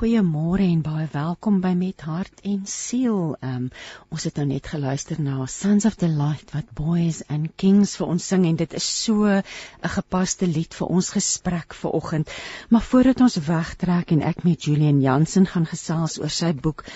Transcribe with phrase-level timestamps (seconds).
[0.00, 3.34] Goeiemôre en baie welkom by Met Hart en Siel.
[3.44, 3.66] Um,
[4.08, 8.08] ons het nou net geluister na Sons of the Light wat Boys and Kings vir
[8.14, 12.32] ons sing en dit is so 'n gepaste lied vir ons gesprek vir oggend.
[12.70, 16.86] Maar voordat ons wegtrek en ek met Julian Jansen gaan gesels oor sy boek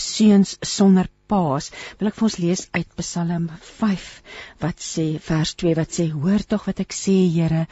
[0.00, 4.06] Seuns sonder paas, wil ek vir ons lees uit Psalm 5
[4.64, 7.66] wat sê vers 2 wat sê hoor tog wat ek sê Here,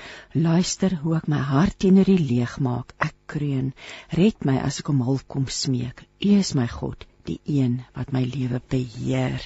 [0.49, 2.95] luister hoe ek my hart teenoor U leeg maak.
[3.09, 3.73] Ek kreun,
[4.21, 6.05] red my as ek om hulp kom smeek.
[6.25, 9.43] U is my God, die een wat my lewe beheer.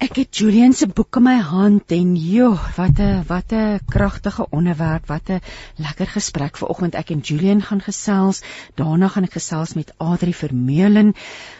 [0.00, 4.46] Ek het Julian se boek in my hand en joh, wat 'n wat 'n kragtige
[4.48, 5.42] onderwerp, wat 'n
[5.76, 6.94] lekker gesprek vanoggend.
[6.94, 8.40] Ek en Julian gaan gesels.
[8.76, 11.12] Daarna gaan ek gesels met Adri Vermeulen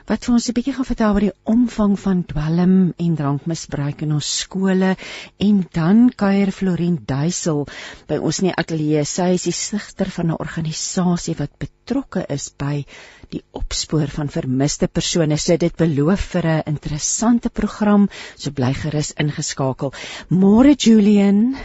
[0.07, 4.13] wat vir ons 'n bietjie gaan vertel oor die omvang van dwelm en drankmisbruik in
[4.13, 4.97] ons skole
[5.37, 7.67] en dan kuier Florien Duisel
[8.09, 9.05] by ons in die ateljee.
[9.05, 12.87] Sy is die stigter van 'n organisasie wat betrokke is by
[13.31, 15.39] die opspoor van vermiste persone.
[15.39, 18.09] So dit beloof vir 'n interessante program.
[18.37, 19.93] So bly gerus ingeskakel.
[20.31, 21.57] Môre Julian.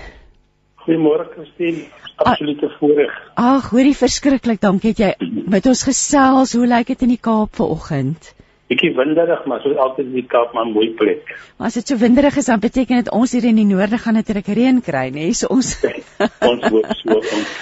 [0.85, 1.89] Goeiemôre Christine.
[2.17, 3.11] Absolute voorreg.
[3.35, 4.61] Ag, hoorie verskriklik.
[4.61, 6.53] Dankie dat jy met ons gesels.
[6.53, 8.33] Hoe lyk dit in die Kaap vanoggend?
[8.67, 11.27] Bietjie winderig, maar so altyd in die Kaap maar mooi plek.
[11.57, 14.17] Maar as dit so winderig is, dan beteken dit ons hier in die noorde gaan
[14.17, 15.29] natuurlik reën kry, nê?
[15.37, 15.75] So ons
[16.49, 17.53] ons hoop so ons.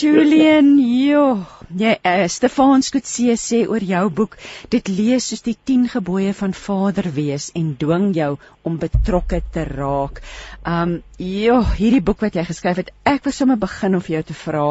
[0.00, 1.59] Julian, joh.
[1.78, 4.32] Ja, uh, Stefan Skutse sê oor jou boek,
[4.74, 8.32] dit lees soos die 10 gebooie van Vader wees en dwing jou
[8.66, 10.18] om betrokke te raak.
[10.66, 14.34] Um, joh, hierdie boek wat jy geskryf het, ek wil sommer begin om jou te
[14.34, 14.64] vra,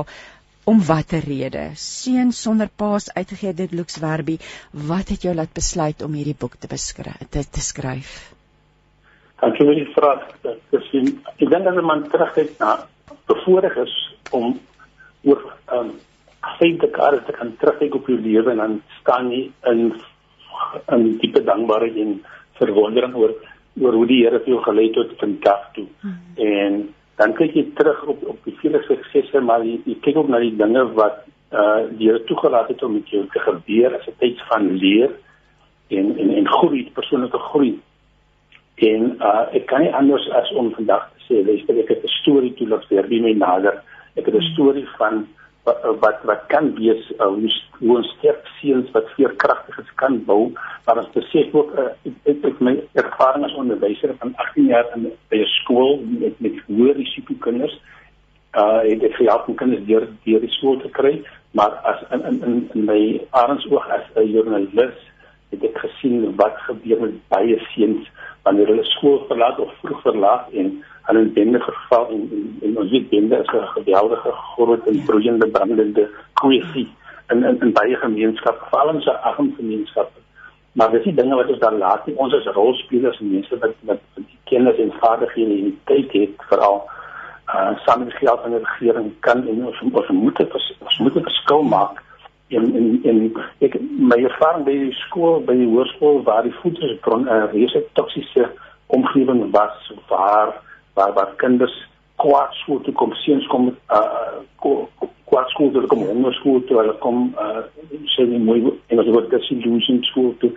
[0.68, 1.70] om watter rede?
[1.80, 4.36] Seun sonder paas uitgegee dit Lux Werby,
[4.92, 8.18] wat het jou laat besluit om hierdie boek te beskryf te, te skryf?
[9.40, 10.12] Kan jy my vra
[10.44, 12.76] dat ek ek dink dat man terugkyk na
[13.32, 13.98] bevoorreg is
[14.36, 14.58] om
[15.24, 15.96] oor um,
[16.42, 19.94] feite kaarte te kan terugkyk op jou lewe en dan staan jy in
[20.94, 22.20] in diepe dankbaarheid en
[22.60, 23.34] verwondering oor
[23.80, 25.86] oor hoe die Here jou gelei het tot vandag toe.
[26.02, 26.18] Hmm.
[26.36, 26.80] En
[27.20, 30.40] dan kyk jy terug op op die vele suksesse maar jy, jy kyk ook na
[30.44, 34.20] die dinge wat uh die Here toegelaat het om met jou te gebeur as 'n
[34.20, 35.12] tyd van leer
[35.90, 37.80] en en en groei, persoonlike groei.
[38.76, 42.18] En uh ek kan nie anders as om vandag te sê luister ek het 'n
[42.22, 43.84] storie toelaat vir my nader.
[44.16, 45.28] Ek het 'n storie van
[46.02, 47.28] wat wat, kan wees uh,
[47.80, 50.52] hoe ons sterk seuns wat veerkragtig is kan bou
[50.86, 55.08] maar ons besef ook uh, ek het my ervaring as onderwyser van 18 jaar in
[55.10, 57.76] 'n skool met met hoë risiko kinders
[58.58, 61.22] uh en ek help om kinders deur deur die skool te kry
[61.52, 63.02] maar as in in in, in my
[63.32, 64.98] aardsoog as 'n joernalis
[65.52, 68.10] het ek gesien wat gebeur met baie seuns
[68.44, 72.92] wanneer hulle skool verlaat of vroeg verlaat en hulle bende geval en en, en ons
[72.92, 76.88] weet bende is 'n geweldige groot en broeiende brandende kwessie
[77.32, 80.20] in in in baie gemeenskappe, veral in se arm gemeenskappe.
[80.72, 83.76] Maar dis die dinge wat ons dan laat nie ons as rolspelers en mense wat
[83.90, 86.84] wat die kennis en vaardighede en tyd het veral
[87.54, 91.16] uh saam met geld van die regering kan en ons ons moet het, ons moet
[91.16, 92.04] 'n verskil maak
[92.48, 93.20] in in in
[93.60, 93.78] ek
[94.14, 98.50] my ervaring by die skool by die hoërskool waar die voedselbron 'n uh, reuse toksiese
[98.88, 100.54] omgewing was waar
[101.00, 101.76] waar waar kinders
[102.20, 104.34] kwaad skool toe kom seuns kom uh
[105.30, 107.64] kwaad skool toe kom honger skool toe hulle kom uh
[108.16, 110.52] sê nie mooi en as wat disillusion skool toe.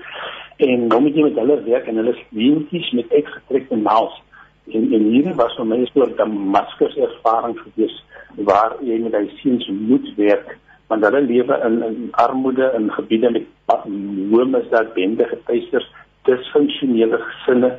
[0.67, 4.19] En nou moet jy met hulle werk en hulle leentjies met uitgetrekte naels.
[4.73, 7.97] En en hierdie was vir my so 'n Damascus ervaring gewees
[8.51, 13.31] waar jy met daai seuns moet werk want hulle lewe in in armoede in gebiede
[13.31, 13.47] met
[14.33, 15.89] hoë misdaad bende getuisters
[16.29, 17.71] disfunksionele gesinne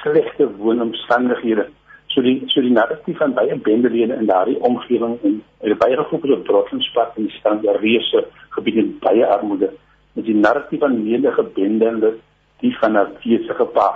[0.00, 1.64] slegte woonomstandighede
[2.08, 6.32] so die so die narratief van baie bendelede in daardie omgewing en en baie groepe
[6.32, 8.24] op Brooklynspad en die standaard reuse
[8.56, 9.70] gebiede baie armoede
[10.12, 12.14] met die narratief van menige bendende
[12.60, 13.88] die van 'n feesige pa.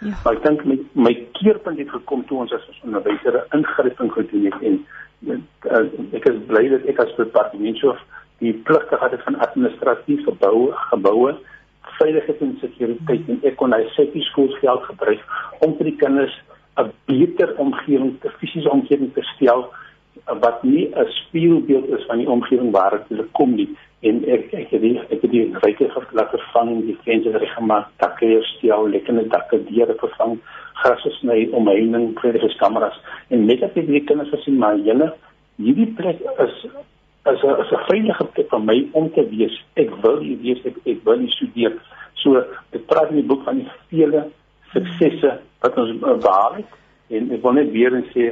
[0.00, 0.14] Ja.
[0.24, 4.44] Maar ek dink my my keerpunt het gekom toe ons as onderwysers 'n ingryping gedoen
[4.44, 4.84] het en
[5.70, 7.98] uh, ek is bly dat ek as departementshoof
[8.38, 11.34] die pligte gehad het van administratief gebou geboue
[11.98, 15.20] veiligheid en sekuriteit en ek kon hy safety schools geld gebruik
[15.66, 16.36] om vir die kinders
[16.80, 19.68] 'n beter omgewing, 'n fisiese omgewing te stel
[20.40, 23.68] wat nie 'n spieelbeeld is van die omgewing waar hulle kom nie
[24.00, 28.26] en ek ek het die ek het die ryke laat vervang die vensters reggemaak dakke
[28.26, 30.38] herstel lekkende dakke diere vervang
[30.82, 32.96] gras gesny omheining kredies kameras
[33.28, 35.12] en net as ek die kinders gesien maar julle
[35.58, 36.64] hierdie plek is
[37.24, 39.54] as 'n as 'n veilige plek vir my om te wees.
[39.76, 41.72] Ek wil hier wees, ek, ek wil hier studeer.
[42.14, 42.36] So
[42.72, 44.30] ek praat in die boek van die vele
[44.72, 46.78] suksesse wat ons behaal het
[47.16, 48.30] en ek wil net weer en sê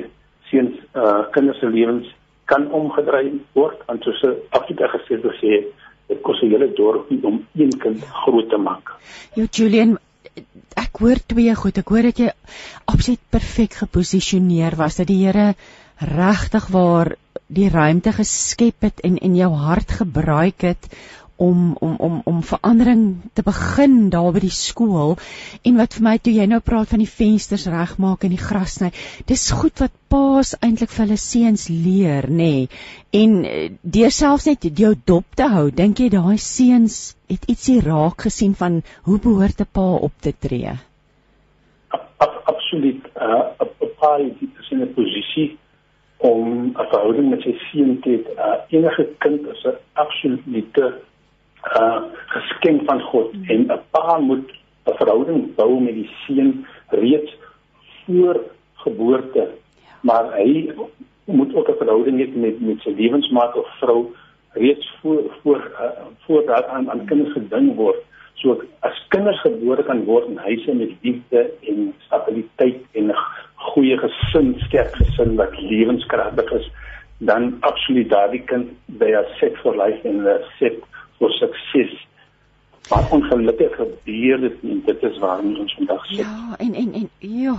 [0.50, 2.08] seuns uh kinders se lewens
[2.48, 4.22] kan omgedry word want soos
[4.56, 5.62] Afrika gesê het sê
[6.08, 8.94] dit kos 'n hele dorp om een kind groot te maak.
[9.36, 9.98] Jo Julian
[10.76, 11.78] ek hoor twee goed.
[11.78, 12.30] Ek hoor dat jy
[12.86, 15.54] absoluut perfek geposisioneer was dat die Here
[15.98, 17.16] regtig waar
[17.48, 20.88] die ruimte geskep het en en jou hart gebruik het
[21.38, 23.02] om om om om verandering
[23.32, 25.14] te begin daar by die skool
[25.62, 28.78] en wat vir my toe jy nou praat van die vensters regmaak en die gras
[28.78, 28.90] sny
[29.30, 32.36] dis goed wat paas eintlik vir hulle seuns leer nê.
[32.42, 32.68] Nee.
[33.22, 36.98] en eh, deur selfs net jou dop te hou dink jy daai seuns
[37.30, 40.74] het ietsie raak gesien van hoe behoort 'n pa op te tree?
[42.18, 43.02] Absoluut.
[43.14, 43.68] 'n uh,
[44.00, 45.58] pa is in 'n posisie
[46.18, 51.07] om 'n verhouding met sy seun te hê uh, enige kind is 'n absolute
[51.76, 54.50] uh geskenk van God en 'n pa moet
[54.86, 57.36] 'n verhouding bou met die seun reeds
[58.04, 58.40] voor
[58.74, 59.38] geboorte.
[59.38, 59.48] Ja.
[60.00, 60.72] Maar hy
[61.24, 64.14] moet ook 'n verhouding hê met met sy lewensmaat of vrou
[64.52, 68.00] reeds voor voor uh, voordat aan aan kinders geding word.
[68.34, 73.16] So as kinders gebore kan word in huise met liefde en stabiliteit en 'n
[73.54, 76.70] goeie gesin, sterk gesin wat lewenskragtig is,
[77.18, 80.78] dan absoluut daardie kind by 'n set for life en 'n set
[81.18, 81.96] vir sukses.
[82.88, 84.82] Maar ongelukkig gebeur dit nie.
[84.84, 86.18] Dit is waarom ons vandag sit.
[86.18, 87.56] Ja, en en en ja,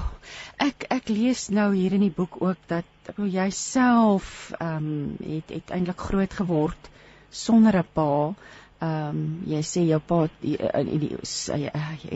[0.57, 5.17] ek ek lees nou hier in die boek ook dat hoe jy self ehm um,
[5.25, 6.89] het het eintlik groot geword
[7.29, 8.33] sonder 'n pa.
[8.79, 11.17] Ehm um, jy sê jou pa in die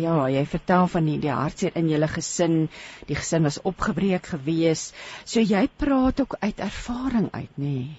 [0.01, 2.69] ja, jy vertel van die, die hartseer in julle gesin.
[3.06, 4.94] Die gesin was opgebreek gewees.
[5.25, 7.78] So jy praat ook uit ervaring uit, nê?
[7.78, 7.89] Nee.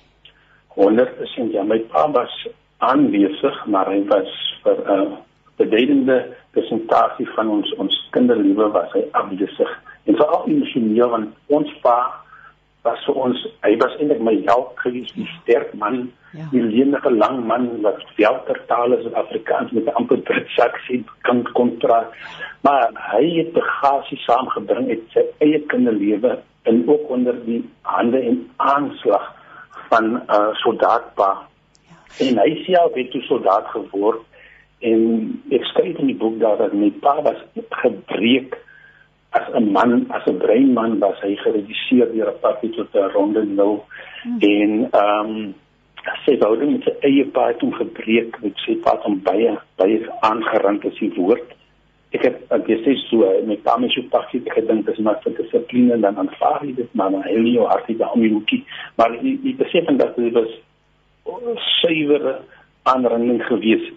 [0.75, 2.33] 100% ja, my pa was
[2.79, 4.31] aanwesig, maar hy was
[4.63, 5.17] vir 'n uh,
[5.57, 9.71] beduidende presentasie van ons ons kinderliewe was hy afwesig.
[10.05, 11.99] En veral emosioneel want ons pa
[12.85, 16.45] was vir ons, hy was eintlik my held gewees, die sterk man, ja.
[16.53, 21.43] die lenige lang man wat veltertaal is in Afrikaans met 'n amper Britse aksent kan
[21.53, 22.05] kontra.
[22.61, 28.51] Maar hy het bagasie saamgebring uit sy eie kinderlewe en ook onder die hande en
[28.57, 29.33] aanslag
[29.89, 31.31] van 'n uh, soldaatpa
[32.21, 34.23] en hy self het toe soldaat geword
[34.85, 35.01] en
[35.55, 37.41] ek skryf in die boek daar dat my pa was
[37.83, 38.59] gebreek
[39.35, 43.45] as 'n man as 'n breinman was hy gereduseer deur 'n papie tot 'n ronde
[43.45, 43.85] nul.
[44.23, 44.39] Hmm.
[44.41, 45.55] en ehm um,
[46.25, 49.99] sy wou met sy eie pa het hom gebreek met sy pa hom baie baie
[50.21, 51.49] aangerand as die woord.
[52.15, 56.01] Ek het ek sê so met pa my so pakkie gedink dis maar vir dissipline
[56.01, 58.63] dan aanvaar jy dit maar hy nie jou hartie daarmee hoekie.
[58.97, 60.53] Maar jy besef dan dat dit was
[61.81, 62.41] suiwere
[62.83, 63.93] aanranding gewees.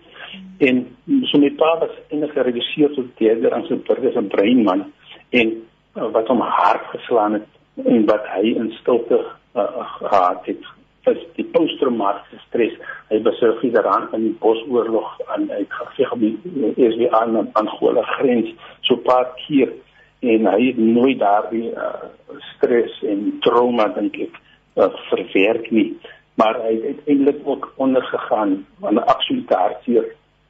[0.58, 0.86] En
[1.30, 4.88] so my pa was enige gereduseer tot derde aan sy burger se breinman
[5.30, 5.54] en
[5.96, 9.20] uh, wat hom hard geslaan het en wat hy in stilte
[9.56, 9.68] uh,
[10.00, 10.74] gehad het
[11.08, 12.74] is die posttraumatiese stres.
[13.08, 18.04] Hy besurg hier daaraan in die Bosoorlog aan uitgeveg op die is die aan Angola
[18.18, 18.52] grens
[18.88, 19.72] so paar keer
[20.26, 22.10] en hy het nooit daardie uh,
[22.56, 24.40] stres en trauma dink ek
[24.82, 25.92] uh, verwerk nie
[26.38, 30.06] maar hy het eintlik ook ondergegaan aan 'n absolute hartseer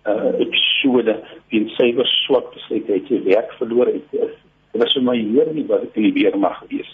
[0.05, 5.47] uh, episode in sy swak besluit het hy werk verloor het dit was my hier
[5.53, 6.91] nie wat in die weer mag wees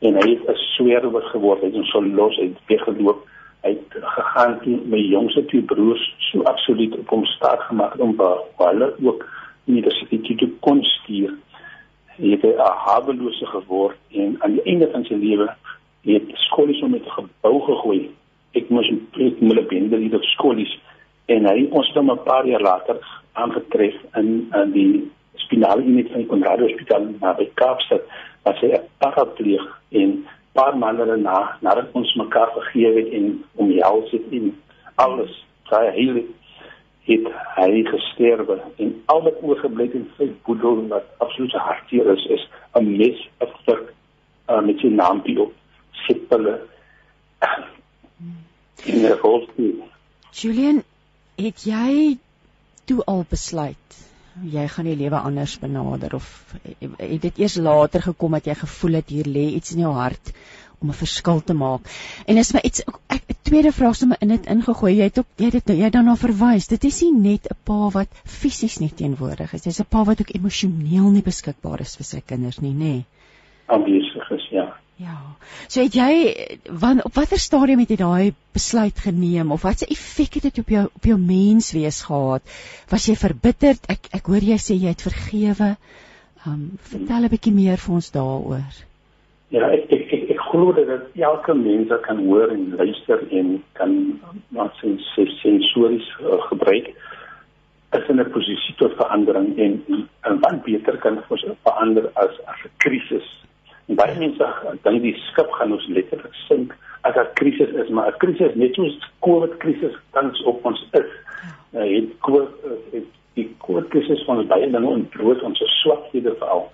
[0.00, 3.24] en hy het 'n swerwer geword het so los uit weggeloop
[3.66, 8.14] hy het gegaan toe my jongste twee broers so absoluut op hom staat gemaak om
[8.56, 9.26] hulle ook
[9.66, 11.34] universiteit toe kon stuur.
[12.16, 15.48] Hy het 'n hawelose geword en aan die einde van sy lewe
[16.02, 18.10] het skolies om met gebou gegooi
[18.60, 18.88] ek moes
[19.28, 20.72] ek moet bende hier op skoolies
[21.34, 22.98] en hy ons hom 'n paar jaar later
[23.32, 24.30] aangetref in
[24.62, 25.10] in die
[25.46, 28.02] spinale unit van die Konrad Hospitaal by Kaapstad
[28.44, 34.10] waar hy 'n parapleeg en paar maande daarna nadat ons mekaar vergewe het en omhels
[34.10, 34.54] het en
[34.94, 35.32] alles
[35.70, 36.22] sy hele
[37.06, 42.24] het hy gesterwe en al wat oorgebly het in sy boedel wat absoluut hartseer is
[42.36, 42.48] is
[42.80, 43.92] 'n mes 'n vurk
[44.48, 45.52] uh, met sy naampie op
[46.06, 46.60] sipele
[48.20, 49.88] in die rolstoel.
[50.32, 50.82] Julian,
[51.36, 52.18] het jy
[52.84, 53.86] toe al besluit
[54.44, 56.28] jy gaan die lewe anders benader of
[56.60, 60.32] het dit eers later gekom dat jy gevoel het hier lê iets in jou hart
[60.80, 61.88] om 'n verskil te maak?
[62.26, 64.96] En is my iets ek 'n tweede vraag sommer in dit ingegooi.
[64.96, 66.66] Jy het ook jy het jy daarna verwys.
[66.66, 69.62] Dit is nie net 'n pa wat fisies nie teenwoordig is.
[69.62, 72.78] Dis 'n pa wat ook emosioneel nie beskikbaar is vir sy kinders nie, nê?
[72.78, 73.04] Nee.
[73.66, 74.76] Aanwesig is, ja.
[74.96, 75.16] Ja.
[75.68, 76.12] So jy
[76.72, 80.72] wan op watter stadium het jy daai besluit geneem of watse effek het dit op
[80.72, 82.56] jou op jou menswees gehad?
[82.88, 83.84] Was jy verbitterd?
[83.92, 85.74] Ek ek hoor jy sê jy het vergewe.
[86.48, 88.80] Um vertel 'n bietjie meer vir ons daaroor.
[89.52, 94.20] Ja, ek ek ek, ek glo dat elke mens kan hoor en luister en kan
[94.48, 95.04] maar sens
[95.42, 96.88] sensories uh, gebruik
[97.92, 102.32] is in 'n posisie tot verandering en en wat beter kan ons verander as
[102.64, 103.45] 'n krisis
[103.86, 104.46] baie mense
[104.82, 108.74] dink die skip gaan ons letterlik sink as 'n krisis is, maar 'n krisis net
[108.74, 111.12] soos COVID krisis tans op ons is.
[111.74, 112.50] Uh, het COVID
[112.92, 116.72] het die COVID krisis van baie dinge ontbloot ons swakhede veral.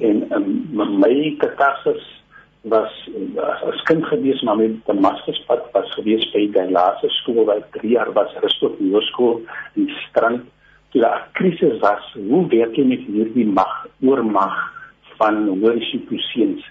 [0.00, 2.22] En um, my katastrofe
[2.64, 2.92] was
[3.36, 7.90] as, kind gewees maar met die Damaskuspad was gewees by die laaste skool waar 3
[7.92, 9.42] jaar was Christof Hoërskool
[9.76, 10.46] in Strand.
[10.94, 14.56] Toe daar krisis was, hoe werk jy met hierdie mag oormag?
[15.20, 16.66] Van hoë risiko seuns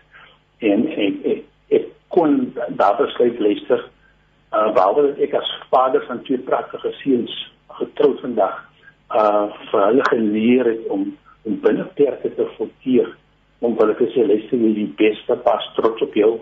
[0.63, 1.41] en ek, ek,
[1.79, 2.37] ek kon
[2.79, 3.81] daar besluit luister
[4.53, 7.33] uh behalwe dat ek as vader van twee pragtige seuns
[7.79, 8.61] getroud vandag
[9.15, 11.11] uh vir hulle geleer het om
[11.43, 13.09] om binneperke te forteer
[13.59, 16.33] om hulle te sê luister jy die beste pas trots op jou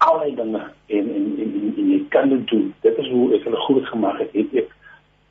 [0.00, 2.70] allerlei dinge en en en, en, en jy kan dit doen.
[2.80, 4.36] Dit is hoe ek hulle goed gemaak het.
[4.42, 4.54] Ek,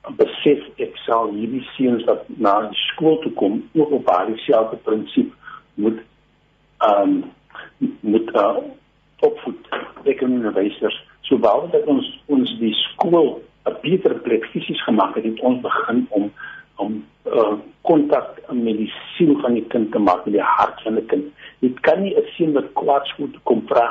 [0.05, 2.53] ek besef ek sal hierdie seuns wat na
[2.85, 5.33] skool toe kom ook op daardie selfde prinsip
[5.83, 5.99] moet
[6.87, 7.23] ehm
[7.79, 8.57] um, moet uh,
[9.27, 9.69] opvoed
[10.03, 15.27] ekonomie onderwysers so baie dat ons ons die skool 'n beter plek fisies gemaak het
[15.27, 16.31] het ons begin om
[16.75, 17.03] om
[17.81, 21.25] kontak uh, met die siel van die kind te maak die hart van die kind.
[21.59, 23.87] Dit kan nie 'n seun wat kwaad skoot kom vra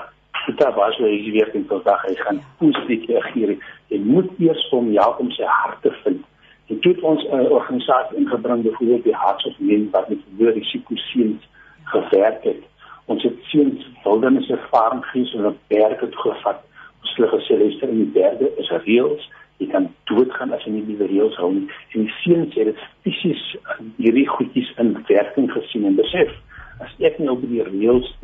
[0.56, 3.56] dit was hoe hy weer tot dag hy gaan positief reageer
[3.92, 6.24] jy moet eers hom ja om sy hart te vind.
[6.68, 10.52] Dit het ons 'n uh, organisasie ingebring byvoorbeeld die Hearts of Men wat met hoë
[10.52, 11.42] risiko seuns
[11.92, 12.62] gewerk het.
[13.08, 16.60] Ons het seuns wildernis ervaring gees en 'n berg het gevat.
[17.02, 19.30] Ons het gesê luister in die berge is reëls.
[19.56, 21.68] Jy kan doodgaan as jy nie die reëls hou nie.
[21.94, 23.56] En die seuns het dit fisies
[23.96, 26.30] hierdie goedjies in werking gesien en besef
[26.78, 28.14] as ek nou by die reëls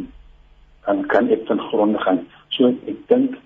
[0.86, 2.26] dan kan ek ten gronde gaan.
[2.48, 3.36] So ek dink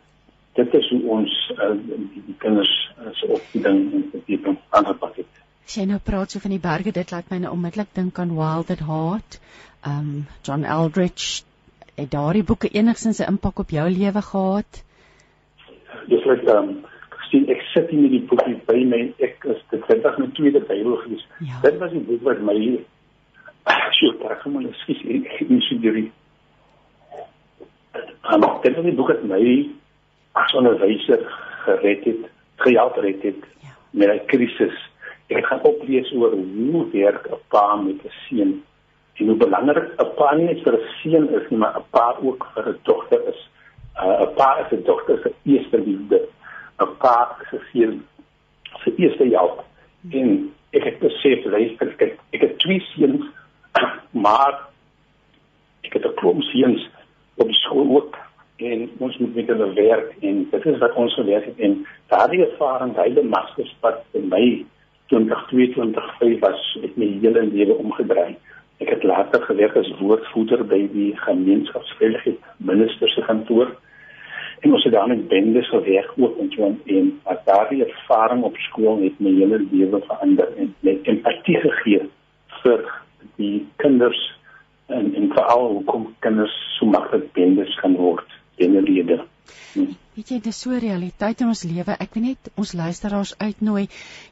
[0.59, 5.43] dit is hoe ons uh, die, die kinders uh, se opvoeding en die aanpak het.
[5.69, 8.73] Sy nou praat so van die berge, dit laat my nou onmiddellik dink aan Wild
[8.75, 9.39] at Heart
[9.87, 11.43] um John Eldridge
[11.95, 14.85] het daardie boeke enigstens 'n impak op jou lewe gehad?
[16.07, 16.85] Dis net um
[17.31, 20.61] sien ek sit in die boek by my ek is dit het as my tweede
[20.61, 21.27] Bybel gewees.
[21.39, 21.61] Ja.
[21.63, 22.85] Dit was die boek wat my
[23.99, 25.03] so terug kom en skies
[25.49, 26.13] in studie.
[28.33, 29.69] Um dit was die boek wat my
[30.33, 31.27] as onderwyser
[31.65, 33.75] gered het, gehelp het, het ja.
[33.91, 34.77] met 'n krisis.
[35.27, 38.63] Ek gaan oplees oor hoe werk 'n pa met 'n seun
[39.19, 42.47] en hoe belangrik 'n pa nie vir 'n seun is nie, maar 'n pa ook
[42.55, 43.41] vir 'n dogter is.
[44.03, 46.29] Uh, 'n Pa is 'n dogter se eerste liefde.
[46.79, 48.07] 'n Pa is 'n seun
[48.85, 49.65] se eerste help.
[50.11, 53.25] En ek het besef luister ek ek het twee seuns,
[54.25, 54.55] maar
[55.83, 56.89] ek het 'n klomp seuns
[57.37, 58.17] op skool ook
[58.57, 62.43] en ons moet met hulle werk en dit is wat ons geleer het en daardie
[62.47, 64.65] ervaring by die masterspad in my
[65.07, 68.37] 2022 was het my hele lewe omgedraai.
[68.79, 73.75] Ek het later gewerk as woordvoerder by die gemeenskapsveiligheid minister se kantoor.
[74.61, 79.03] En ons het met bendes gewerk ook en so en as daardie ervaring op skool
[79.03, 82.09] het my hele lewe verander en met empatie gegee
[82.63, 82.85] vir
[83.37, 84.23] die kinders
[84.87, 88.39] en en veral hoe kom kinders so maklik bendes kan word
[88.83, 89.21] lewe.
[89.75, 89.95] Hmm.
[90.19, 91.95] Weet jy, dis so realiteit in ons lewe.
[92.03, 93.85] Ek wil net ons luisteraars uitnooi.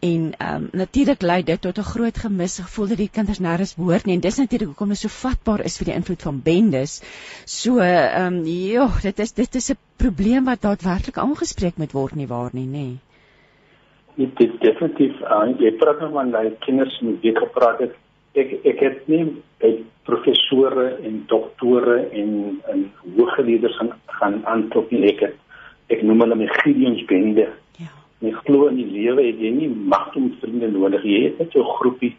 [0.00, 4.06] En um, natuurlik lei dit tot 'n groot gemis gevoel dat die kinders nêrens behoort
[4.06, 4.14] nie.
[4.14, 7.02] En dis natuurlik hoekom hulle so vatbaar is vir die invloed van bendes.
[7.44, 12.14] So ehm um, ja dit is dit is 'n probleem wat daadwerklik aangespreek moet word
[12.14, 13.09] nie waar nie nê nee
[14.20, 17.96] dit is definitief uh, jy praat nou van daai kinders met wie gepraat het
[18.38, 19.24] ek ek het nie
[19.62, 19.72] by
[20.06, 22.84] professore en doktore en en
[23.16, 25.08] hooggeleerders gaan gaan aanklop nie.
[25.10, 25.36] Ek het
[25.90, 27.48] ek noem hulle my Gideons bende.
[27.82, 27.90] Ja.
[28.30, 31.56] Ek glo in die lewe het jy nie mag om vriende nodig jy het net
[31.58, 32.14] jou groepie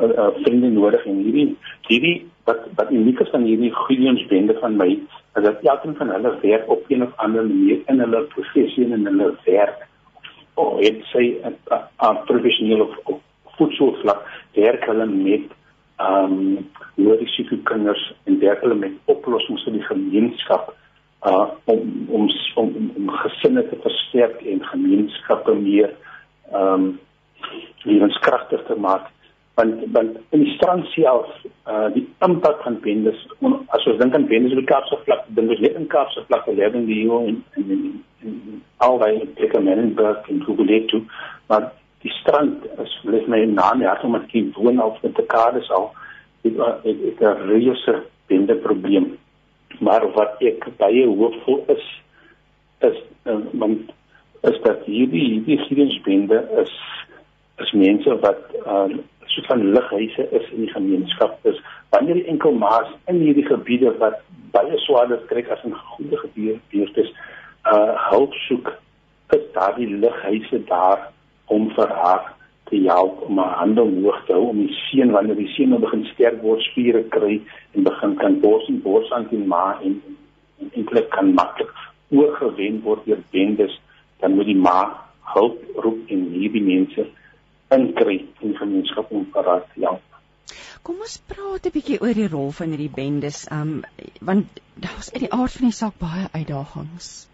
[0.00, 1.48] uh, vriende nodig en hierdie
[1.88, 2.16] hierdie
[2.48, 6.68] wat wat uniek is aan hierdie Gideonsbende van my is dat elkeen van hulle werk
[6.72, 9.86] op een of ander manier in hulle professie en in hulle werk
[10.56, 13.20] of dit sê 'n professionele of, of
[13.56, 14.20] voedselvlak
[14.54, 15.46] werk hulle met
[15.96, 20.74] ehm um, hoë risiko kinders en werk hulle met oplossings vir die gemeenskap
[21.24, 25.92] uh om om om, om gesinne te versterk en gemeenskappe meer
[26.52, 26.86] ehm um,
[27.84, 29.08] lewenskragtig te maak
[29.56, 31.28] want want in die strand self
[31.66, 33.22] uh die impak van bendes
[33.76, 36.46] as ons dink aan bendes op die Kaapse vlak dink ons net in Kaapse vlak
[36.46, 37.94] lê in die hier in in in,
[38.28, 41.02] in albei plekke Menenberg en Guguletu
[41.48, 41.70] maar
[42.04, 45.88] die strand is lees my naam ja omdat ek woon op met die kades al
[46.42, 47.94] dit is 'n reuse
[48.28, 49.16] bende probleem
[49.80, 51.86] maar wat ek baie hoopvol is
[52.90, 53.92] is uh, want
[54.42, 56.74] is dat hierdie hierdie gieringsbende is
[57.64, 58.88] is mense wat uh,
[59.26, 61.38] so van lighuise is in die gemeenskap.
[61.42, 61.60] Is
[61.94, 64.20] wanneer die enkel maas in hierdie gebiede wat
[64.54, 67.12] baie swaarder kry as in goeie gebiede is
[67.72, 68.72] uh hulp soek
[69.36, 71.08] is daar die lighuise daar
[71.56, 72.32] om vir haar
[72.70, 76.04] te help om haar hande omhoog te hou om die seun wanneer die seun begin
[76.12, 77.40] sterk word spiere kry
[77.74, 79.98] en begin kan bors en bors aan die ma en
[80.70, 81.74] eintlik kan maklik
[82.14, 83.78] oorgewen word deur bendes
[84.22, 84.78] dan moet die ma
[85.34, 87.06] hulp roep en hierdie mense
[87.74, 90.02] inkry in die gemeenskap om paraat te help.
[90.86, 93.82] Kom ons praat 'n bietjie oor die rol van hierdie bendes, um
[94.20, 97.26] want daar's uit die aard van die saak baie uitdagings.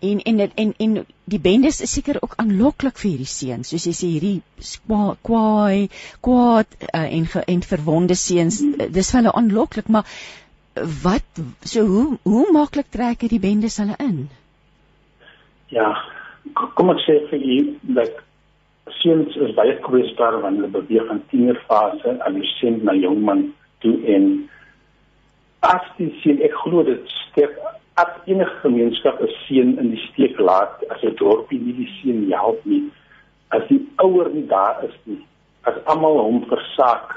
[0.00, 3.86] En en dit en en die bendes is seker ook aanloklik vir hierdie seuns, soos
[3.86, 4.42] jy sê hierdie
[5.22, 5.88] kwaai,
[6.20, 10.06] kwaad uh, en ge, en verwonde seuns, uh, dis hulle aanloklik, maar
[11.02, 14.28] wat so hoe hoe maklik trek hierdie bendes hulle in?
[15.68, 15.92] Ja,
[16.54, 17.58] kom ek sê vir u
[17.96, 18.20] dat
[18.98, 22.16] seuns is baie kwesbaar wanneer hulle beweeg van tienerfase.
[22.18, 24.30] Adolescent na jongman toe en
[25.66, 27.58] as die seun ek glo dit sterk
[28.00, 30.84] as enige gemeenskap 'n seun in die steek laat.
[30.90, 32.88] As 'n dorpie nie die seun help nie
[33.50, 35.20] as die ouer nie daar is nie
[35.68, 37.16] as almal hom versaak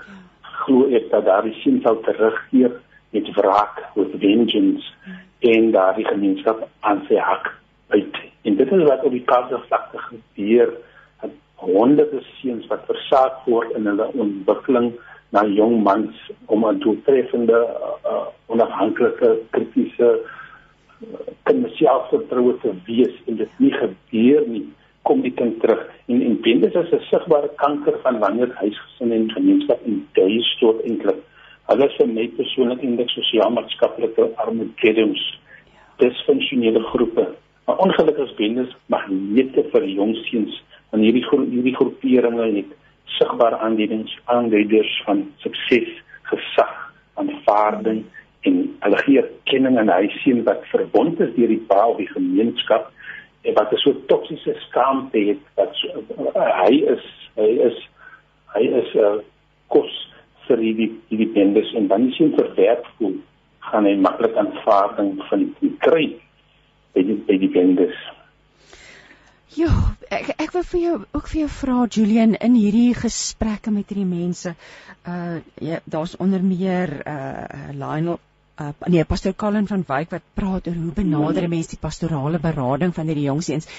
[0.63, 2.73] glo ek dat daar die seun sal terugkeer
[3.13, 4.89] met wraak with vengeance
[5.53, 7.51] en daar die gemeenskap aan sy hak
[7.93, 8.17] uit.
[8.47, 10.73] En dit is wat op die kaarte vlakte gebeur
[11.65, 14.93] honderde seuns wat versaak word in hulle ontwikkeling
[15.33, 17.59] na jong mans om 'n doeltreffende
[18.05, 24.65] uh, onafhanklike kritiese uh, kommersiële vertroue te wees en dit nie gebeur nie
[25.03, 25.81] kom die kind terug.
[26.07, 30.83] En en bendes is 'n sigbare kanker van wanneer huisgesin en gemeenskap in duie stort
[30.83, 31.19] eintlik.
[31.67, 35.23] Hulle is vir my persoonlik eintlik sosiaal-maatskaplike armoedems
[35.97, 37.27] disfunksionele groepe.
[37.65, 42.73] Maar ongelukkig bendes mag nie te vir jong seuns en hierdie hierdie groeperinge het
[43.17, 45.89] sigbare aanduidings aanduiders van sukses,
[46.29, 46.73] gesag,
[47.21, 48.03] aanvaarding
[48.47, 52.09] en hulle gee erkenning aan hy sien wat verbond is deur die pa of die
[52.11, 52.89] gemeenskap
[53.43, 56.03] en wat 'n so toksiese skaamte het dat so,
[56.35, 57.77] uh, hy is hy is
[58.55, 59.21] hy is 'n uh,
[59.67, 59.93] kos
[60.47, 61.73] vir die die bendes.
[61.73, 63.15] En dan sien verwerp voel
[63.59, 66.05] gaan hy maklik aanvaarding van die kry
[66.93, 67.95] by die by die bendes
[69.53, 69.69] Ja,
[70.09, 74.07] ek ek wil vir jou ook vir jou vra Julian in hierdie gesprekke met hierdie
[74.09, 74.53] mense.
[75.05, 78.17] Uh ja, daar's onder meer uh Lionel
[78.61, 82.95] uh nee, pastoor Colin van Wyk wat praat oor hoe benader mense die pastorale berading
[82.95, 83.69] van hierdie jong seuns.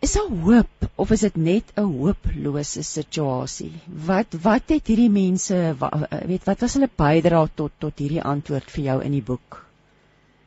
[0.00, 3.72] Is daar hoop of is dit net 'n hooplose situasie?
[4.06, 8.70] Wat wat het hierdie mense wat, weet wat was hulle bydra tot tot hierdie antwoord
[8.70, 9.64] vir jou in die boek?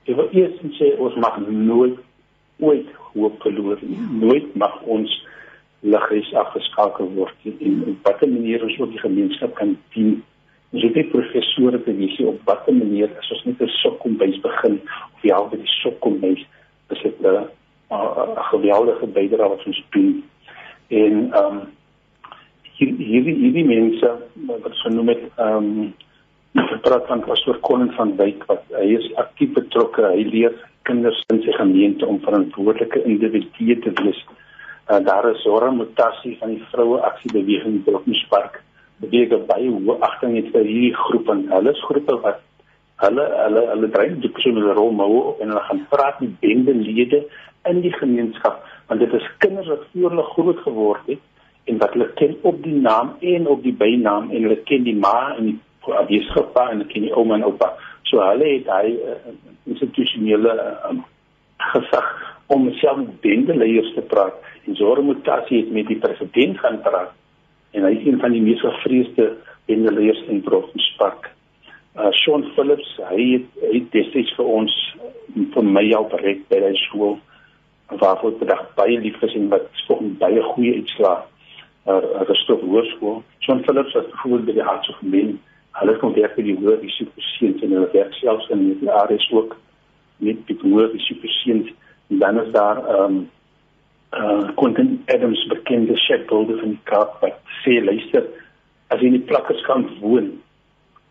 [0.07, 1.99] Ek wil eers sê ons mag nooit
[2.59, 3.99] ooit hoop verloor nie.
[4.21, 5.13] Nooit mag ons
[5.81, 7.55] liggies afgeskakel word nie.
[7.59, 10.21] en op watter manier ons ook die gemeenskap kan dien.
[10.71, 14.79] Ons het nie professore te wees op watter manier as ons net 'n sokkombuis begin
[15.15, 16.45] of ja, by die sokkombuis
[16.89, 17.47] is dit 'n
[17.91, 20.23] 'n geweldige bydrae wat ons doen.
[20.87, 21.59] En ehm um,
[22.77, 24.09] hierdie hierdie mense
[24.47, 25.93] wat so noem het ehm um,
[26.81, 30.03] praat van pastoor Colin van Wyk wat hy is aktief betrokke.
[30.03, 34.19] Hy leer kinders in sy gemeente om verantwoordelike individue te wees.
[34.89, 38.61] Uh, daar is 'n mutasie van die vroue aksiebeweging in Brokenspark.
[38.97, 42.41] Beweeg baie hoë agting het vir hierdie groep en hulle is groepe wat
[42.95, 45.07] hulle hulle hulle dryf die persoonlike rol maar
[45.39, 47.25] en hulle gaan praat met bendelede
[47.69, 51.19] in die gemeenskap want dit is kinders wat voor hulle groot geword het
[51.63, 54.95] en wat hulle ken op die naam en op die bynaam en hulle ken die
[54.95, 55.57] ma en die
[56.01, 57.71] afwesige pa en ken die ouma en oupa.
[58.09, 59.17] So hulle het hy uh,
[59.69, 60.55] institusionele
[60.89, 61.03] um,
[61.71, 62.09] gesag
[62.51, 67.13] om self bendeleiers te praat en Zora Mutasie het met die president gaan praat
[67.71, 69.31] en hy is een van die mees gevreesde
[69.65, 71.29] Pendeliers in Brownspark.
[71.95, 74.73] Uh Sean Phillips, hy het, hy het destyds vir ons
[75.53, 77.17] vir my al bereik by die skool
[77.91, 81.19] waarvoor ek dag baie lief is en wat volgens baie goeie uitslae
[81.91, 83.21] uh gestof hoërskool.
[83.45, 85.33] Sean Phillips was byvoorbeeld by die Hartse gemeen.
[85.79, 89.55] Hulle kom werk by die hoër risikoseens en hulle werk selfs in die areas ook
[90.19, 91.71] met die hoër risikoseens.
[92.07, 93.29] Dan is daar ehm um,
[94.11, 98.25] uh Quentin Adams bekende chefbuilder van die Kaap wat sê luister
[98.91, 100.33] as jy in die plakkerskant woon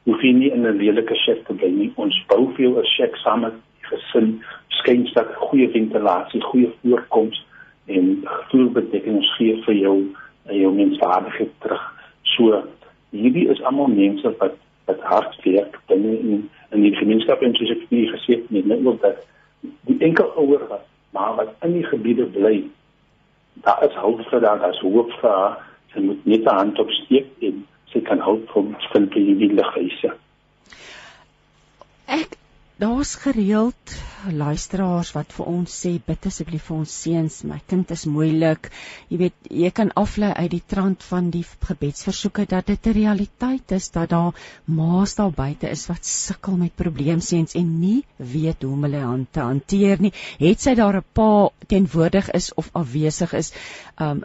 [0.05, 1.93] hoef jy nie in 'n lelike chef te bly nie.
[1.97, 3.55] Ons bou vir jou 'n shack saam met
[3.89, 7.45] gesin, skynstad, goeie ventilasie, goeie voorkoms
[7.87, 9.97] en gevoelbedekking ons gee vir jou
[10.47, 11.85] en jou menswaardigheid terug.
[12.37, 12.63] So
[13.11, 17.71] hierdie is almal mense wat wat hard werk binne in in die gemeenskap en soos
[17.75, 19.25] ek vir gesê het, net ook dat
[19.89, 22.65] die enkel ouer wat maar wat in die gebiede bly,
[23.67, 25.59] daar is hulp vir daar, daar is hoop vir haar.
[25.93, 28.51] Sy moet net 'n hand opsteek en sy kan hulp
[28.93, 30.13] vind vir hierdie lighuise.
[32.07, 32.37] Ek
[32.81, 33.95] daar's gereeld
[34.33, 38.71] luisteraars wat vir ons sê bid asseblief vir ons seuns, my kind is moeilik.
[39.13, 43.77] Jy weet, jy kan aflei uit die trant van die gebedsversoeke dat dit 'n realiteit
[43.79, 48.73] is dat daar ma's daar buite is wat sukkel met probleemseuns en nie weet hoe
[48.73, 50.13] om hulle aan te hanteer nie.
[50.39, 53.53] Het sy daar 'n pa teenwoordig is of afwesig is,
[53.99, 54.25] um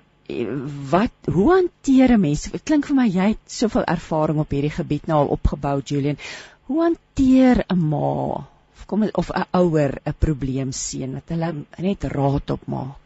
[0.91, 2.49] wat hoe hanteer 'n mens?
[2.51, 6.17] Dit klink vir my jy het soveel ervaring op hierdie gebied nou al opgebou, Julian.
[6.65, 8.41] Hoe hanteer 'n ma
[8.73, 13.05] of kom of 'n ouer 'n probleem seën wat hulle net raad op maak?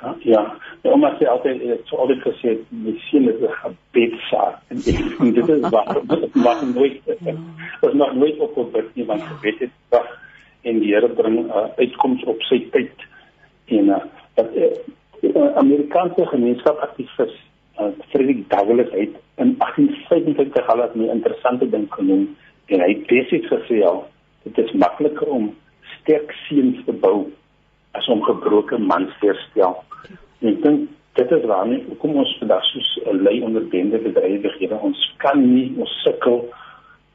[0.00, 0.42] Ja, ja.
[0.82, 4.76] Nou maar sê altyd so altyd gesê die seën is 'n gebedsaak en
[5.36, 6.00] dit is waar
[6.46, 10.08] wat nooit is nog nooit op op dit nie want gebed het wag
[10.62, 12.96] en die Here bring 'n uh, uitkoms op sy tyd
[13.66, 14.02] en uh,
[14.34, 17.36] dat uh, Amerikaanse gemeenskap aktivis
[17.80, 23.46] uh, Frederick Douglass het in 1855 al 'n interessante ding genoem en hy het basies
[23.48, 24.06] gesê al
[24.42, 25.54] dit is makliker om
[26.00, 27.32] sterk seuns te bou
[27.90, 29.84] as om gebroke mans te herstel.
[30.40, 30.88] En ek dink
[31.18, 35.90] dit is waarmee hoekom ons vandag so lei onder bende bedrywighede ons kan nie ons
[36.04, 36.48] sukkel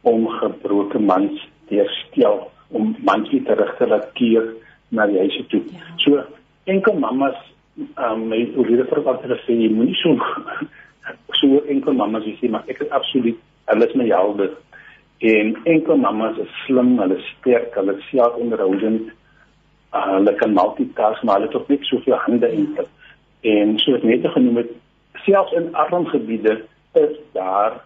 [0.02, 4.54] om gebroke mans te herstel om mans weer terug te laat keer
[4.90, 5.62] na die huis toe.
[5.72, 5.96] Ja.
[6.04, 6.24] So
[6.64, 7.38] enkel mamas
[7.78, 10.16] um, my oorlede vrou wat hulle sê jy moenie so
[11.40, 13.40] so enkel mamas sê maar ek is absoluut
[13.72, 14.50] hulle is my helde
[15.32, 19.10] en enkel mamas is slim hulle sterk hulle self onderhoudend
[19.94, 22.68] uh, hulle kan multitask maar hulle het ook net soveel hande en
[23.56, 24.72] en soos net genoem het
[25.26, 26.62] selfs in arm gebiede
[27.02, 27.82] is daar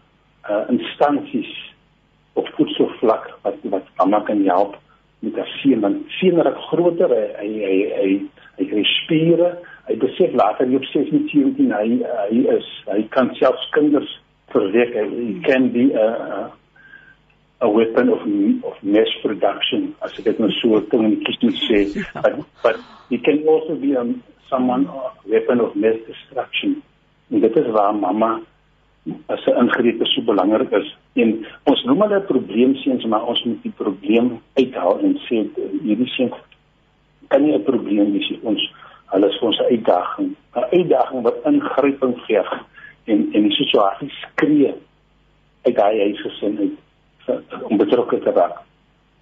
[0.49, 1.49] uh, instansies
[2.33, 4.77] op voedselvlak wat wat mamma kan help
[5.19, 8.13] met haar seun want seun raak groter hy hy hy
[8.59, 9.51] hy kry spiere
[9.89, 14.09] hy besef later nie op 17 hy hy is hy kan selfs kinders
[14.53, 14.93] verwek.
[14.95, 16.07] Hy can be a
[17.61, 18.21] a weapon of
[18.63, 21.79] of mass production as ek dit nou so communication sê.
[22.13, 22.77] But but
[23.09, 24.05] he can also be a
[24.49, 26.79] someone a weapon of mass destruction.
[27.31, 28.39] En dit is waar mamma
[29.27, 30.93] as 'n ingreep so belangrik is.
[31.15, 35.43] En ons noem hulle probleemseuns maar ons moet die probleem uithaal en sê
[35.83, 36.31] hierdie seun
[37.27, 38.61] kan nie 'n probleem wees ons
[39.11, 42.51] hulle is vir ons 'n uitdaging, 'n uitdaging wat ingryping verg
[43.05, 44.73] en en die situasie skree
[45.61, 46.77] uit daai huisgesin uit
[47.69, 48.57] om betrokke te raak.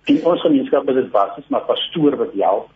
[0.06, 2.70] In ons gemeenskap is dit basies maar pastoor wat help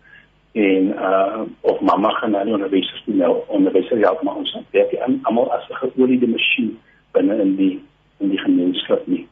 [0.51, 5.51] en uh of mamma gaan nou onderwysers doen nou onderwysers help maar ons werk almal
[5.51, 6.79] as 'n geoliede masjien
[7.11, 7.83] binne in die
[8.19, 9.27] in die gemeenskap nie.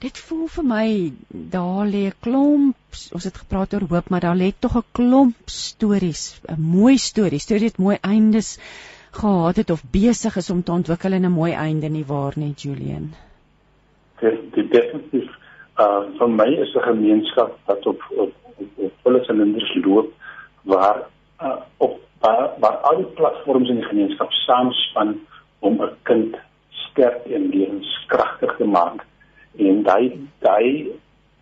[0.00, 0.88] Dit voel vir my
[1.30, 2.76] daar lê 'n klomp
[3.16, 7.38] ons het gepraat oor hoop, maar daar lê tog 'n klomp stories, 'n mooi storie,
[7.38, 8.58] stories wat mooi eindes
[9.10, 12.54] gehad het of besig is om te ontwikkel in 'n mooi einde nie waar nie,
[12.56, 13.14] Julian.
[14.20, 15.28] Dit dit definitief
[15.78, 18.32] uh vir my is 'n gemeenskap wat op op
[18.76, 20.12] op volle silinders loop
[20.62, 20.98] waar
[21.42, 25.20] uh op waar, waar al die platforms in die gemeenskap saamspan
[25.58, 26.36] om 'n kind
[26.68, 29.06] sterk en lewenskragtig te maak
[29.58, 30.12] en daai
[30.44, 30.86] daai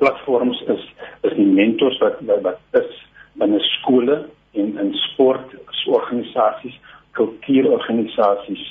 [0.01, 0.85] platforms is
[1.29, 3.05] is die mentors wat wat is
[3.41, 4.25] binne skole
[4.57, 6.77] en in sportorganisasies,
[7.11, 8.65] kultuurorganisasies.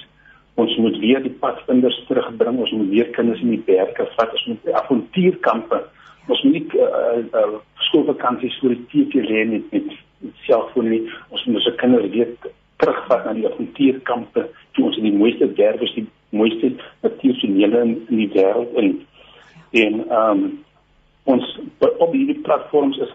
[0.55, 4.45] Ons moet weer die padvinders terugbring, ons moet weer kinders in die berge vat, ons
[4.51, 5.81] moet avontuurkampe.
[6.25, 7.57] Ons moet nie uh, uh,
[7.89, 11.01] skoolvakansies vir die TV lê met met selfoon nie.
[11.29, 12.31] Ons moet ons kinders weer
[12.81, 16.71] terugvat na die avontuurkampe, toe ons in die mooiste berge, die mooiste
[17.03, 18.95] natuursonele in, in die wêreld in
[19.83, 20.45] en ehm um,
[21.25, 21.45] ons
[21.81, 23.13] op hierdie platforms is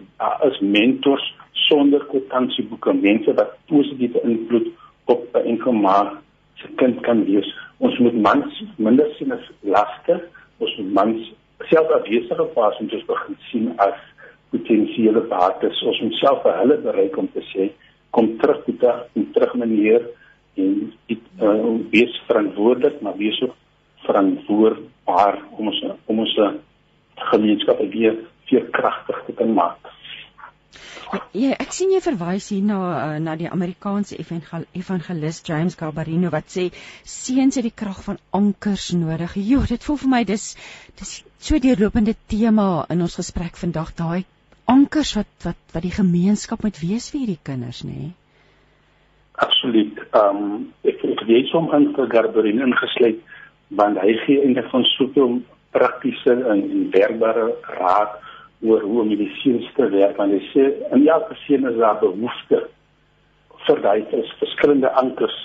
[0.49, 1.27] is mentors
[1.69, 4.67] sonder kwitansieboeke mense wat positiewe invloed
[5.15, 6.11] op 'n enkel maar
[6.55, 7.49] se kind kan wees.
[7.79, 10.21] Ons moet mans minder sien as laste
[10.59, 11.33] ons moet mans
[11.71, 13.99] self afwesige pasiënte begin sien as
[14.51, 15.83] potensiële bates.
[15.83, 17.71] Ons moet self vir hulle bereik om te sê
[18.11, 20.03] kom terug toe en terug meneer
[20.55, 23.55] en dit uh, wees verantwoordelik maar wees ook
[24.11, 26.37] verantwoordbaar om ons om ons
[27.31, 28.19] gemeenskap weer
[28.51, 29.91] veerkragtig te kan maak.
[31.35, 36.53] Ja, ek sien jy verwys hier na uh, na die Amerikaanse evangelis James Garbarino wat
[36.55, 36.69] sê
[37.13, 39.35] seuns het die krag van ankers nodig.
[39.43, 40.53] Jo, dit voel vir my dis
[41.01, 44.23] dis so deurlopende tema in ons gesprek vandag, daai
[44.71, 47.97] ankers wat wat wat die gemeenskap moet wees vir hierdie kinders, nê?
[47.97, 48.13] Nee?
[49.47, 49.99] Absoluut.
[50.13, 53.19] Ehm um, ek ek weet hom in vir Garbarino ingesluit
[53.79, 55.39] want hy gee eintlik van soveel
[55.77, 57.47] praktiese en, werkbare
[57.79, 58.19] raad
[58.67, 62.01] oor hoe om die seuns te werk want hy sê in elke seun is daar
[62.03, 62.65] behoefte
[63.67, 65.37] vir daai is verskillende ankers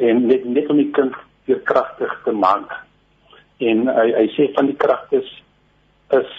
[0.00, 2.72] en net net om die kind weer kragtig te maak.
[3.60, 5.28] En hy hy sê van die kragtes
[6.16, 6.30] is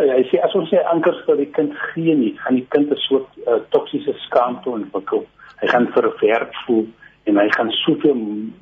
[0.00, 3.02] hy sê as ons sê ankers vir die kind gee nie gaan die kind 'n
[3.08, 5.26] soort uh, toksiese skaamte ontwikkel.
[5.60, 6.86] Hy gaan verwerp voel
[7.24, 8.16] en hy gaan soveel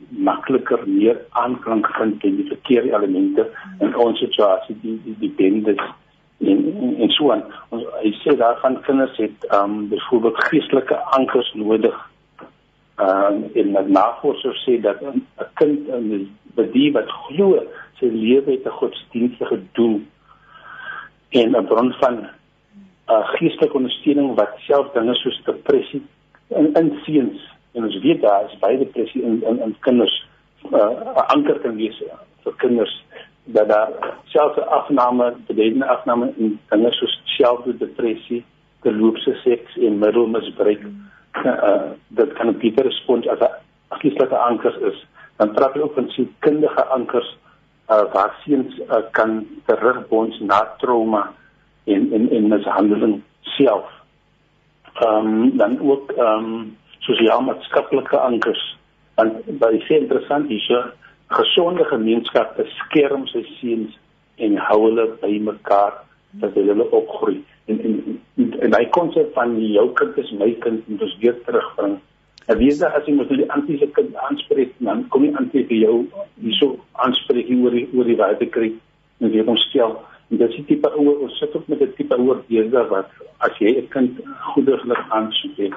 [0.09, 3.47] makliker meer aanklank vind in die verkeerde elemente
[3.81, 5.83] in ons situasie die die, die bendes
[6.38, 6.64] en
[6.99, 7.42] en so aan
[7.75, 11.97] ons hy sê daar van kinders het ehm um, byvoorbeeld geestelike ankers nodig.
[12.99, 15.23] Ehm um, en met navorsers sê dat 'n
[15.55, 16.09] kind in
[16.73, 17.62] die wat glo
[17.99, 20.01] sy lewe het 'n godsdienstige doel
[21.31, 22.16] en 'n bron van
[23.11, 26.03] uh, geestelike ondersteuning wat self dinge soos depressie
[26.49, 30.14] in in seuns en ons weet daar is baie depressie in in, in kinders
[30.73, 32.03] uh, 'n anker kan wees
[32.45, 32.95] vir kinders
[33.57, 33.88] dat daar
[34.25, 38.45] selfs 'n afname, bededigende afname in dinge soos selfdood, depressie,
[38.81, 40.83] geloofse seks en middelmisbruik
[41.45, 45.07] uh, dat kan 'n dieper respons as 'n geestelike ankers is.
[45.37, 47.37] Dan praat hy ook van sielkundige ankers
[47.91, 51.33] uh, waar seuns uh, kan terugbons na trauma
[51.85, 53.88] en en en mishandeling self.
[54.95, 58.64] Ehm um, dan ook ehm um, sosiaal-maatskaplike ankers.
[59.14, 60.92] Want baie interessant is hier
[61.28, 63.96] gesonde gemeenskap beskerm sy seuns
[64.37, 66.02] en hou hulle by mekaar
[66.40, 67.96] dat hulle opgroei en en
[68.64, 71.98] en, hy konsep van jou kind is my kind en dis weer terugbring.
[72.48, 75.50] En wie is daar as jy moet die antiese kind aanspreek dan kom jy aan
[75.52, 75.96] te vir jou
[76.40, 76.70] hierso
[77.04, 78.70] aanspreek oor die oor die waarde kry
[79.20, 79.98] en weer ons stel
[80.30, 83.11] en dit is tipe oor ons sit op met 'n tipe oor beheerder wat
[83.48, 84.20] as jy 'n kind
[84.54, 85.76] goederlik aanspreek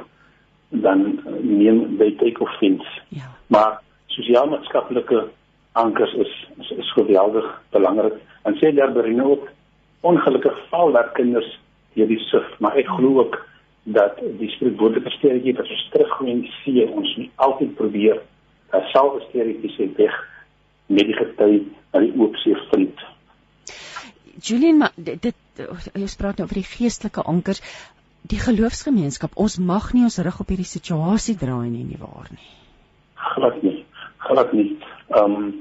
[0.71, 3.01] dan neem jy take offense.
[3.09, 3.29] Ja.
[3.47, 5.27] Maar sosiaal-maatskaplike
[5.71, 8.19] ankers is is, is geweldig belangrik.
[8.43, 9.49] En sê Derberine ook
[10.01, 11.59] ongelukkig val daar kinders
[11.93, 13.37] deur die suf, maar ek glo ook
[13.83, 18.21] dat die spreekwoordelike sterretjie wat ons teruggooi sien ons moet altyd probeer
[18.71, 20.15] 'n selfe sterretjie se weg
[20.85, 22.99] met die gety aan die oop see vind.
[24.41, 25.35] Julian, maar dit, dit
[25.93, 27.61] jy praat nou oor die geestelike ankers.
[28.29, 32.45] Die geloofsgemeenskap, ons mag nie ons rug op hierdie situasie draai nie, nie waar nie.
[33.33, 33.85] Glad nie.
[34.27, 34.69] Glad nie.
[35.09, 35.51] Ehm um,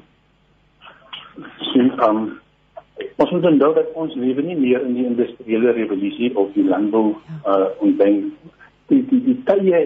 [1.72, 2.40] sien ehm um,
[3.16, 7.14] ons moet onthou dat ons lewe nie meer in die industriële revolusie of die landbou
[7.14, 7.56] ja.
[7.56, 8.18] uh en dan
[8.92, 9.80] die die die tye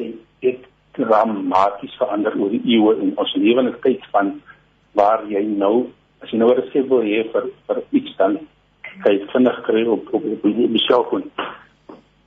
[0.46, 0.66] het
[0.98, 4.40] dramaties verander oor die eeue en ons lewe in 'n tyd van
[4.98, 5.86] waar jy nou
[6.22, 8.38] as jy nou 'n resep wil hê vir vir iets dan
[9.04, 11.30] kyk vinnig kry op op op die selfoon.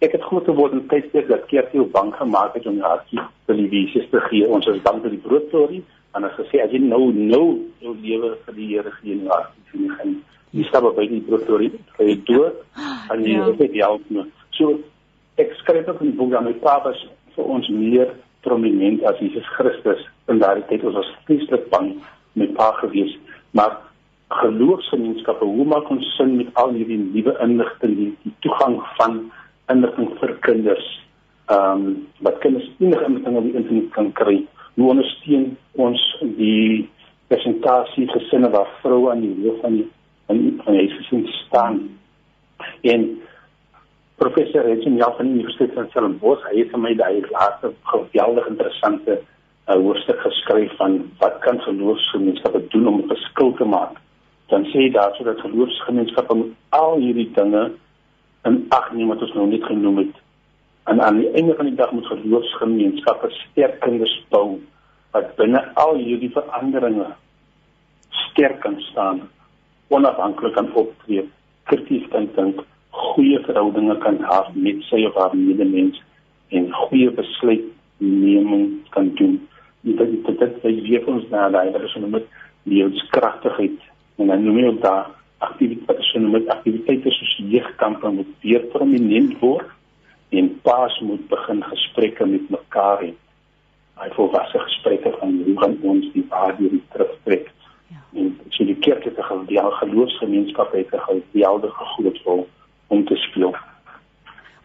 [0.05, 3.21] Ek het groot geword in tyd dat keertjie op bank gemaak het om die hartjie
[3.49, 4.45] televisies te gee.
[4.45, 5.83] Ons is bang vir die broodstorie
[6.17, 7.45] en as gesê as jy nou nou
[7.81, 10.13] jou lewe vir die Here gee en laat sien gaan
[10.55, 11.65] jy stap by die vir
[12.11, 12.61] die dood
[13.13, 14.77] en jy het dit help nou so
[15.41, 17.01] ek skryf ook in die boek aan my papas
[17.35, 18.13] vir ons meer
[18.45, 20.85] prominent as Jesus Christus in daardie tyd.
[20.85, 21.91] Ons was vreeslik bang
[22.37, 23.13] met pa gewees
[23.57, 23.79] maar
[24.41, 29.19] geloofsgemeenskappe hoe maak ons sin met al hierdie nuwe inligting die, die toegang van
[29.73, 30.87] inligting vir kinders
[31.47, 34.37] ehm um, wat kinders enige inligting op die internet kan kry.
[34.75, 36.01] Hoe ondersteun ons
[36.37, 36.89] die
[37.27, 39.87] presentasie gesinne waar vroue aan die hoof van die
[40.27, 41.79] van die van die gesin staan?
[42.81, 43.07] En
[44.17, 48.51] professor Regin Jan van die Universiteit van Stellenbosch hy het vir my daai laaste geweldig
[48.51, 53.99] interessante uh, hoofstuk geskryf van wat kan geloofsgemeenskappe doen om 'n verskil te maak.
[54.47, 57.71] Dan sê hy daarso dat geloofsgemeenskappe moet al hierdie dinge
[58.45, 60.15] in ag neem wat ons nou net genoem het
[60.87, 64.59] en aan die einde van die dag moet geloofsgemeenskappe sterk kinders bou
[65.15, 67.09] wat binne al hierdie veranderinge
[68.27, 69.21] sterk kan staan
[69.87, 71.25] onafhanklik kan optree
[71.71, 75.99] krities kan dink goeie verhoudinge kan hê met sy of haar medemens
[76.49, 79.37] en goeie besluitneming kan doen
[79.81, 82.31] dit dit dit dit weer ons na daai dat ons met
[82.63, 83.79] die kragtigheid
[84.17, 85.05] en dan noem jy ook daar
[85.37, 89.69] aktiwiteite so met aktiwiteite soos jeugkampe moet weer prominent word
[90.29, 93.13] en paas moet begin gesprekke met mekaar hê.
[93.97, 97.51] Hy volwasse gesprekke van hoe gaan ons die waarde terugtrek.
[97.93, 98.01] Ja.
[98.19, 102.47] En so die kerk het 'n geloofsgemeenskap het 'n geweldige groot rol
[102.87, 103.55] om te speel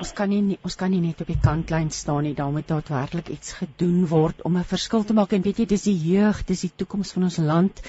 [0.00, 3.28] ons kan nie ons kan nie net op die kantlyn staan nie, daar moet daadwerklik
[3.34, 6.60] iets gedoen word om 'n verskil te maak en weet jy dis die jeug, dis
[6.60, 7.82] die toekoms van ons land.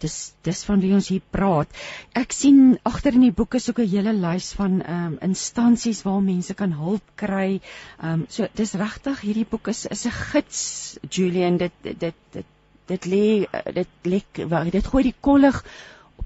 [0.00, 1.68] Dis dis van wie ons hier praat.
[2.14, 6.22] Ek sien agter in die boeke so 'n hele lys van ehm um, instansies waar
[6.22, 7.60] mense kan hulp kry.
[8.02, 12.46] Ehm um, so dis regtig hierdie boek is is 'n gids Julian dit dit dit
[12.86, 15.64] dit lê dit lê dit gooi die kollig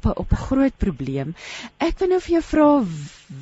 [0.05, 1.35] op 'n op 'n groot probleem.
[1.79, 2.83] Ek wil nou vir jou vra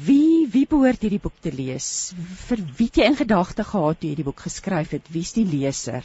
[0.06, 2.14] wie wie behoort hierdie boek te lees?
[2.48, 5.08] Vir wie het jy in gedagte gehad toe jy die boek geskryf het?
[5.10, 6.04] Wie's die leser?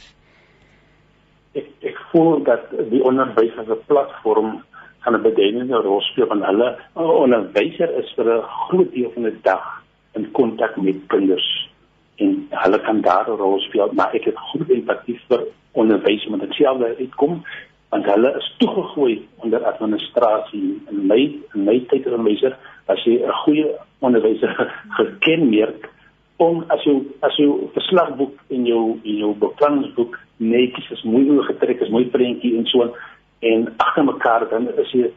[1.54, 4.62] Ek ek voel dat die onderwys as 'n platform
[5.00, 6.78] gaan 'n beduidende rol speel van hulle.
[6.96, 9.82] 'n Onderwyser is vir 'n groot deel van die dag
[10.14, 11.68] in kontak met kinders
[12.16, 16.40] en hulle kan daar 'n rol speel, maar ek het groot empatie vir onderwys met
[16.40, 17.44] dieselfde uitkom
[17.88, 21.20] want hulle is toegegooi onder administrasie in my
[21.54, 23.68] in my tyd as 'n meester as jy 'n goeie
[24.00, 24.54] onderwyser
[24.98, 25.88] gekenmerk
[26.36, 31.80] om as jy as jy verslagboek in jou in jou beplanningsboek netjies is mooi getrek
[31.80, 32.94] is mooi prentjie en so
[33.40, 35.10] en agter mekaar dan is jy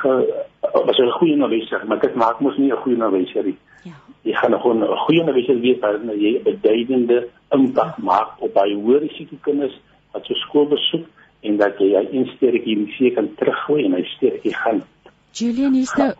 [0.00, 0.12] ge,
[0.62, 3.56] as 'n goeie onderwyser maar dit maak mos nie 'n goeie onderwyser nie.
[3.84, 3.92] Ja.
[4.22, 8.74] Jy gaan nog 'n goeie onderwyser wees wanneer jy 'n beduidende impak maak op baie
[8.74, 9.80] hoë risiko kinders
[10.12, 11.06] wat so skool besoek
[11.42, 14.82] en dat jy hy insterretjie in see kan teruggooi en hy sterretjie gaan.
[15.36, 16.12] Julian hier's nou.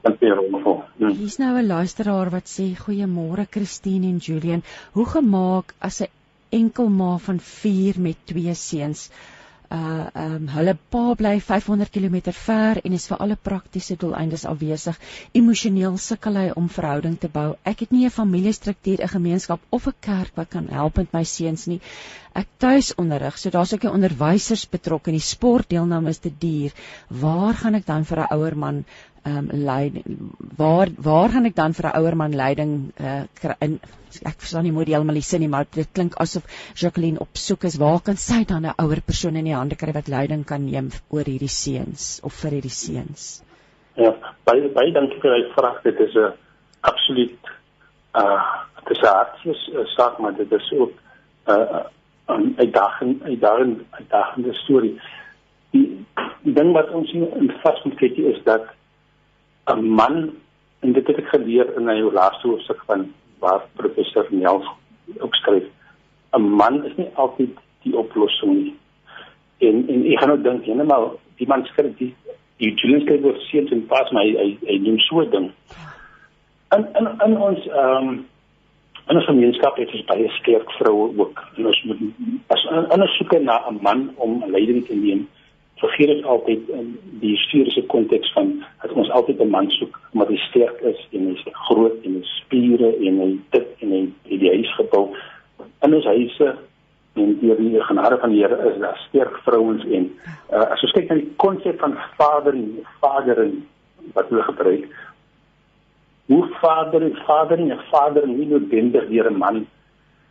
[0.99, 4.63] Hier's nou 'n luisteraar wat sê goeiemôre Christine en Julian.
[4.93, 6.13] Hoe gemaak as 'n
[6.51, 9.11] enkel ma van 4 met twee seuns?
[9.71, 14.99] Uh um hulle pa bly 500 km ver en is vir alle praktiese doeleindes afwesig.
[15.33, 17.57] Emosioneel sukkel hy om verhouding te bou.
[17.65, 21.25] Ek het nie 'n familiestruktuur, 'n gemeenskap of 'n kerk wat kan help met my
[21.25, 21.81] seuns nie.
[22.35, 26.73] Ek tuis onderrig, so daar's ook 'n onderwysers betrokke en die sportdeelname is te duur.
[27.09, 28.85] Waar gaan ek dan vir 'n ouer man
[29.27, 30.05] ehm um, leiding
[30.57, 33.81] waar waar gaan ek dan vir 'n ouer man leiding uh, in?
[34.23, 37.65] Ek verstaan nie mooi heeltemal die sin nie maar dit klink asof Jacqueline op soek
[37.65, 37.79] is.
[37.79, 40.91] Waar kan sy dan 'n ouer persoon in die hande kry wat leiding kan neem
[41.09, 43.43] oor hierdie seuns of vir hierdie seuns?
[43.97, 45.83] Ja baie baie dankie vir die vraag.
[45.83, 46.33] Dit is 'n
[46.81, 47.39] absoluut
[48.15, 48.43] uh
[48.87, 50.95] dit is 'n hartseer uh, saak maar dit is ook
[51.47, 51.85] 'n uh,
[52.57, 55.01] uitdaging uitdaging uitdagende storie.
[55.71, 56.07] Die,
[56.43, 58.67] die ding wat ons in vas moet kyk is dat
[59.75, 60.33] 'n man
[60.81, 64.67] en dit het ek geleer in my laaste hoofstuk van waar professor Nels
[65.19, 65.65] ook skryf.
[66.33, 67.51] 'n man is nie altyd
[67.83, 68.75] die oplossing nie.
[69.59, 72.15] En en ek gaan nou dink jy net maar die man skryf die
[72.57, 75.51] die Julius skryf oor seuns en pas my hy hy doen so 'n ding.
[76.69, 78.27] En en en ons ehm um,
[79.07, 81.43] en ons gemeenskap het ons baie sterk vroue ook.
[81.57, 81.99] En ons moet
[82.47, 85.29] as en ons soek na 'n man om leiding te neem
[85.77, 90.29] vergeet dit altyd in die historiese konteks van dat ons altyd 'n man soek wat
[90.49, 94.41] sterk is en hy is groot en hy spiere en hy dit en hy het
[94.41, 95.15] die huis gebou.
[95.83, 96.57] In ons huise
[97.15, 100.11] en deur die genade van die Here is daar sterk vrouens en
[100.53, 103.67] uh, as ons kyk na die konsep van vader en vader en
[104.15, 104.89] wat hulle gebruik
[106.27, 109.67] hoe vader en vader en vader nie noodwendig deur 'n man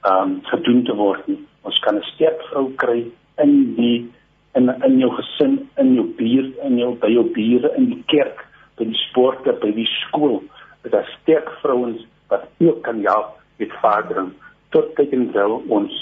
[0.01, 1.39] ehm um, gedoen te word nie.
[1.61, 3.05] Ons kan 'n sterk vrou kry
[3.37, 4.11] in die
[4.55, 8.45] in in jou gesin, in jou buurt, in jou by jou bure, in die kerk,
[8.79, 10.41] by die sporte, by die skool.
[10.83, 14.31] Dit is sterk vrouens wat ook kan help met vadering
[14.75, 15.93] tot tyd en wel ons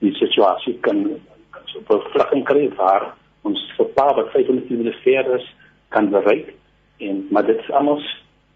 [0.00, 1.04] die situasie kan
[1.70, 3.10] so bevragging kry waar
[3.48, 3.60] ons
[3.96, 5.46] pa wat 500 km ver is
[5.94, 6.54] kan bereik
[7.00, 8.00] en maar dit is almal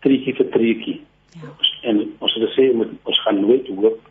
[0.04, 0.96] trietjie vir trietjie.
[1.40, 1.52] Ja.
[1.90, 4.10] En ons het gesê moet ons gaan nooit hoop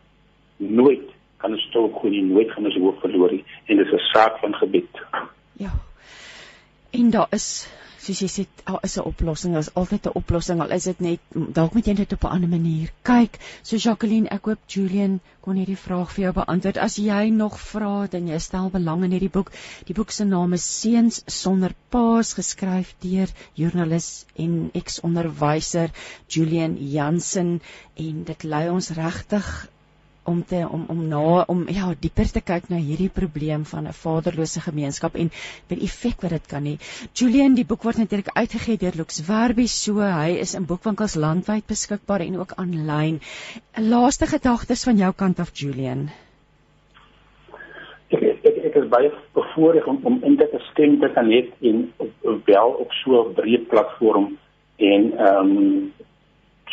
[0.58, 1.10] nooit
[1.43, 4.10] kan ons tog kon nie nooit gaan ons hoop verloor nie en dit is 'n
[4.13, 5.01] saak van gebed.
[5.60, 5.71] Ja.
[6.91, 7.67] En daar is
[8.03, 11.19] soos jy sê, daar is 'n oplossing, daar's altyd 'n oplossing al is dit net
[11.58, 13.39] dalk moet jy dit op 'n ander manier kyk.
[13.63, 16.77] So Jacqueline, ek hoop Julian kon hierdie vraag vir jou beantwoord.
[16.77, 19.52] As jy nog vra dan jy stel belang in hierdie boek.
[19.85, 25.89] Die boek se naam is Seuns sonder paas geskryf deur joernalis en eks-onderwyser
[26.27, 27.62] Julian Jansen
[27.96, 29.69] en dit lei ons regtig
[30.24, 33.96] om te om om na om ja dieper te kyk na hierdie probleem van 'n
[34.00, 35.30] vaderlose gemeenskap en
[35.67, 36.76] die effek wat dit kan hê.
[37.13, 41.67] Julian, die boek word natuurlik uitgegee deur Lux Verbi, so hy is in boekwinkels landwyd
[41.67, 43.19] beskikbaar en ook aanlyn.
[43.78, 46.10] Laaste gedagtes van jou kant af, Julian.
[48.10, 51.92] Ek ek ek is baie bevoorreg om om in dit te kan hê en
[52.46, 54.38] wel op so 'n breë platform
[54.78, 55.94] en ehm um,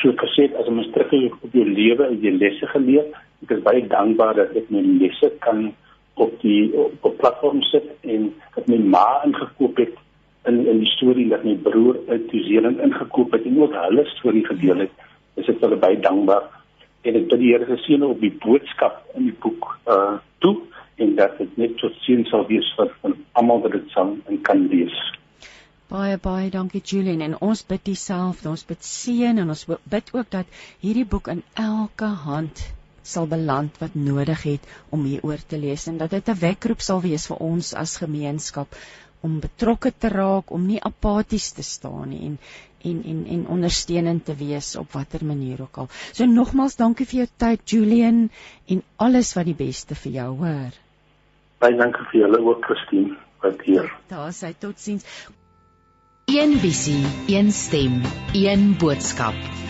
[0.01, 3.07] so gesê as 'n mens terugkyk op jou lewe en jou lesse geleer,
[3.45, 5.71] ek is baie dankbaar dat ek my lesse kan
[6.21, 9.97] op die op, op platform sit en dat my ma ingekoop het
[10.49, 14.05] in in die storie dat my broer uit New Zealand ingekoop het en ook hulle
[14.15, 15.07] storie gedeel het.
[15.41, 16.49] Is ek hulle baie dankbaar
[17.03, 20.57] en ek bid die Here geseën op die boodskap in die boek uh toe
[21.01, 22.93] en dat dit net tot sien sal wees vir
[23.33, 24.97] almal wat dit sal en kan lees.
[25.91, 29.65] Baie baie dankie Julian en ons bid dieselfde ons bid seën en ons
[29.95, 32.69] bid ook dat hierdie boek in elke hand
[33.03, 37.01] sal beland wat nodig het om hieroor te lees en dat dit 'n wekroep sal
[37.01, 38.77] wees vir ons as gemeenskap
[39.21, 42.39] om betrokke te raak om nie apaties te staan nie en
[42.83, 45.89] en en en ondersteunend te wees op watter manier ook al.
[46.13, 48.31] So nogmaals dankie vir jou tyd Julian
[48.67, 50.79] en alles wat die beste vir jou hoor.
[51.61, 53.93] Baie dankie vir julle ook Christine wat hier.
[54.09, 55.05] Daar sê totsiens.
[56.31, 58.01] Een visie, een stem,
[58.33, 59.70] een boodskap.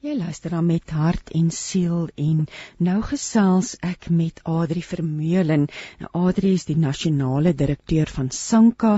[0.00, 2.46] Jy luister dan met hart en siel en
[2.86, 5.66] nou gesels ek met Adri Vermeulen.
[6.00, 8.94] Nou Adri is die nasionale direkteur van SANKA.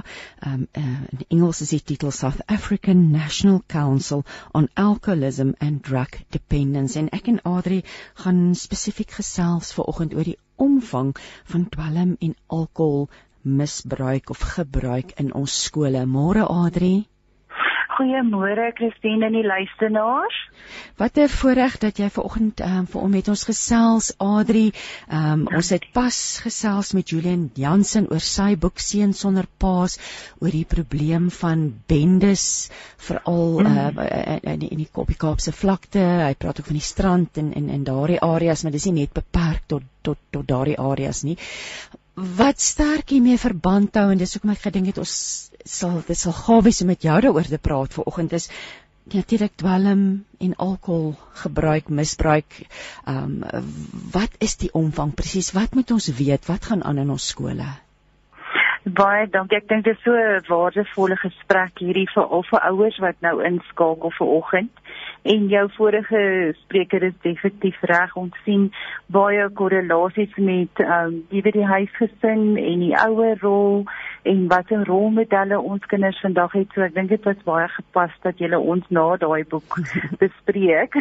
[0.46, 0.84] Um, uh,
[1.16, 4.22] in Engels is die titel South African National Council
[4.54, 6.94] on Alcoholism and Drug Dependence.
[6.94, 7.82] En ek en Adri
[8.22, 11.16] gaan spesifiek gesels vanoggend oor die omvang
[11.50, 13.08] van dwelm en alkohol
[13.42, 16.06] misbruik of gebruik in ons skole.
[16.06, 17.08] Môre Adri.
[17.92, 20.36] Goeiemôre Christine en die luisteraars.
[20.96, 24.72] Wat 'n voorreg dat jy vanoggend um, vir ons met ons gesels Adri.
[25.12, 29.98] Um, ons het pas gesels met Julian Jansen oor sy boek Seun sonder paas
[30.40, 33.98] oor die probleem van bendes veral mm.
[33.98, 36.00] uh, in die, die Kaapse vlakte.
[36.00, 39.12] Hy praat ook van die strand en in in daardie areas, maar dis nie net
[39.12, 41.36] beperk tot tot tot daardie areas nie
[42.14, 45.14] wat sterk hiermee verband hou en dis hoekom ek gedink het ons
[45.64, 48.50] sal dit sal gawees om met jou daaroor te praat vanoggend is
[49.04, 52.66] natuurlik dwelm en alkohol gebruik misbruik.
[53.04, 53.64] Ehm um,
[54.12, 55.52] wat is die omvang presies?
[55.52, 56.46] Wat moet ons weet?
[56.46, 57.66] Wat gaan aan in ons skole?
[58.82, 59.56] Baie dankie.
[59.56, 63.42] Ek dink dit is so 'n waardevolle gesprek hierdie vir al vir ouers wat nou
[63.44, 64.70] inskakel vanoggend.
[65.22, 68.16] En jou vorige spreker is definitief reg.
[68.16, 68.72] Ons sien
[69.06, 73.84] baie korrelasies met ehm um, by die huisgesin en die ouer rol
[74.22, 76.72] en wat 'n rolmodelle ons kinders vandag het.
[76.74, 79.78] So ek dink dit was baie gepas dat jy ons na daai boek
[80.22, 80.94] bespreek.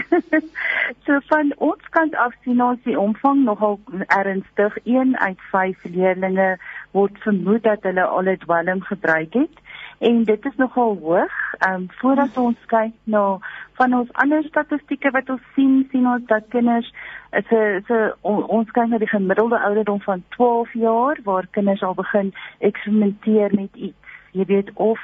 [1.05, 4.77] so van ons kant af sien ons die omvang nogal ernstig.
[4.83, 6.59] 1 uit 5 leerders
[6.91, 9.61] word vermoed dat hulle al dit dwelm gebruik het
[9.99, 11.33] en dit is nogal hoog.
[11.57, 13.37] Ehm um, voordat ons kyk na
[13.73, 16.93] van ons ander statistieke wat ons sien, sien ons dat kinders
[17.31, 21.83] is 'n so on, ons kyk na die gemiddelde ouderdom van 12 jaar waar kinders
[21.83, 24.07] al begin eksperimenteer met iets.
[24.31, 24.99] Jy weet of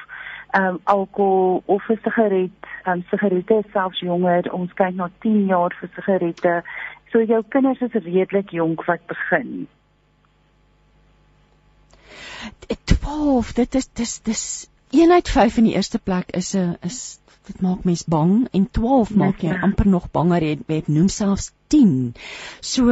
[0.51, 2.51] ehm um, alkohol of 'n sigaret,
[2.83, 4.51] ehm um, sigarette selfs jonger.
[4.51, 6.63] Ons kyk na 10 jaar vir sigarette.
[7.11, 9.67] So jou kinders is redelik jonk wat begin.
[13.07, 14.43] 12 dit is dis dis
[14.89, 18.47] 1 uit 5 in die eerste plek is 'n is dit maak mens bang.
[18.51, 20.43] En 12 maak jy amper nog banger.
[20.43, 22.15] Jy het noem selfs 10
[22.59, 22.91] so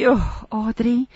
[0.00, 1.06] joh Adri.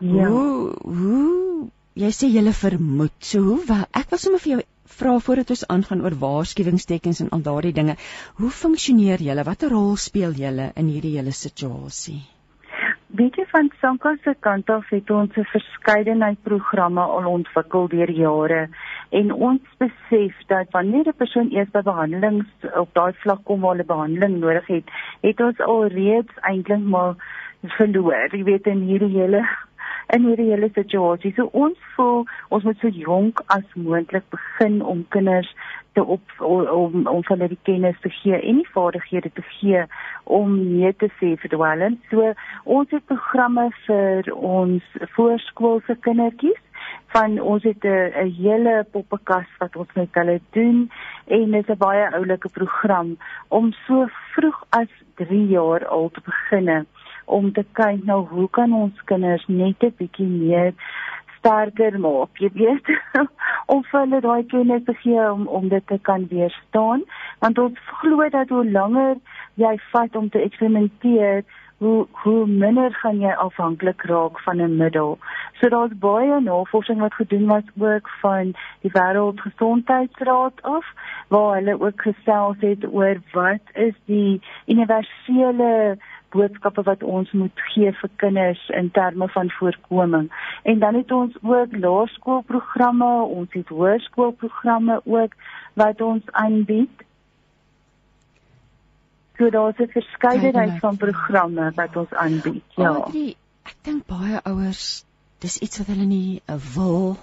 [0.00, 0.28] Ja.
[0.28, 3.12] hoe hoe jy sê jy vermoed.
[3.18, 4.62] So hoe ek wil sommer vir jou
[4.98, 7.96] vra voordat ons aangaan oor waarskuwingstekens en al daardie dinge.
[8.34, 9.44] Hoe funksioneer julle?
[9.44, 12.22] Watter rol speel julle in hierdie hele situasie
[13.18, 18.10] Weet jy van Sanka se kant af het ons 'n verskeidenheid programme al ontwikkel deur
[18.10, 18.68] jare
[19.10, 22.46] en ons besef dat wanneer 'n persoon eers by behandelings
[22.82, 24.86] op daai vlak kom waar hulle behandeling nodig het,
[25.20, 27.14] het ons alreeds eintlik maar
[27.78, 28.28] verloor.
[28.30, 29.42] Jy weet in hierdie hele
[30.14, 31.32] in hierdie hele situasie.
[31.36, 35.50] So ons voel ons moet so jonk as moontlik begin om kinders
[35.98, 39.82] te op om om hulle die kennis te gee en die vaardighede te gee
[40.38, 41.98] om nee te sê vir dwelm.
[42.10, 42.32] So
[42.78, 46.64] ons het programme vir ons voorskoolse kindertjies
[47.14, 50.90] van ons het 'n hele poppekas wat ons met hulle doen
[51.26, 53.16] en dit is 'n baie oulike program
[53.48, 56.86] om so vroeg as 3 jaar al te begin
[57.28, 60.72] om te kyk nou hoe kan ons kinders net 'n bietjie meer
[61.38, 62.90] sterker maak, jy weet,
[63.72, 67.04] om hulle daai kennis te gee om om dit te kan weerstaan,
[67.44, 69.16] want ons glo dat hoe langer
[69.62, 71.44] jy vat om te eksperimenteer,
[71.78, 75.18] hoe hoe minder gaan jy afhanklik raak van 'n middel.
[75.60, 80.86] So daar's baie navorsing wat gedoen was ook van die Wêreldgesondheidsraad af
[81.28, 85.98] waar hulle ook gesels het oor wat is die universele
[86.34, 90.28] boodskappe wat ons moet gee vir kinders in terme van voorkoming.
[90.62, 95.34] En dan het ons ook laerskoolprogramme, ons het hoërskoolprogramme ook
[95.74, 97.04] wat ons aanbied.
[99.38, 102.64] So daar's 'n verskeidenheid van programme wat ons aanbied.
[102.76, 102.90] Ja.
[102.90, 105.04] Adrie, ek dink baie ouers
[105.38, 106.42] dis iets wat hulle nie
[106.74, 107.16] wil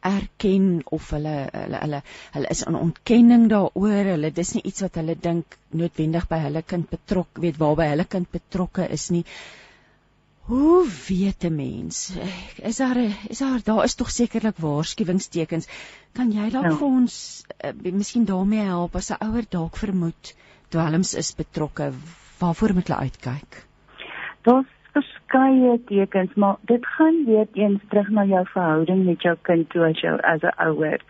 [0.00, 2.02] erken of hulle hulle hulle
[2.34, 4.12] hulle is in ontkenning daaroor.
[4.14, 8.06] Hulle dis nie iets wat hulle dink noodwendig by hulle kind betrok weet waarby hulle
[8.08, 9.24] kind betrokke is nie.
[10.50, 12.12] Hoe weet 'n mens?
[12.56, 12.96] Is daar
[13.28, 15.68] is daar daar is tog sekerlik waarskuwingstekens
[16.12, 16.76] kan jy dalk ja.
[16.76, 20.34] vir ons uh, miskien daarmee help as 'n ouer dalk vermoed
[20.68, 21.92] dwelms is betrokke?
[22.38, 23.64] Waarvoor moet hulle uitkyk?
[24.42, 29.70] Daar's verskeie tekens, maar dit gaan weer eens terug na jou verhouding met jou kind
[29.70, 31.00] toe as jou as 'n ouer.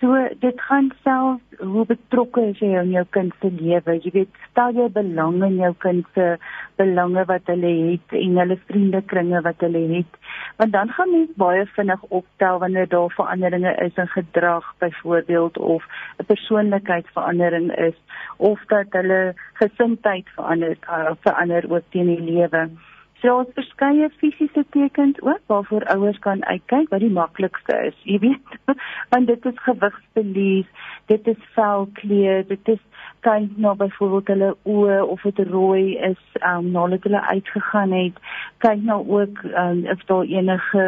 [0.00, 3.98] So dit gaan self hoe betrokke is jy in jou kind se lewe.
[4.00, 6.38] Jy weet, stel jy belang in jou kind se
[6.80, 10.16] belange wat hulle het en hulle vriendekringe wat hulle het.
[10.56, 15.84] Want dan gaan mens baie vinnig optel wanneer daar veranderinge is in gedrag byvoorbeeld of
[16.16, 17.98] 'n persoonlikheidsverandering is
[18.36, 22.70] of dat hulle gesindheid verander uh, verander ook teen die lewe.
[22.70, 22.90] So
[23.28, 27.96] ons verskeie fisiese tekens ook waarvoor ouers kan uitkyk wat die maklikste is.
[28.08, 28.54] Jy weet,
[29.12, 30.68] want dit is gewigsverlies,
[31.12, 32.80] dit is velkleur, dit is
[33.20, 38.22] kyk nou byvoorbeeld hulle oë of dit rooi is, um nadat hulle uitgegaan het.
[38.64, 40.86] Kyk nou ook um of daar enige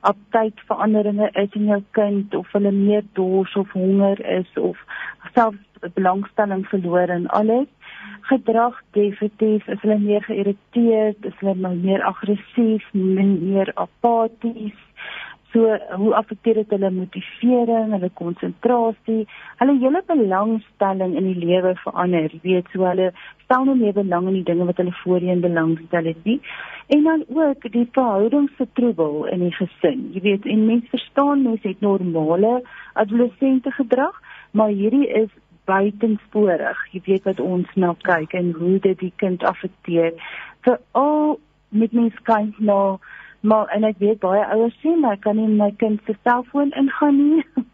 [0.00, 4.78] aptydveranderinge is in jou kind of hulle meer dors of honger is of
[5.34, 7.68] selfs belangstelling verloor en alles
[8.30, 14.78] gedrag definitief is hulle meer geïrriteerd, is hulle meer aggressief, meer apaties.
[15.50, 15.66] So
[15.98, 19.24] hoe affekteer dit hulle motivering, hulle konsentrasie,
[19.58, 22.30] hulle hele belangstelling in die lewe verander.
[22.36, 23.08] Jy weet, so hulle
[23.42, 26.38] stel nie meer belang in die dinge wat hulle voorheen belangstel het nie.
[26.94, 30.06] En dan ook die verhoudingsvertroebel in die gesin.
[30.14, 32.60] Jy weet, en mense verstaan mens het normale
[32.94, 34.22] adolessente gedrag,
[34.54, 35.30] maar hierdie is
[35.64, 36.78] buitensporig.
[36.92, 40.12] Jy weet wat ons na kyk en hoe dit die kind affekteer.
[40.66, 42.98] Vir al met mens kyk na
[43.40, 46.74] maar en ek weet baie ouers sê maar ek kan nie my kind se selfoon
[46.76, 47.44] ingaan nie.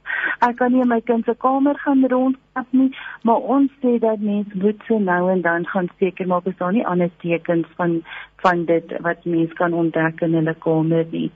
[0.47, 2.93] ek kan nie my kind se kamer gaan rondstap nie,
[3.27, 6.77] maar ons sê dat mens moet so nou en dan gaan seker maak is daar
[6.77, 7.99] nie ander tekens van
[8.45, 11.31] van dit wat mens kan ontdek in hulle kamer nie.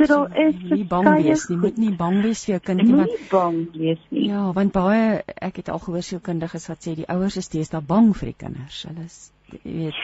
[0.00, 2.94] So daar is nie bang wees nie, moet nie bang wees vir jou kind nie,
[2.96, 4.28] want nie bang wees nie.
[4.30, 5.02] Ja, want baie
[5.36, 8.84] ek het al gehoor sielkundiges wat sê die ouers is deesdae bang vir die kinders.
[8.88, 9.18] Hulle is
[9.50, 10.00] jy weet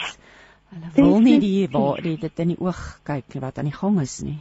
[0.75, 3.97] hulle wil nie die waar die dit in die oog kyk wat aan die gang
[4.03, 4.39] is nie.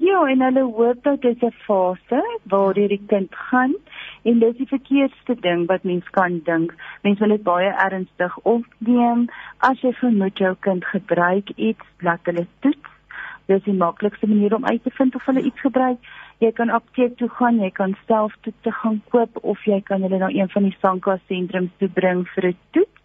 [0.00, 2.20] Ja, en hulle hoop dat dit 'n fase
[2.52, 3.74] waar die kind gaan
[4.22, 6.74] en dis die verkeerdste ding wat mens kan dink.
[7.02, 12.46] Mens wil dit baie ernstig opneem as jy vermoed jou kind gebruik iets, laat hulle
[12.60, 12.99] toets
[13.50, 15.98] dis die maklikste manier om uit te vind of hulle iets gebruik.
[16.40, 20.06] Jy kan apteek toe gaan, jy kan self toe te gaan koop of jy kan
[20.06, 22.99] hulle na een van die Sanka sentrums toe bring vir 'n toets.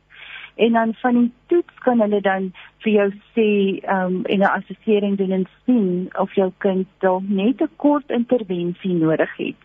[0.56, 2.52] En dan van die toets kan hulle dan
[2.84, 3.50] vir jou sê
[3.82, 8.10] ehm um, en 'n assessering doen en sien of jou kind dalk net 'n kort
[8.10, 9.60] intervensie nodig het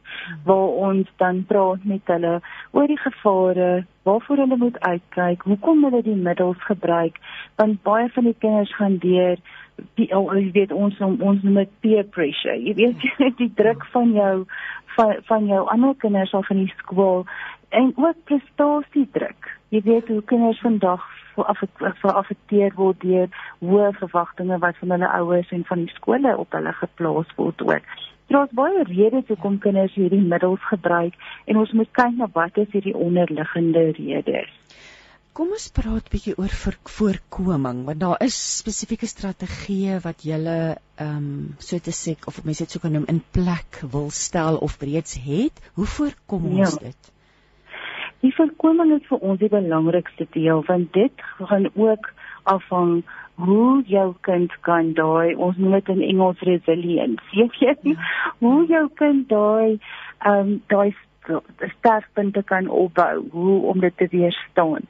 [0.45, 6.03] waar ons dan praat met hulle oor die gevare, waarvoor hulle moet uitkyk, hoekom hulle
[6.03, 7.19] die middels gebruik,
[7.57, 9.37] want baie van die kinders gaan deur
[9.95, 12.57] die oh, jy weet ons ons noem dit peer pressure.
[12.57, 13.07] Jy weet
[13.43, 14.35] die druk van jou
[14.97, 17.25] van van jou ander kinders of van die skool
[17.71, 19.49] en ook prestasiedruk.
[19.71, 21.05] Jy weet hoe kinders vandag
[22.03, 23.29] verafekteer word deur
[23.63, 27.93] hoë verwagtinge wat van hulle ouers en van die skole op hulle geplaas word ook.
[28.31, 31.15] Daar's baie redes hoekom kinders hierdie middels gebruik
[31.47, 34.51] en ons moet kyk na wat is hierdie onderliggende redes.
[35.35, 40.59] Kom ons praat bietjie oor voorkoming want daar is spesifieke strategieë wat julle
[40.99, 44.59] ehm um, so te sê of mense dit sou kan noem in plek wil stel
[44.59, 45.63] of reeds het.
[45.79, 46.91] Hoe voorkom ons ja.
[46.91, 47.13] dit?
[48.21, 52.11] Die voorkoming is vir ons die belangrikste deel want dit gaan ook
[52.43, 53.03] afhang
[53.41, 57.23] hoe jou kind kan daai ons noem dit in Engels resilience.
[57.39, 58.11] Jy weet ja.
[58.45, 59.79] hoe jou kind daai
[60.21, 60.93] ehm um, daai
[61.79, 64.87] sterkpunte kan opbou, hoe om dit te weerstaan.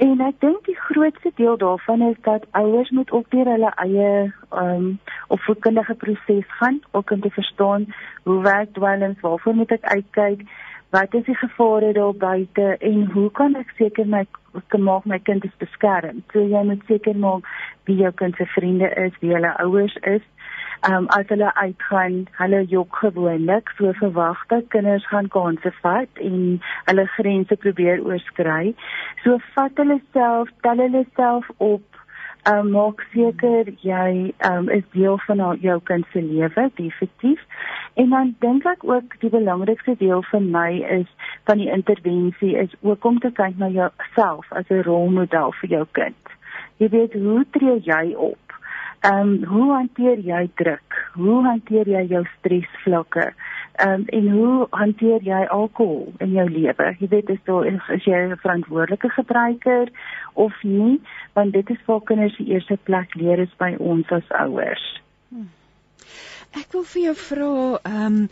[0.00, 4.10] En ek dink die grootste deel daarvan is dat ouers moet ook deur hulle eie
[4.30, 4.98] ehm um,
[5.28, 7.86] opvoedkundige proses gaan om te verstaan
[8.22, 10.46] hoe werk dwelms, waarvoor moet ek uitkyk,
[10.90, 14.24] wat is die gevare daar buite en hoe kan ek seker my
[14.78, 16.22] maak my kind is beskerm.
[16.32, 17.46] So jy moet seker maak
[17.86, 20.26] wie jou kind se vriende is, wie hulle ouers is.
[20.80, 26.22] Ehm um, as hulle uitgaan, hulle jok gewoonlik, so verwag dat kinders gaan kansse vat
[26.24, 28.74] en hulle grense probeer oorskry.
[29.24, 31.89] So vat hulle self, tel hulle self op
[32.48, 37.40] um, maak seker jy um, is deel van jou kind se lewe definitief.
[37.94, 40.70] En dan dink ek ook die belangrikste deel vir my
[41.00, 41.08] is
[41.44, 45.86] van die intervensie is ook om te kyk na jouself as 'n rolmodel vir jou
[45.92, 46.36] kind.
[46.76, 48.49] Jy weet hoe tree jy op
[49.00, 50.96] Ehm um, hoe hanteer jy druk?
[51.14, 53.30] Hoe hanteer jy jou stresvlakke?
[53.80, 56.88] Ehm um, en hoe hanteer jy alkohol in jou lewe?
[56.98, 59.88] Jy weet is daar is jy 'n verantwoordelike gebruiker
[60.32, 61.00] of nie?
[61.32, 65.00] Want dit is vir kinders die eerste plek leer is by ons as ouers.
[65.28, 65.48] Hmm.
[66.60, 68.28] Ek wil vir jou vra ehm um,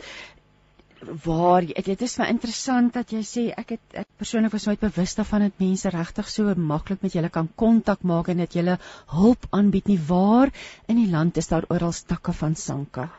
[1.25, 5.15] waar dit is vir interessant dat jy sê ek het ek persoonlik was nooit bewus
[5.15, 8.77] daarvan dat mense regtig so maklik met julle kan kontak maak en dat julle
[9.15, 10.51] hulp aanbied nie waar
[10.87, 13.09] in die land is daar oral stakke van sanka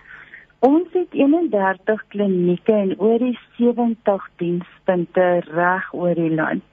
[0.60, 6.69] Ons het 31 klinieke en oor die 70 dienspunte reg oor die land.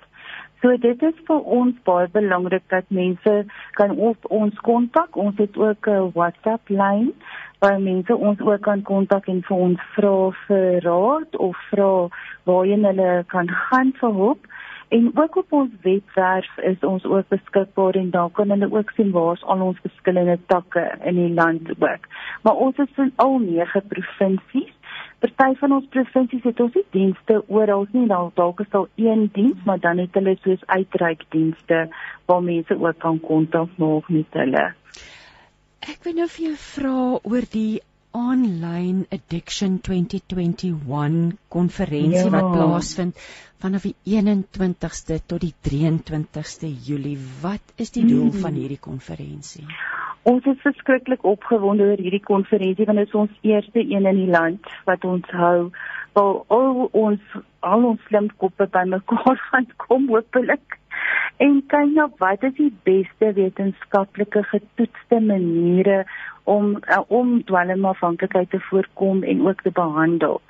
[0.61, 3.33] So dit is vir ons baie belangrik dat mense
[3.77, 5.15] kan op ons kontak.
[5.15, 7.13] Ons het ook 'n WhatsApp lyn
[7.59, 12.07] waar mense ons ook kan kontak en vir ons vra vir raad of vra
[12.43, 14.45] waarheen hulle kan gaan vir hulp.
[14.87, 19.11] En ook op ons webwerf is ons ook beskikbaar en daar kan hulle ook sien
[19.11, 22.07] waar's al ons verskillende takke in die land ook.
[22.41, 24.76] Maar ons is in al 9 provinsies.
[25.19, 29.27] Party van ons provinsies het ons nie dienste oral nie, daar dalk is al een
[29.33, 31.87] diens, maar dan het hulle soos uitreikdienste
[32.29, 34.65] waar mense ook kan kontak maak met hulle.
[35.87, 37.79] Ek wil nou vir jou vra oor die
[38.17, 42.31] Online Addiction 2021 konferensie ja.
[42.33, 43.25] wat plaasvind
[43.61, 47.17] vanaf die 21ste tot die 23ste Julie.
[47.41, 48.41] Wat is die doel hmm.
[48.41, 49.65] van hierdie konferensie?
[50.27, 54.31] Ons is verskriklik opgewonde oor hierdie konferensie want dit is ons eerste een in die
[54.33, 55.69] land wat ons hou.
[56.17, 60.75] Waar al ons al ons slimkoppe bymekaar gaan kom hopelik
[61.45, 66.01] en kyk na wat is die beste wetenskaplike getoetste maniere
[66.43, 70.41] om uh, om dwelmafhanklikheid te voorkom en ook te behandel.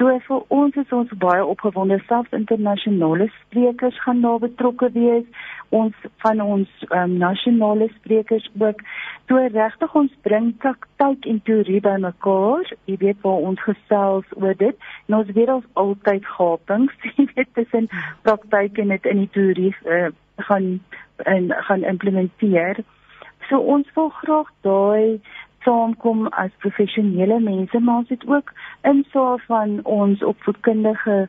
[0.00, 5.26] So vir ons is ons baie opgewonde selfs internasionale sprekers gaan daar betrokke wees.
[5.68, 8.80] Ons van ons um, nasionale sprekers ook.
[9.28, 12.72] So regtig ons bring praktyk en teorie bymekaar.
[12.88, 14.88] Jy weet waar ons gesels oor dit.
[15.08, 17.90] En ons weet ons altyd gapings, jy weet tussen
[18.24, 20.08] praktyk en dit in die teorie uh,
[20.48, 20.74] gaan
[21.28, 22.80] en gaan implementeer.
[23.50, 25.20] So ons wil graag daai
[25.64, 28.52] saamkom as professionele mense, maar ons het ook
[28.82, 31.28] insaal van ons opvoedkundige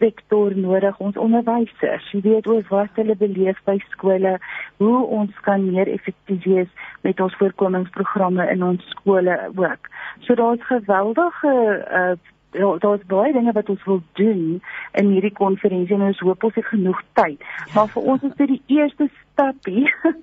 [0.00, 2.08] sektor nodig, ons onderwysers.
[2.14, 4.38] Jy weet oor wat hulle beleef by skole,
[4.80, 6.70] hoe ons kan meer effektief wees
[7.04, 9.90] met ons voorkomingsprogramme in ons skole ook.
[10.24, 11.54] So daar's geweldige
[12.00, 12.14] uh,
[12.52, 16.66] daar's baie dinge wat ons wil doen in hierdie konferensie en ons hoop ons het
[16.66, 17.44] genoeg tyd.
[17.74, 19.86] Maar vir ons is dit die eerste stapie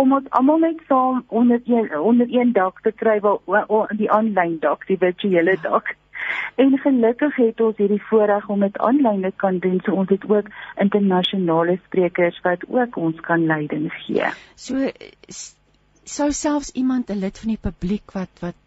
[0.00, 4.58] om ons almal net saam onder een onder een dak te kry waar die aanlyn
[4.60, 5.96] dak, die virtuele dak.
[6.60, 9.80] En gelukkig het ons hierdie voorreg om dit aanlyn te kan doen.
[9.84, 14.32] So ons het ook internasionale sprekers wat ook ons kan leiding gee.
[14.54, 14.90] So
[16.04, 18.58] sou selfs iemand 'n lid van die publiek wat wat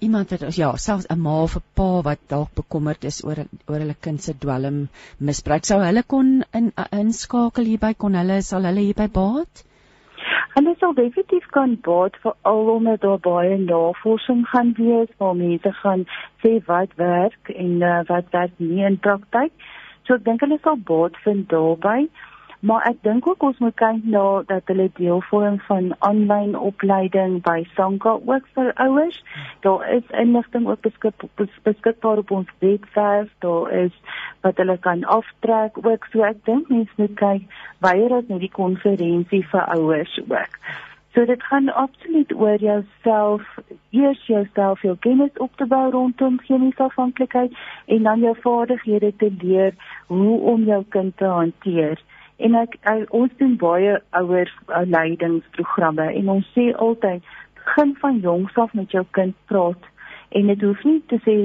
[0.00, 3.38] iemand wat ja, selfs 'n ma of 'n pa wat dalk bekommerd is oor
[3.68, 4.88] oor hulle kind se dwelm
[5.18, 9.64] misbruik, sou hulle kon in uh, inskakel hierby kon hulle sal hulle hierby baat?
[10.56, 15.72] Hulle sal definitief kan baat vir al omdat daar baie navorsing gaan wees waar mense
[15.82, 16.04] gaan
[16.42, 19.52] sê wat werk en uh, wat werk nie in praktyk.
[20.06, 22.08] So ek dink hulle sal baat vind daarbey.
[22.64, 27.34] Maar ek dink ook ons moet kyk na dat hulle deel vorm van aanlyn opleiding
[27.44, 29.18] by Sanka ook vir ouers.
[29.66, 31.26] Daar is inligting ook beskik,
[31.68, 33.28] beskikbaar op ons webwerf.
[33.44, 33.98] Daar is
[34.40, 36.08] wat hulle kan aftrek ook.
[36.12, 40.56] So ek dink mense moet kyk wanneer ons net die konferensie vir ouers ook.
[41.12, 43.44] So dit gaan absoluut oor jouself,
[43.92, 47.52] eers jouself jou kennis op te bou rondom chemiese afhanklikheid
[47.92, 49.76] en dan jou vaardighede te leer
[50.08, 52.00] hoe om jou kind te hanteer
[52.36, 57.22] en ek, ek ons doen baie ouer uh, leidingsprogramme en ons sê altyd
[57.60, 59.90] begin van jongs af met jou kind praat.
[60.34, 61.36] En dit hoef nie te sê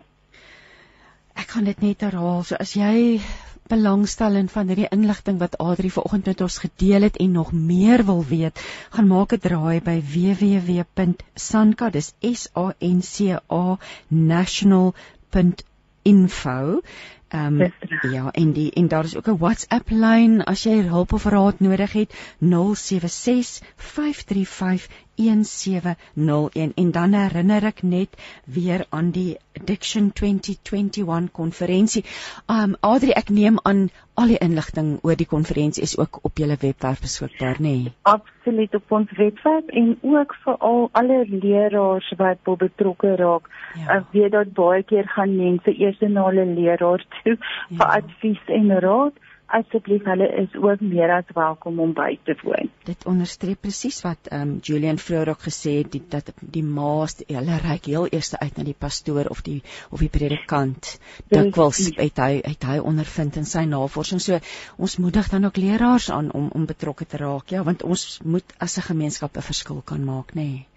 [1.39, 2.43] Ek gaan dit net herhaal.
[2.43, 3.21] So as jy
[3.69, 8.05] belangstel in van hierdie inligting wat Adri vanoggend met ons gedeel het en nog meer
[8.05, 8.59] wil weet,
[8.89, 16.81] gaan maak 'n draai by www.sanka, dis S A N C A national.info.
[17.29, 17.71] Ehm um,
[18.11, 21.59] ja, en die en daar is ook 'n WhatsApp lyn as jy hulp of raad
[21.59, 24.87] nodig het 076 535
[25.19, 28.15] 1701 en dan herinner ek net
[28.45, 32.03] weer aan die Addiction 2021 konferensie.
[32.47, 33.89] Um Adri, ek neem aan
[34.19, 37.75] al die inligting oor die konferensie is ook op julle webwerf beskikbaar, nê?
[37.83, 37.93] Nee?
[38.11, 43.49] Absoluut op ons webwerf en ook vir al alle leerders wat betrokke raak.
[43.75, 43.99] Ja.
[43.99, 47.75] Ek weet dat baie keer gaan mense eers na hulle leraar toe ja.
[47.75, 49.25] vir advies en raad
[49.57, 52.69] asseblief hulle is ook meer as welkom om by te woon.
[52.87, 57.17] Dit onderstreep presies wat ehm um, Julian vroeër ook gesê het die, dat die maas
[57.25, 60.95] hulle reik heel eers uit na die pastoor of die of die predikant.
[61.33, 64.21] Dikwels het hy het hy ondervind in sy navorsing.
[64.21, 64.39] So
[64.77, 68.57] ons moedig dan ook leraars aan om om betrokke te raak, ja, want ons moet
[68.59, 70.45] as 'n gemeenskap 'n verskil kan maak, nê.
[70.45, 70.67] Nee.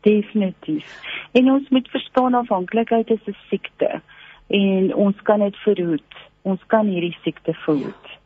[0.00, 0.86] Definitief.
[1.32, 4.02] En ons moet verstaan afhanklikheid is 'n siekte
[4.46, 8.16] en ons kan dit verhoed ons kan hierdie siekte verhoed.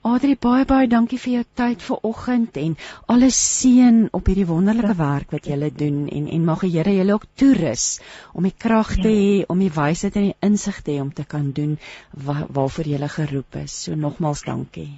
[0.00, 2.76] Adri baie baie dankie vir jou tyd vanoggend en
[3.14, 7.18] alles seën op hierdie wonderlike werk wat julle doen en en mag die Here julle
[7.18, 7.84] ook toerus
[8.32, 11.28] om die krag te hê om die wysheid en die insig te hê om te
[11.28, 11.76] kan doen
[12.16, 13.76] wa waarvoor jy geroep is.
[13.84, 14.88] So nogmaals dankie.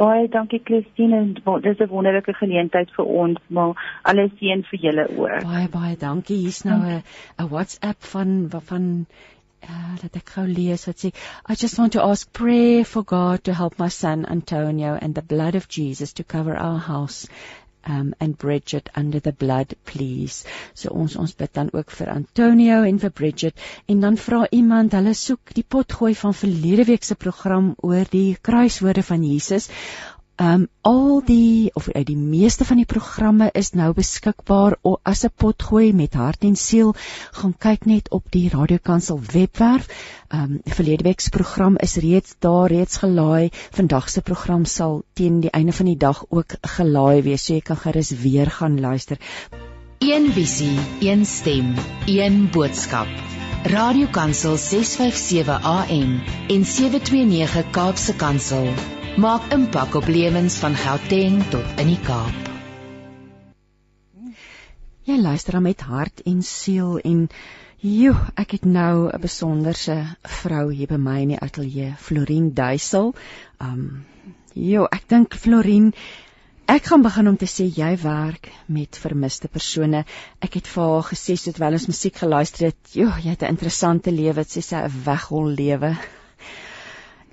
[0.00, 4.80] Baie dankie Christine en dit is 'n wonderlike geleentheid vir ons maar alles seën vir
[4.80, 5.44] julle ook.
[5.44, 6.36] Baie baie dankie.
[6.36, 7.02] Hier's nou 'n
[7.38, 9.06] 'n WhatsApp van van
[9.68, 11.12] uh, dat ek gou lees wat sê
[11.48, 15.22] I just want to ask prayer for God to help my son Antonio and the
[15.34, 17.26] blood of Jesus to cover our house
[17.86, 20.44] um and Bridget under the blood please.
[20.74, 24.96] So ons ons bid dan ook vir Antonio en vir Bridget en dan vra iemand
[24.98, 29.70] hulle soek die potgooi van verlede week se program oor die kruiswoorde van Jesus.
[30.36, 35.24] Ehm um, al die of uit die meeste van die programme is nou beskikbaar as
[35.24, 36.94] 'n potgooi met hart en siel.
[37.32, 39.86] Gaan kyk net op die Radiokansel webwerf.
[40.28, 43.48] Ehm um, verlede week se program is reeds daar reeds gelaai.
[43.70, 47.44] Vandag se program sal teen die einde van die dag ook gelaai wees.
[47.44, 49.16] So jy kan gerus weer gaan luister.
[49.98, 51.74] Een visie, een stem,
[52.06, 53.08] een boodskap.
[53.62, 58.68] Radiokansel 657 AM en 729 Kaapse Kansel
[59.16, 62.48] maak impak op lewens van Gauteng tot in die Kaap.
[65.08, 67.22] Jy luister met hart en siel en
[67.80, 69.96] joe, ek het nou 'n besonderse
[70.42, 73.14] vrou hier by my in die ateljee, Florien Duisel.
[73.58, 74.04] Um
[74.52, 75.94] joe, ek dink Florien
[76.68, 80.04] Ek gaan begin om te sê jy werk met vermiste persone.
[80.40, 83.54] Ek het vir haar gesê soos wel ons musiek geluister het, joh, jy het 'n
[83.54, 85.96] interessante lewe, sê sy 'n weghol lewe.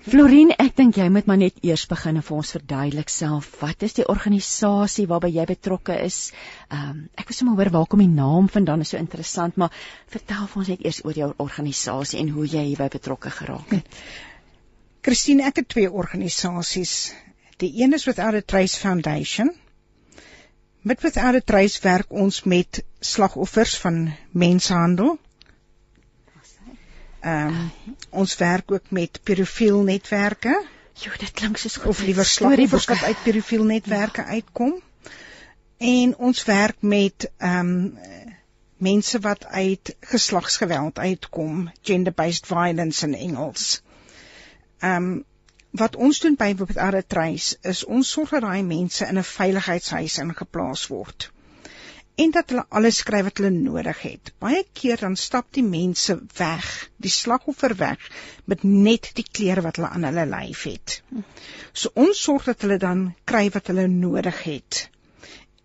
[0.04, 3.86] Florin, ek dink jy moet maar net eers begin en vir ons verduidelik self, wat
[3.88, 6.18] is die organisasie waarby jy betrokke is?
[6.68, 9.72] Ehm um, ek wil sommer hoor waar kom die naam vandaan, is so interessant, maar
[10.12, 14.04] vertel vir ons net eers oor jou organisasie en hoe jy hierby betrokke geraak het.
[15.08, 17.14] Christine, ek het twee organisasies.
[17.64, 19.56] Die een is Without a Trace Foundation.
[20.84, 25.16] Met Without a Trace werk ons met slagoffers van mensenhandel
[27.24, 27.72] Ehm um,
[28.10, 30.64] ons werk ook met pedofiel netwerke.
[30.94, 34.28] Jo, dit klink soos of liewer slagoffers wat uit pedofiel netwerke ja.
[34.28, 34.82] uitkom.
[35.78, 37.98] En ons werk met ehm um,
[38.78, 43.82] mense wat uit geslagsgeweld uitkom, gender-based violence in Engels.
[44.80, 45.24] Ehm um,
[45.72, 50.18] wat ons doen by Without Trace is ons sorg dat daai mense in 'n veiligheidshuis
[50.18, 51.33] ingeplaas word
[52.16, 54.32] en dat hulle alles skryf wat hulle nodig het.
[54.40, 58.00] Baie keer dan stap die mense weg, die slagoffer weg
[58.46, 61.02] met net die klere wat hulle aan hulle lyf het.
[61.74, 64.88] So ons sorg dat hulle dan kry wat hulle nodig het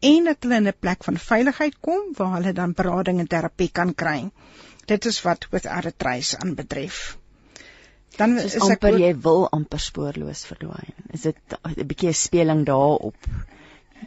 [0.00, 3.68] en dat hulle in 'n plek van veiligheid kom waar hulle dan berading en terapie
[3.68, 4.30] kan kry.
[4.86, 7.18] Dit is wat without a trace aanbetref.
[8.16, 10.94] Dan Soos is ek amper ook- jy wil amper spoorloos verdwyn.
[11.12, 11.36] Is dit
[11.76, 13.16] 'n bietjie 'n speling daarop?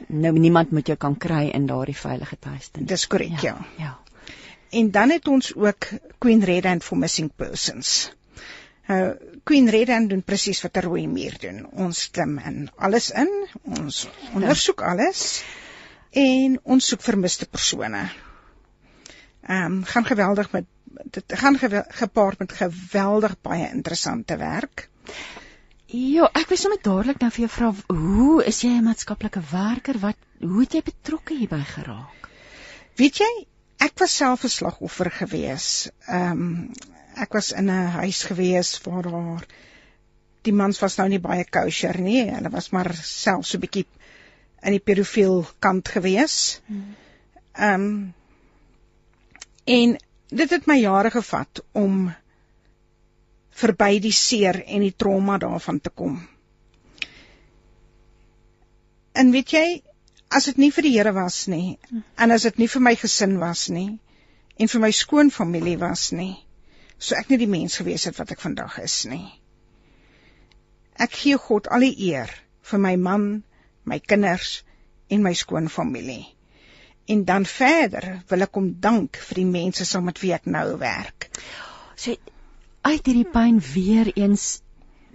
[0.08, 2.84] Nou niemand moet jou kan kry in daardie veilige tuiste.
[2.84, 3.58] dis korrek ja.
[3.78, 3.98] Ja.
[4.70, 5.88] En dan het ons ook
[6.18, 8.12] Queen Red Hand for Missing Persons.
[8.88, 9.10] Uh
[9.44, 11.66] Queen Red Hand doen presies wat 'n rooi muur doen.
[11.72, 13.32] Ons klim in alles in,
[13.62, 15.44] ons ondersoek alles
[16.12, 18.10] en ons soek vermiste persone.
[19.48, 20.66] Ehm um, gaan geweldig met
[21.04, 24.89] dit gaan gewe, gepaard met geweldig baie interessante werk.
[25.92, 29.98] Ja, ek wil sommer dadelik nou vir jou vra, hoe is jy 'n maatskaplike werker?
[30.00, 32.30] Wat hoe het jy betrokke hierby geraak?
[32.96, 33.32] Weet jy,
[33.78, 35.89] ek was self 'n slagoffer gewees.
[36.08, 36.74] Ehm um,
[37.16, 39.46] ek was in 'n huis gewees waar daar
[40.44, 42.24] die mans was nou nie baie kosher nie.
[42.32, 43.86] Hulle was maar self so 'n bietjie
[44.64, 46.62] in die pedofiel kant gewees.
[47.52, 48.14] Ehm um,
[49.66, 49.98] en
[50.30, 52.14] dit het my jare gevat om
[53.62, 56.20] verby die seer en die trauma daarvan te kom.
[59.14, 59.66] En weet jy,
[60.32, 63.36] as dit nie vir die Here was nie en as dit nie vir my gesin
[63.41, 63.99] was nie
[64.57, 66.34] en vir my skoonfamilie was nie,
[66.97, 69.26] sou ek nie die mens gewees het wat ek vandag is nie.
[71.01, 72.32] Ek gee God al die eer
[72.72, 73.26] vir my man,
[73.89, 74.62] my kinders
[75.12, 76.24] en my skoonfamilie.
[77.12, 80.68] En dan verder wil ek hom dank vir die mense saam met wie ek nou
[80.80, 81.28] werk.
[81.97, 82.16] So
[82.82, 84.61] uit hierdie pyn weer eens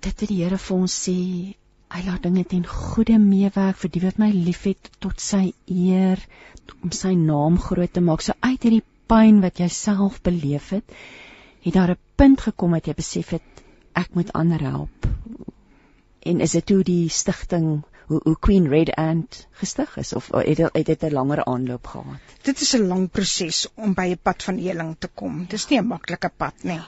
[0.05, 1.17] dit wat die Here vir ons sê,
[1.95, 6.21] hy laat dinge ten goeie meewerk vir die wat my liefhet tot sy eer,
[6.83, 8.23] om sy naam groot te maak.
[8.23, 10.97] So uit hierdie pyn wat jy self beleef het,
[11.67, 13.65] het daar 'n punt gekom dat jy besef het
[13.95, 15.07] ek moet ander help.
[16.23, 20.57] En is dit hoe die stigting hoe, hoe Queen Red Ant gestig is of het
[20.75, 22.21] dit het 'n langer aanloop gehad?
[22.43, 25.47] Dit is 'n lang proses om by 'n pad van heling te kom.
[25.49, 26.81] Dis nie 'n maklike pad nie.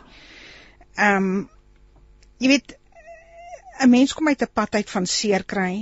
[0.98, 1.48] Ehm um,
[2.42, 2.72] jy weet
[3.84, 5.74] 'n mens kom uit 'n pad uit van seer kry,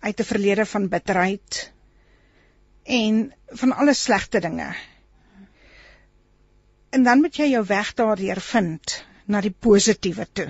[0.00, 1.72] uit 'n verlede van bitterheid
[2.98, 4.70] en van alle slegte dinge.
[6.90, 10.48] En dan moet jy jou weg daardeur vind na die positiewe toe.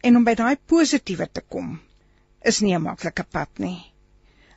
[0.00, 1.80] En om by daai positiewe te kom
[2.52, 3.92] is nie 'n maklike pad nie.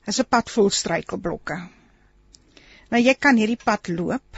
[0.05, 1.61] Dit is 'n pad vol struikelblokke.
[2.89, 4.37] Nou jy kan hierdie pad loop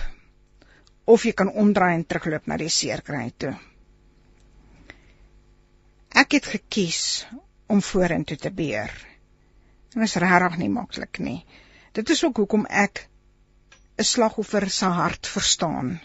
[1.06, 3.54] of jy kan omdraai en terugloop na die seerkry toe.
[6.16, 7.26] Ek het gekies
[7.70, 8.92] om vorentoe te beer.
[9.94, 11.42] En dit is regtig nie maklik nie.
[11.96, 13.08] Dit is ook hoekom ek
[13.98, 16.00] 'n slagoffer se hart verstaan.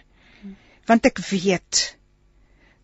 [0.87, 1.97] Want ek weet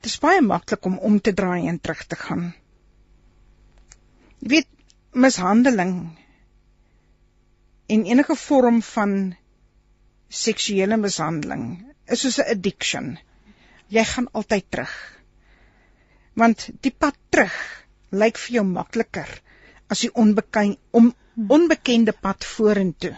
[0.00, 2.54] dit is baie maklik om om te draai en terug te gaan.
[4.40, 4.68] Jy weet
[5.12, 5.94] mishandeling
[7.86, 9.36] en enige vorm van
[10.28, 13.18] seksuele mishandeling is soos 'n addiction.
[13.88, 14.94] Jy gaan altyd terug.
[16.34, 17.56] Want die pad terug
[18.10, 19.30] lyk vir jou makliker
[19.90, 21.14] as die onbekende om
[21.48, 23.14] onbekende pad vorentoe.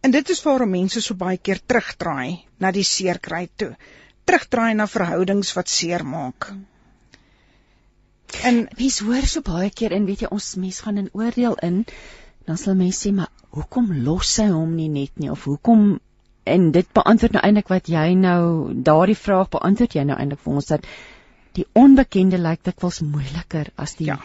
[0.00, 3.72] En dit is waarom mense so baie keer terugdraai na die seerkry toe.
[4.24, 6.52] Terugdraai na verhoudings wat seer maak.
[8.44, 11.84] En Mens hoor so baie keer en weet jy ons mens gaan in oordeel in,
[12.46, 15.98] dan sal mense sê maar hoekom los sy hom nie net nie of hoekom
[16.54, 20.54] en dit beantwoord nou eintlik wat jy nou daardie vraag beantwoord jy nou eintlik vir
[20.60, 20.86] ons dat
[21.58, 24.18] die onbekende lyk dikwels moeiliker as die Ja.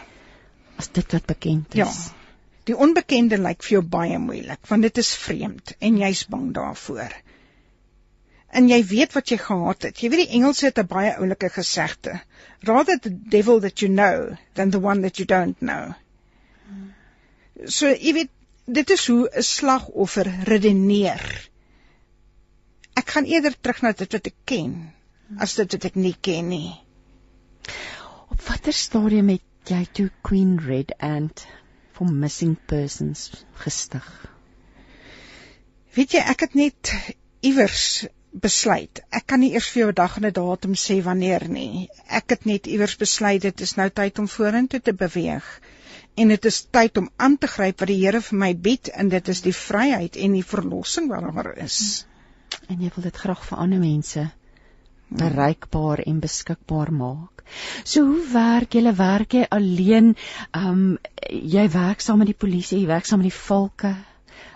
[0.78, 1.86] as dit wat bekend Ja.
[1.86, 2.10] is.
[2.64, 7.12] Die onbekende lyk vir jou baie moeilik want dit is vreemd en jy's bang daarvoor.
[8.54, 9.98] En jy weet wat jy gehad het.
[10.02, 12.20] Jy weet die Engelse het 'n baie oulike gesegde.
[12.62, 15.94] Rather the devil that you know than the one that you don't know.
[17.66, 18.30] So jy weet
[18.66, 21.48] dit is hoe 'n slagoffer redeneer.
[23.00, 24.74] Ek gaan eerder terug na dit wat ek ken
[25.44, 26.72] as dit wat ek nie ken nie.
[28.30, 31.46] Op watter stadium het jy toe Queen Red Ant
[31.96, 33.30] for missing persons
[33.64, 34.06] gestig?
[35.94, 36.92] Weet jy, ek het net
[37.46, 39.00] iewers besluit.
[39.14, 41.88] Ek kan nie eers vir jou 'n dag en 'n datum sê wanneer nie.
[42.08, 45.46] Ek het net iewers besluit dit is nou tyd om vorentoe te beweeg.
[46.16, 49.08] En dit is tyd om aan te gryp wat die Here vir my bied en
[49.08, 52.06] dit is die vryheid en die verlossing wat daar is.
[52.68, 54.30] En jy wil dit graag vir ander mense
[55.08, 57.42] bereikbaar en beskikbaar maak.
[57.84, 58.94] So hoe werk julle?
[58.98, 60.14] Werk jy alleen?
[60.50, 60.98] Ehm um,
[61.28, 63.92] jy werk saam met die polisie, jy werk saam met die valke.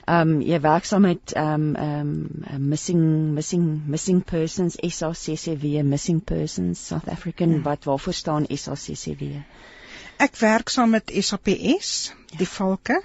[0.08, 2.14] Ehm um, jy werk saam met ehm um, ehm
[2.56, 3.02] um, missing
[3.34, 7.62] missing missing persons SACCW missing persons South African hmm.
[7.62, 9.42] wat waarvoor staan SACCW?
[10.18, 13.02] Ek werk saam met SAPS, die valke,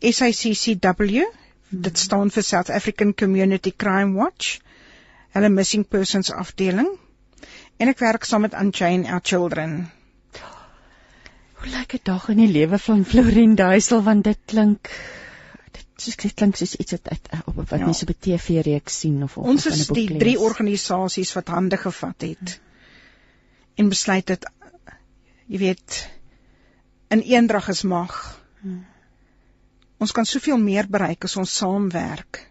[0.00, 1.28] SACCW
[1.70, 4.58] Dit staan vir South African Community Crime Watch.
[5.34, 6.88] Hulle missing persons afdeling.
[7.78, 9.90] En ek werk saam met Unchain Our Children.
[11.60, 14.88] Hoe lyk 'n dag in die lewe van Florien Duisel want dit klink
[15.72, 17.84] dit soos dit klink soos iets wat uit op wat Ja.
[17.84, 20.18] mense op 'n TV-reeks sien of of Ons is die lees.
[20.18, 22.60] drie organisasies wat hande gevat het
[23.76, 24.44] en besluit het
[25.46, 26.08] jy weet
[27.08, 28.40] in eendrag is mag.
[28.60, 28.86] Hmm.
[30.00, 32.46] Ons kan soveel meer bereik as ons saamwerk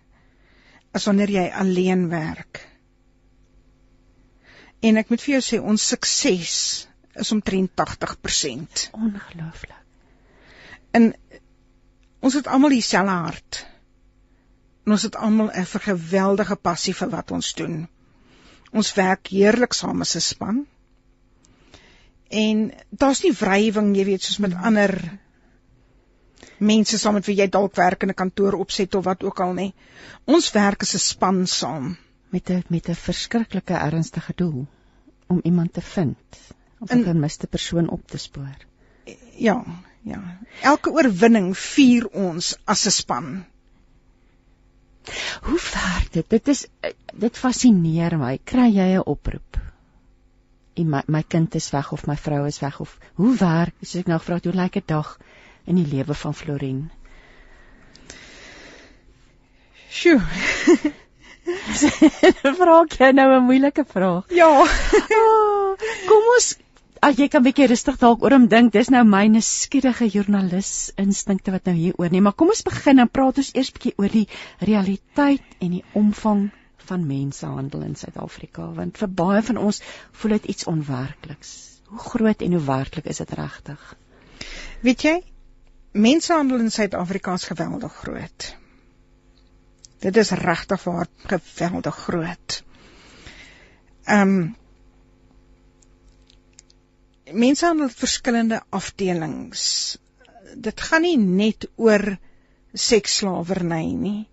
[0.94, 2.62] as wanneer jy alleen werk.
[4.86, 6.54] En ek moet vir jou sê ons sukses
[7.20, 8.90] is omtrent 80%.
[8.94, 9.76] ongelooflik.
[10.98, 11.12] En
[12.26, 13.66] ons het almal dieselfde hart.
[14.86, 17.88] En ons het almal 'n geweldige passie vir wat ons doen.
[18.72, 20.68] Ons werk heerlik saam as 'n span.
[22.30, 25.20] En daar's nie wrywing, jy weet, soos met ander
[26.60, 29.54] mense saam met wie jy dalk werk in 'n kantoor opset of wat ook al
[29.54, 29.74] nie.
[30.26, 31.98] Ons werk as 'n span saam.
[32.30, 34.68] met 'n met 'n verskriklike ernstige doel
[35.28, 36.38] om iemand te vind
[36.80, 38.58] of 'n vermiste persoon op te spoor.
[39.36, 39.66] Ja,
[40.02, 40.38] ja.
[40.62, 43.46] Elke oorwinning vier ons as 'n span.
[45.42, 46.30] Hoe werk dit?
[46.30, 46.68] Dit is
[47.14, 48.40] dit fascineer my.
[48.44, 49.58] Kry jy 'n oproep?
[50.74, 53.74] En my my kind is weg of my vrou is weg of hoe werk?
[53.82, 55.18] As ek nou vra hoe lyk 'n dag
[55.70, 56.88] in die lewe van Florien?
[59.90, 60.20] Sjoe.
[62.60, 64.26] vra ek jou nou 'n moeilike vraag.
[64.34, 64.50] Ja.
[64.50, 65.78] Oh,
[66.10, 66.56] kom ons
[67.00, 68.74] Ag jy kan bietjie rustig dalk oor hom dink.
[68.76, 72.26] Dis nou my nuuskierige joernalis instinkte wat nou hier oor neem.
[72.28, 74.26] Maar kom ons begin en praat ons eers bietjie oor die
[74.68, 76.50] realiteit en die omvang
[76.90, 79.80] van mensehandel in Suid-Afrika want vir baie van ons
[80.20, 81.54] voel dit iets onwerkliks.
[81.88, 83.86] Hoe groot en hoe werklik is dit regtig?
[84.84, 85.16] Weet jy,
[85.92, 88.56] mensehandel in Suid-Afrika is geweldig groot.
[90.00, 92.64] Dit is regtig waar geweldig groot.
[94.04, 94.58] Ehm um,
[97.32, 99.98] mensehandel het verskillende afdelings.
[100.56, 102.18] Dit gaan nie net oor
[102.74, 104.28] seksslawerny nie.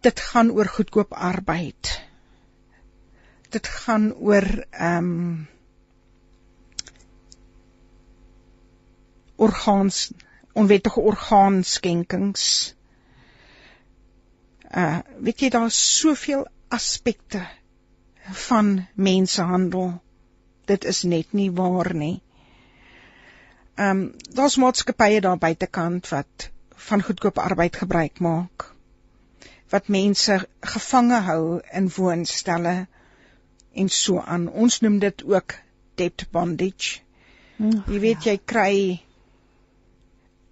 [0.00, 2.00] Dit gaan oor goedkoop arbeid.
[3.48, 5.48] Dit gaan oor ehm um,
[9.36, 10.10] orgaans
[10.56, 12.74] onwettige orgaanskenkings.
[14.70, 17.44] Uh weet jy daar's soveel aspekte
[18.48, 20.00] van mensehandel.
[20.66, 22.20] Dit is net nie waar nie.
[23.76, 26.50] Ehm um, daar's maatskappye daar buitekant wat
[26.88, 28.72] van goedkoop arbeid gebruik maak.
[29.68, 32.86] Wat mense gevange hou in woonstelle
[33.72, 34.48] en so aan.
[34.48, 35.54] Ons noem dit ook
[35.94, 37.00] debt bondage.
[37.58, 39.05] Jy weet jy kry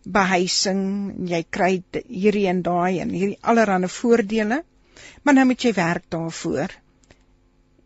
[0.05, 0.83] behuising,
[1.29, 4.63] jy kry hierdie en daai en hierdie allerlei voordele,
[5.23, 6.75] maar nou moet jy werk daarvoor.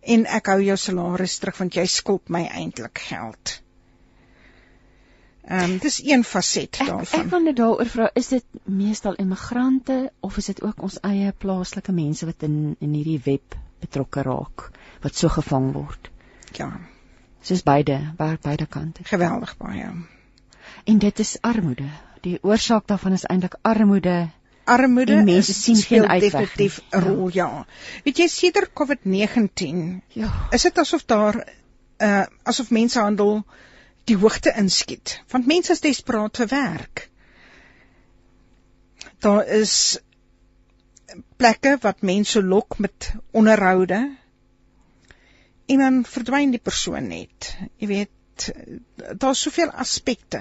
[0.03, 3.59] En ek hou jou salaris terug want jy skuld my eintlik geld.
[5.49, 7.21] Ehm um, dis een faset Ek, daarvan.
[7.25, 11.33] ek wil net daaroor vra, is dit meestal immigrante of is dit ook ons eie
[11.33, 14.67] plaaslike mense wat in in hierdie web betrokke raak
[15.03, 16.11] wat so gevang word?
[16.59, 16.69] Ja,
[17.41, 19.05] Soos beide, werk beide kante.
[19.05, 19.89] geweldig baie.
[20.85, 21.87] En dit is armoede.
[22.21, 24.29] Die oorsaak daarvan is eintlik armoede.
[24.65, 26.81] Armoede En mense sien geen uitweg definitief.
[26.91, 27.67] 'n rol, ja.
[28.05, 30.49] Weet jy sedert COVID-19 Ja.
[30.51, 31.41] is dit asof daar
[31.99, 33.45] uh asof mensehandel
[34.05, 37.09] die hoogte inskiet want mense is desperaat vir werk.
[39.19, 39.99] Daar is
[41.37, 44.17] plekke wat mense lok met onderhoude
[45.67, 47.57] en dan verdwyn die persoon net.
[47.77, 48.53] Jy weet
[49.19, 50.41] daar's soveel aspekte.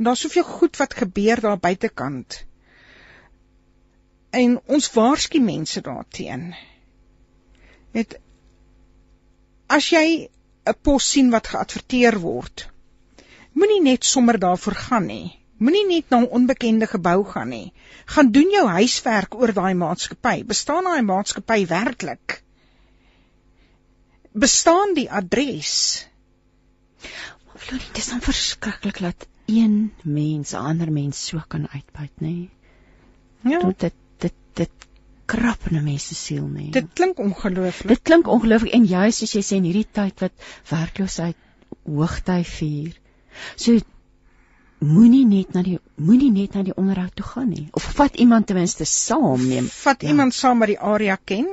[0.00, 2.44] En daar's soveel goed wat gebeur daar buitekant.
[4.32, 6.54] En ons waarsku mense daarteen.
[7.92, 8.14] Net
[9.76, 10.06] as jy
[10.72, 12.64] 'n pos sien wat geadverteer word,
[13.52, 15.36] moenie net sommer daarvoor gaan nie.
[15.58, 17.72] Moenie net na 'n onbekende gebou gaan nie.
[18.06, 20.44] Gaan doen jou huiswerk oor daai maatskappy.
[20.44, 22.42] Bestaan daai maatskappy werklik?
[24.32, 26.06] Bestaan die adres?
[27.56, 32.26] Florie, dit is dan verskriklik dat een mens 'n ander mens so kan uitbuit, nê?
[32.26, 32.50] Nee?
[33.52, 33.58] Ja.
[33.58, 34.70] Dit dit dit dit
[35.26, 36.52] krap in 'n mens se siel, nê?
[36.52, 36.70] Nee?
[36.70, 37.88] Dit klink ongelooflik.
[37.88, 40.32] dit klink ongelooflik en juist soos jy sê in hierdie tyd wat
[40.70, 41.36] werkloosheid
[41.84, 42.94] hoogtyd vier.
[43.56, 43.78] So
[44.80, 48.46] moenie net na die moenie net na die onderhoud toe gaan nie of vat iemand
[48.46, 49.68] ten minste saam neem.
[49.68, 50.08] Vat Ja.
[50.08, 51.46] iemand saam wat die area ken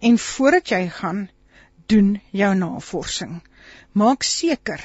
[0.00, 1.28] en voordat jy gaan,
[1.86, 3.42] doen jou navorsing.
[3.92, 4.80] Maak seker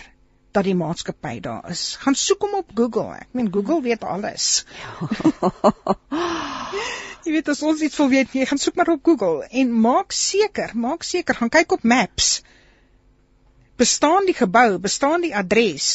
[0.52, 1.96] dat die maatskappy daar is.
[2.02, 3.16] Gaan soek hom op Google.
[3.22, 4.48] Ek meen Google weet alles.
[7.22, 10.14] Jy weet as ons iets wil weet, jy gaan soek maar op Google en maak
[10.16, 12.42] seker, maak seker, gaan kyk op Maps.
[13.78, 15.90] Bestaan die gebou, bestaan die adres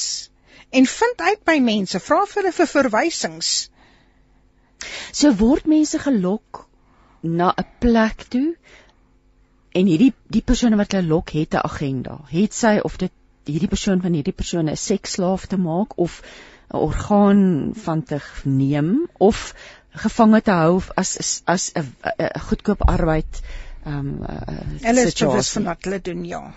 [0.70, 3.50] en vind uit by mense, vra vir hulle vir verwysings.
[5.10, 6.66] So word mense gelok
[7.22, 8.54] na 'n plek toe
[9.74, 12.22] en hierdie die persoon wat hulle lok het 'n agenda.
[12.30, 13.12] Het sy of dit
[13.46, 16.22] hierdie persoon van hierdie persoon 'n seksslaaf te maak of
[16.72, 19.54] 'n orgaan van te neem of
[19.90, 23.42] gevange te hou as as 'n goedkoop arbeid
[23.84, 24.24] ehm um,
[24.82, 26.54] hulle is bewus van wat hulle doen ja.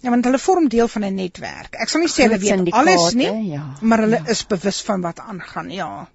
[0.00, 1.74] Ja, want hulle vorm deel van 'n netwerk.
[1.74, 4.30] Ek sal nie sê hulle weet alles nie, ja, maar hulle ja.
[4.34, 6.08] is bewus van wat aangaan, ja.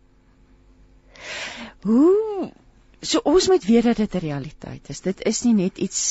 [1.81, 2.51] Hoe
[3.01, 5.01] so ons moet weet dat dit 'n realiteit is.
[5.01, 6.01] Dit is nie net iets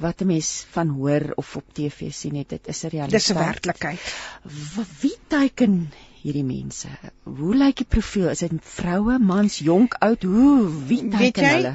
[0.00, 3.20] wat 'n mens van hoor of op TV sien net dit is 'n realiteit.
[3.20, 4.00] Dis 'n werklikheid.
[5.00, 5.90] Wie teiken
[6.22, 6.88] hierdie mense?
[7.22, 8.28] Hoe lyk die profiel?
[8.28, 10.22] Is dit vroue, mans, jonk, oud?
[10.22, 11.74] Hoe wie teiken hulle?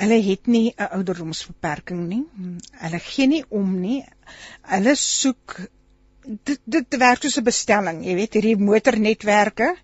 [0.00, 2.24] Hulle het nie 'n ouderdomsbeperking nie.
[2.70, 4.04] Hulle gee nie om nie.
[4.62, 5.58] Hulle soek
[6.24, 9.76] dit dit werk soos 'n bestelling, jy weet, hierdie motornetwerke.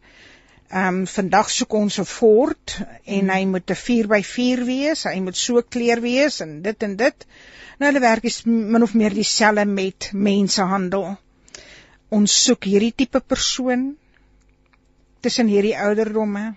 [0.68, 2.72] Ehm um, vandag soek ons 'n Ford
[3.04, 7.26] en hy moet 'n 4x4 wees, hy moet so kleer wees en dit en dit.
[7.78, 11.16] Nou hulle werk is min of meer dieselfde met mensehandel.
[12.08, 13.96] Ons soek hierdie tipe persoon
[15.20, 16.54] tussen hierdie ouderdomme,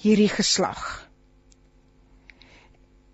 [0.00, 1.08] hierdie geslag.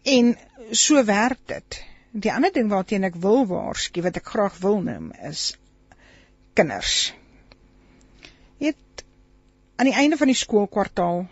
[0.05, 0.37] En
[0.71, 1.83] so werk dit.
[2.13, 5.57] Die ander ding waarteen ek wil waarsku, wat ek graag wil noem, is
[6.55, 7.13] kinders.
[9.77, 11.27] Aan die einde van die skoolkwartaal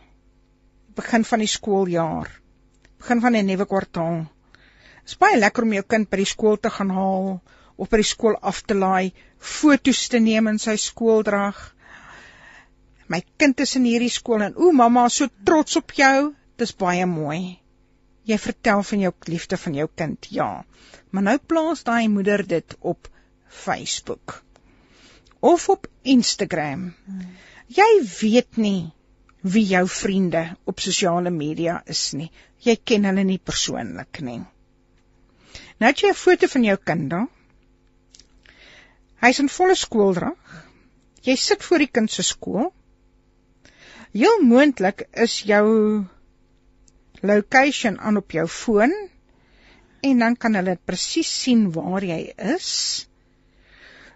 [0.99, 2.27] begin van die skooljaar
[3.01, 4.19] begin van 'n nuwe kwartaal.
[5.07, 7.31] Is baie lekker om jou kind by die skool te gaan haal
[7.77, 9.15] of by die skool af te laai
[9.53, 11.63] foto's te neem in sy skooldrag.
[13.09, 16.35] My kind is in hierdie skool en o mamma is so trots op jou.
[16.57, 17.59] Dis baie mooi.
[18.25, 20.51] Jy vertel van jou liefde van jou kind ja.
[21.11, 23.09] Maar nou plaas daai moeder dit op
[23.49, 24.43] Facebook
[25.41, 26.93] of op Instagram.
[27.07, 27.35] Hmm
[27.73, 27.91] Jy
[28.21, 28.93] weet nie
[29.45, 32.31] wie jou vriende op sosiale media is nie.
[32.61, 34.41] Jy ken hulle nie persoonlik nie.
[35.81, 37.29] Nou het jy 'n foto van jou kind daar.
[39.25, 40.65] Hy's in volle skooldrag.
[41.23, 42.73] Jy sit voor die kind se skool.
[44.13, 46.05] Heel moontlik is jou
[47.23, 48.93] location aan op jou foon
[50.03, 53.09] en dan kan hulle presies sien waar jy is.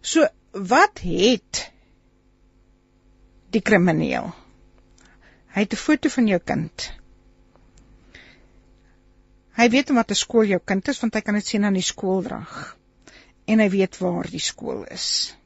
[0.03, 1.73] So wat het
[3.55, 4.31] die krimineel.
[5.55, 6.93] Hy het 'n foto van jou kind.
[9.59, 11.83] Hy weet wat 'n skool jou kind is want hy kan dit sien aan die
[11.83, 12.77] skooldrag.
[13.47, 15.37] En hy weet waar die skool is.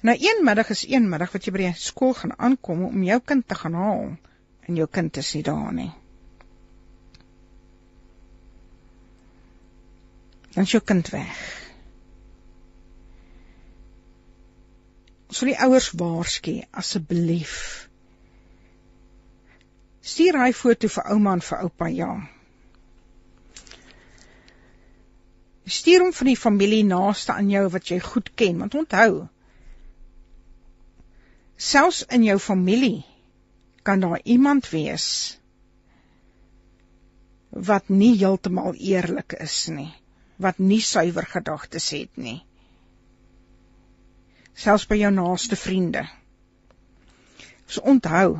[0.00, 3.20] Nou een middag is een middag wat jy by die skool gaan aankom om jou
[3.20, 4.16] kind te gaan haal
[4.60, 5.92] en jou kind is nie daar nie.
[10.54, 11.67] Dan is jou kind weg.
[15.28, 17.54] Ons wil die ouers waarsku asseblief.
[20.00, 22.12] Stuur hy foto vir ouma en vir oupa ja.
[25.68, 29.26] Stuur hom van die familie naaste aan jou wat jy goed ken, want onthou
[31.58, 33.02] selfs in jou familie
[33.82, 35.08] kan daar iemand wees
[37.50, 39.90] wat nie heeltemal eerlik is nie,
[40.38, 42.38] wat nie suiwer gedagtes het nie
[44.58, 46.04] selfs by jou naaste vriende.
[47.68, 48.38] So onthou,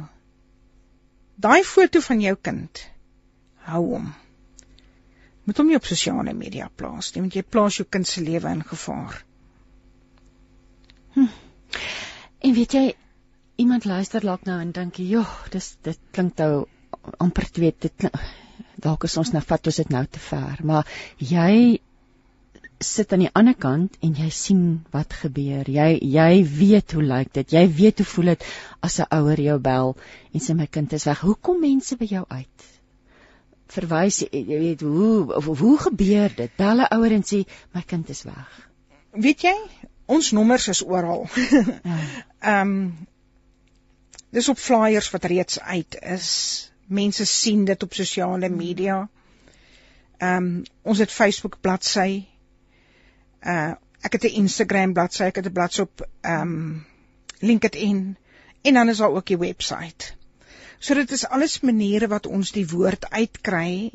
[1.36, 2.82] daai foto van jou kind,
[3.68, 4.08] hou hom.
[5.48, 8.50] Moet hom nie op sosiale media plaas nie, want jy plaas jou kind se lewe
[8.56, 9.20] in gevaar.
[11.14, 11.28] Hm.
[12.44, 12.82] En weet jy,
[13.60, 16.66] iemand luister dalk nou en dink, "Joh, dis dit klink nou
[17.18, 18.10] amper twee dit
[18.76, 20.86] dalk is ons nou vat ons dit nou te ver." Maar
[21.18, 21.80] jy
[22.78, 24.62] sit aan die ander kant en jy sien
[24.94, 25.66] wat gebeur.
[25.66, 27.52] Jy jy weet hoe lyk dit.
[27.52, 28.44] Jy weet hoe voel dit
[28.80, 29.96] as 'n ouer jou bel
[30.32, 31.20] en sê my kind is weg.
[31.20, 32.66] Hoe kom mense by jou uit?
[33.66, 36.56] Verwys jy weet hoe of, of hoe gebeur dit?
[36.56, 37.44] Bel 'n ouer en sê
[37.74, 38.68] my kind is weg.
[39.12, 39.56] Weet jy,
[40.06, 41.26] ons nommers is oral.
[41.82, 41.98] Ja.
[42.40, 43.06] Ehm um,
[44.30, 46.70] dis op flyers wat reeds uit is.
[46.86, 49.08] Mense sien dit op sosiale media.
[50.18, 52.26] Ehm um, ons het Facebook bladsy
[53.46, 56.84] uh ek het 'n Instagram bladsy, ek het 'n bladsy op um
[57.40, 58.16] LinkedIn
[58.62, 60.14] en dan is daar ook die webwerf.
[60.78, 63.90] So dit is alles maniere wat ons die woord uitkry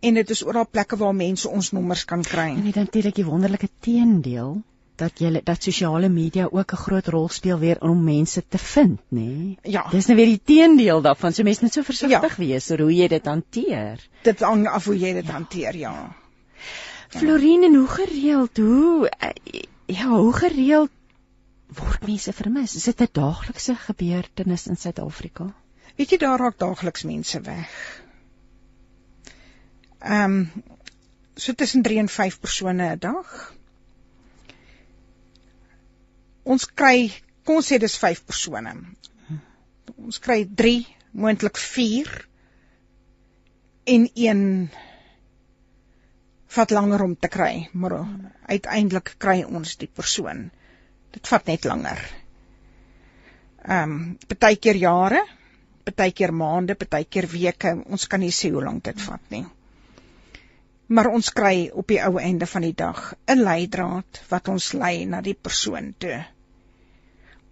[0.00, 2.48] en dit is oral plekke waar mense ons nommers kan kry.
[2.54, 4.62] En dit natuurlik die wonderlike teendeel
[4.96, 9.00] dat jy dat sosiale media ook 'n groot rol speel weer om mense te vind,
[9.10, 9.20] nê?
[9.20, 9.58] Nee?
[9.62, 9.86] Ja.
[9.90, 11.32] Dis nou weer die teendeel daarvan.
[11.32, 12.44] So mense moet so versigtig Ja.
[12.44, 14.08] wees oor hoe jy dit hanteer.
[14.22, 16.16] Dit hang af hoe jy dit hanteer, ja.
[17.08, 20.90] Florine, en hoe gereeld, hoe eh, ja, hoe gereeld
[21.66, 22.74] word mense vermis?
[22.74, 25.54] Is dit 'n daaglikse gebeurtenis in Suid-Afrika?
[25.96, 28.02] Weet jy daar raak daagliks mense weg.
[29.98, 30.64] Ehm um,
[31.34, 33.54] so tussen 3 en 5 persone 'n dag.
[36.42, 37.12] Ons kry,
[37.44, 38.74] kom sê dis 5 persone.
[39.96, 42.28] Ons kry 3, moontlik 4
[43.84, 44.70] en een
[46.54, 47.98] vat langer om te kry, maar
[48.46, 50.50] uiteindelik kry ons die persoon.
[51.12, 52.00] Dit vat net langer.
[53.66, 55.24] Ehm um, partykeer jare,
[55.84, 57.72] partykeer maande, partykeer weke.
[57.90, 59.44] Ons kan nie sê hoe lank dit vat nie.
[60.86, 65.04] Maar ons kry op die ou einde van die dag 'n leidraad wat ons lei
[65.04, 66.24] na die persoon toe.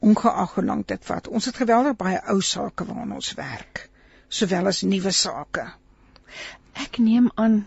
[0.00, 1.28] Ongeag hoe lank dit vat.
[1.28, 3.88] Ons het geweldig baie ou sake waaraan ons werk,
[4.28, 5.66] sowel as nuwe sake.
[6.74, 7.66] Ek neem aan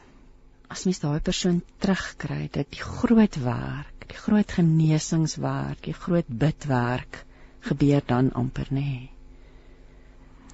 [0.67, 7.23] as mens daai persoon terugkry, dit die groot werk, die groot genesingswerk, die groot bidwerk
[7.67, 8.81] gebeur dan amper nê.
[8.81, 9.09] Nee.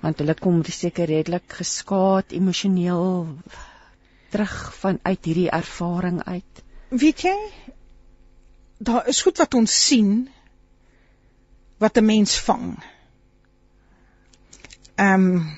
[0.03, 3.30] Want hulle kom seker redelik geskaad emosioneel
[4.34, 6.64] terug vanuit hierdie ervaring uit.
[6.90, 7.35] Weet jy,
[8.84, 10.27] daar is goed wat ons sien
[11.80, 12.68] wat 'n mens vang.
[14.95, 15.57] Ehm um,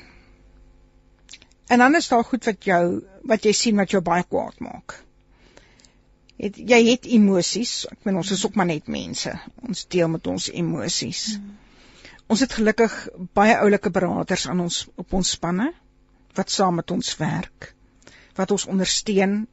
[1.68, 5.00] en dan is daar goed wat jou wat jy sien wat jou baie kwaad maak.
[6.38, 7.86] Het, jy het emosies.
[7.92, 9.32] Ek meen ons is ook maar net mense.
[9.64, 11.24] Ons deel met ons emosies.
[11.38, 11.56] Hmm.
[12.32, 12.94] Ons het gelukkig
[13.38, 15.70] baie oulike beraders aan ons op ons spanne
[16.36, 17.70] wat saam met ons werk,
[18.36, 19.46] wat ons ondersteun,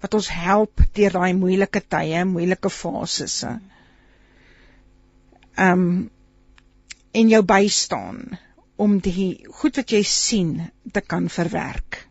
[0.00, 3.42] wat ons help deur daai moeilike tye, moeilike fases.
[3.44, 3.60] Ehm
[5.66, 5.90] um,
[7.10, 8.38] en jou bystaan
[8.78, 10.52] om die goed wat jy sien
[10.94, 12.06] te kan verwerk.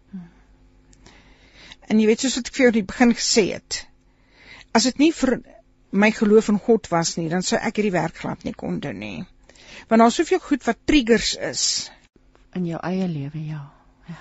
[1.90, 3.84] En jy weet soos wat ek vir jou in die begin gesê het,
[4.78, 5.40] as dit nie vir
[5.92, 9.00] my geloof in God was nie, dan sou ek hierdie werk glad nie kon doen
[9.02, 9.24] nie.
[9.90, 11.64] Want daar's soveel goed wat triggers is
[12.58, 13.62] in jou eie lewe, ja.
[14.10, 14.20] Ja.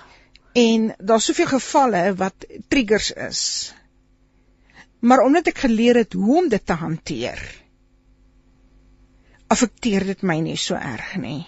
[0.61, 3.41] En daar's soveel gevalle wat triggers is.
[4.99, 7.39] Maar omdat ek geleer het hoe om dit te hanteer,
[9.49, 11.43] affekteer dit my nie so erg nie.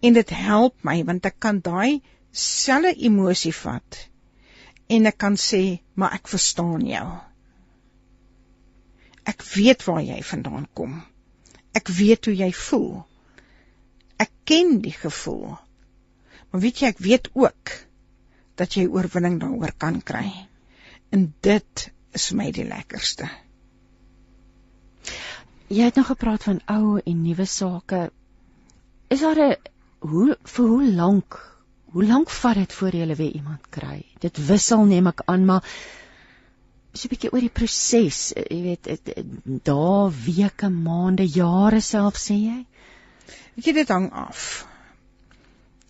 [0.00, 2.00] En dit help my want ek kan daai
[2.36, 4.06] selfe emosie vat
[4.88, 7.06] en ek kan sê, maar ek verstaan jou.
[9.26, 11.00] Ek weet waar jy vandaan kom.
[11.74, 12.92] Ek weet hoe jy voel.
[14.22, 15.56] Ek ken die gevoel.
[16.50, 17.72] Maar weet jy, ek weet ook
[18.56, 20.28] dat jy oorwinning daaroor kan kry.
[21.12, 23.28] En dit is vir my die lekkerste.
[25.66, 28.06] Jy het nou gepraat van ou en nuwe sake.
[29.10, 29.56] Is daar 'n
[30.06, 31.55] hoe vir hoe lank?
[31.94, 34.00] Hoe lank vat dit voor jy weer iemand kry?
[34.20, 35.62] Dit wissel neem ek aan, maar
[36.92, 38.88] so 'n bietjie oor die proses, jy weet,
[39.68, 42.58] dae, weke, maande, jare self sê jy?
[43.54, 44.66] Weet jy dit hang af.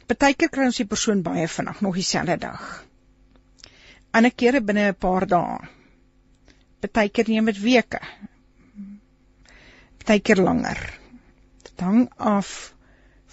[0.06, 2.85] Partykeer kry ons die persoon baie vinnig, nog dieselfde dag.
[4.12, 5.59] Ander kere binne 'n paar dae.
[6.81, 8.01] Partykeer neem dit weke.
[9.98, 10.78] Partykeer langer.
[11.62, 12.76] Dit hang af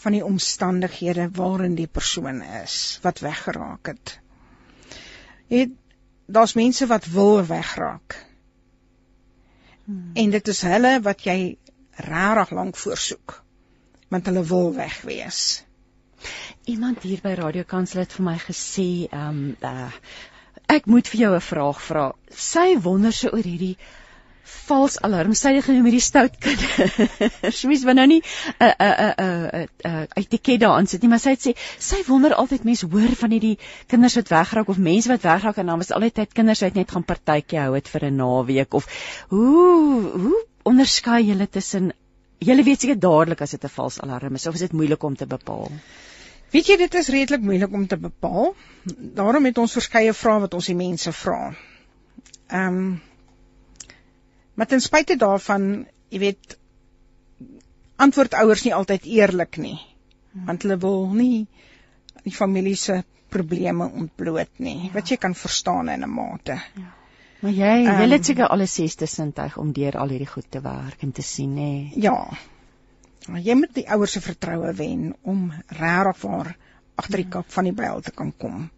[0.04, 4.20] van die omstandighede waarin die persoon is wat weggeraak het.
[5.48, 5.72] Het
[6.26, 8.18] daar's mense wat wil wegraak.
[9.84, 10.12] Hmm.
[10.14, 11.58] En dit is hulle wat jy
[11.96, 13.40] regtig lank voorsoek
[14.14, 15.64] want hulle wil wegwees.
[16.70, 19.90] Iemand hier by Radio Kansel het vir my gesê, ehm um, uh,
[20.70, 22.04] ek moet vir jou 'n vraag vra.
[22.30, 23.78] Sy wonder so oor hierdie
[24.68, 25.34] vals alarm.
[25.38, 27.62] Sy het genoem hierdie stout kinders.
[27.72, 28.22] Mens wil nou nie
[28.60, 32.64] 'n 'n 'n 'n etiket daaraan sit nie, maar sy het sê sy wonder altyd
[32.64, 33.58] mense hoor van hierdie
[33.88, 37.04] kinders wat wegraak of mense wat wegraak en dan is altyd kinders wat net gaan
[37.04, 38.88] partytjie hou dit vir 'n naweek of
[39.30, 41.92] hoe hoe onderskei julle tussen
[42.40, 45.16] julle weet seker dadelik as dit 'n vals alarm is of is dit moeilik om
[45.16, 45.72] te bepaal?
[46.54, 48.56] Weet jy dit is redelik moeilik om te bepaal.
[49.20, 51.56] Daarom het ons verskeie vrae wat ons die mense vra.
[52.48, 53.02] Ehm um,
[54.54, 56.58] Maar ten spyte daarvan, jy weet,
[57.96, 59.78] antwoord ouers nie altyd eerlik nie.
[60.34, 61.48] Want hulle wil nie
[62.24, 63.04] die familie se
[63.34, 64.88] probleme ontbloot nie.
[64.88, 64.92] Ja.
[64.94, 66.60] Wat jy kan verstaan in 'n mate.
[66.76, 66.92] Ja.
[67.44, 70.62] Maar jy, um, jy het seker alle sesde sintuig om deur al hierdie goed te
[70.62, 71.92] werk en te sien, nê?
[72.00, 72.30] Ja.
[73.28, 76.56] Maar jy moet die ouers se vertroue wen om regtig waar
[76.96, 78.70] agter die kap van die byl te kan kom.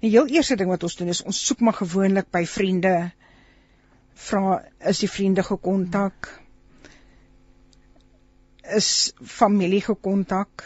[0.00, 3.12] Die heel eerste ding wat ons doen is ons soek maar gewoonlik by vriende,
[4.14, 6.30] vra is die vriende gekontak?
[8.62, 10.64] Is familie gekontak?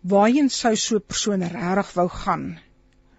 [0.00, 2.58] Waarheen sou so 'n persoon regtig wou gaan?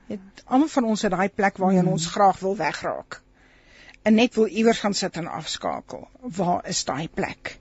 [0.07, 1.91] Het almal van ons het daai plek waarheen hmm.
[1.91, 3.22] ons graag wil wegraak.
[4.03, 6.07] En net wil iewers gaan sit en afskakel.
[6.22, 7.60] Waar is daai plek?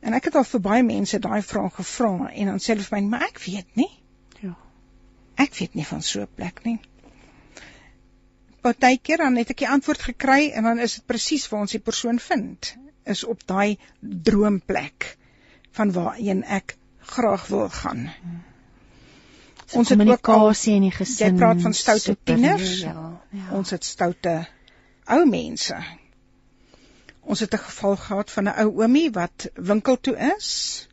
[0.00, 3.00] En ek het al vir baie mense daai vraag gevra en dan sê hulle vir
[3.00, 4.02] my, "Maar ek weet nie."
[4.40, 4.56] Ja.
[5.34, 6.80] Ek weet nie van so 'n plek nie
[8.64, 11.82] partykeer dan het ek die antwoord gekry en dan is dit presies waar ons die
[11.84, 12.74] persoon vind
[13.14, 15.10] is op daai droomplek
[15.76, 16.76] van waarheen ek
[17.14, 18.06] graag wil gaan.
[19.66, 21.34] So ons het ook kasie in die gesin.
[21.34, 22.78] Jy praat van stoute tieners.
[22.84, 23.50] Ja, ja.
[23.58, 24.34] Ons het stoute
[25.04, 25.76] ou mense.
[27.24, 30.88] Ons het 'n geval gehad van 'n ou oomie wat winkel toe is,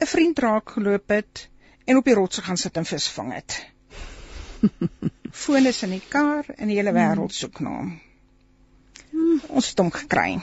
[0.00, 1.48] 'n vriend raak geloop het
[1.84, 3.66] en op die rotse gaan sit en vis vang het.
[5.46, 6.98] Fone is in die kar en die hele hmm.
[6.98, 7.90] wêreld soek na hom.
[9.46, 10.40] Ons het hom gekry.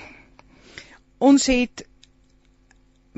[1.20, 1.84] Ons het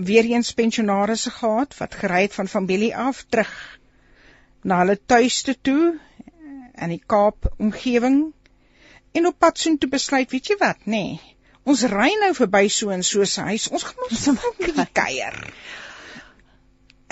[0.09, 3.53] weer eens pensionaars gehad wat gery het van familie af terug
[4.65, 5.93] na hulle tuiste toe
[6.73, 8.19] in die Kaap omgewing
[9.13, 11.05] en op pad soontoe besluit, weet jy wat, nê?
[11.05, 11.35] Nee,
[11.69, 13.69] ons ry nou verby so en so se huis.
[13.69, 15.37] Ons gaan ons sommer kuier.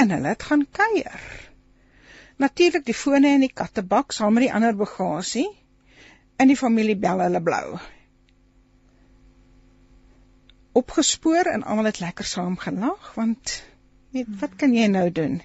[0.02, 1.24] En hulle het gaan kuier.
[2.44, 5.46] Natuurlik die fone in die kattebak saam met die ander bagasie.
[6.44, 7.78] In die familie bel hulle blou.
[10.82, 13.60] Opgespoor en almal het lekker saam gelag want
[14.16, 15.40] weet wat kan jy nou doen?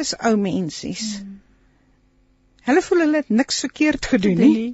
[0.00, 1.04] Dis ou mensies.
[1.20, 1.38] Hmm.
[2.64, 4.68] Hulle voel hulle het niks verkeerd gedoen nie.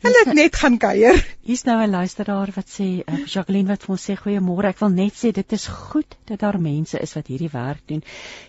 [0.00, 1.18] Hulle het net gaan kuier.
[1.44, 4.70] Hier's nou 'n luisteraar wat sê, uh, Jacqueline wat vir ons sê goeiemôre.
[4.72, 8.00] Ek wil net sê dit is goed dat daar mense is wat hierdie werk doen.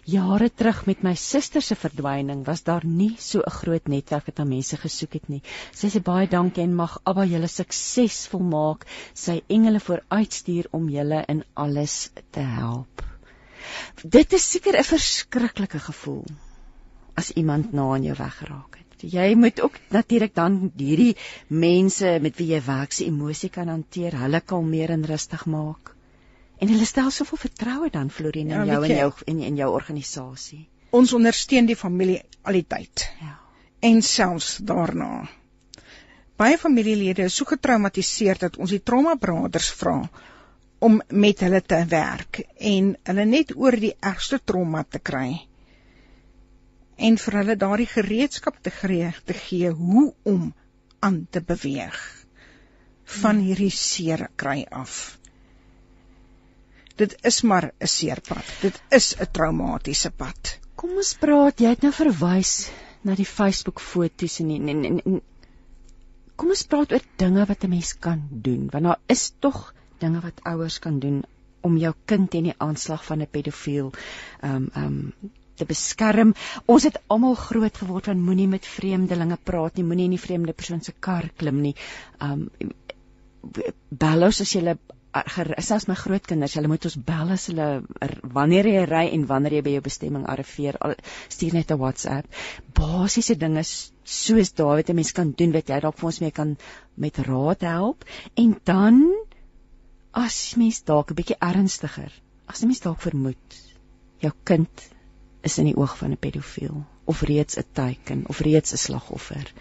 [0.06, 4.40] Jare terug met my suster se verdwyning was daar nie so 'n groot netwerk wat
[4.40, 5.42] aan mense gesoek het nie.
[5.74, 8.86] Sy sê baie dankie en mag Abba julle suksesvol maak.
[9.14, 13.04] Sy engele vooruitstuur om julle in alles te help.
[14.04, 16.24] Dit is seker 'n verskriklike gevoel
[17.16, 21.16] as iemand na aan jou weggeraak het jy moet ook natuurlik dan hierdie
[21.48, 25.94] mense met wie jy werk se emosie kan hanteer, hulle kalmeer en rustig maak.
[26.58, 29.72] En hulle stel soveel vertroue dan Florien in ja, jou en jou in in jou
[29.74, 30.68] organisasie.
[30.96, 33.08] Ons ondersteun die familie al die tyd.
[33.22, 33.34] Ja.
[33.80, 35.26] En selfs daarna.
[36.36, 40.02] Baie familielede is so getraumatiseer dat ons die trauma brothers vra
[40.80, 45.30] om met hulle te werk en hulle net oor die ergste trauma te kry
[46.98, 50.54] en vir hulle daardie gereedskap te gee te gee hoe om
[51.00, 52.00] aan te beweeg
[53.22, 55.20] van hierdie seer kry af.
[56.96, 58.46] Dit is maar 'n seerpad.
[58.62, 60.60] Dit is 'n traumatiese pad.
[60.76, 62.70] Kom ons praat, jy het nou verwys
[63.04, 65.22] na die Facebook foto's en en en
[66.36, 70.20] kom ons praat oor dinge wat 'n mens kan doen want daar is tog dinge
[70.22, 71.24] wat ouers kan doen
[71.62, 73.92] om jou kind teen die aanslag van 'n pedofiel
[74.42, 76.34] ehm um, ehm um, te beskerm.
[76.68, 80.54] Ons het almal groot geword van moenie met vreemdelinge praat nie, moenie in die vreemde
[80.54, 81.76] persoon se kar klim nie.
[82.20, 82.50] Um
[83.90, 84.76] bellos as jy
[85.64, 87.68] selfs my grootkinders, hulle moet ons bel as hulle
[88.36, 90.80] wanneer jy ry en wanneer jy by jou bestemming arriveer.
[90.82, 90.96] Al
[91.30, 92.26] stuur net 'n WhatsApp.
[92.74, 96.58] Basiese dinge soos wat 'n mens kan doen wat jy dalk vir ons mee kan
[96.96, 98.04] met raad help
[98.36, 99.16] en dan
[100.12, 102.12] as mens dalk 'n bietjie ernstiger,
[102.48, 103.62] as jy mens dalk vermoed
[104.20, 104.95] jou kind
[105.46, 109.54] is in die oog van 'n pedofiel of reeds 'n teiken of reeds 'n slagoffer.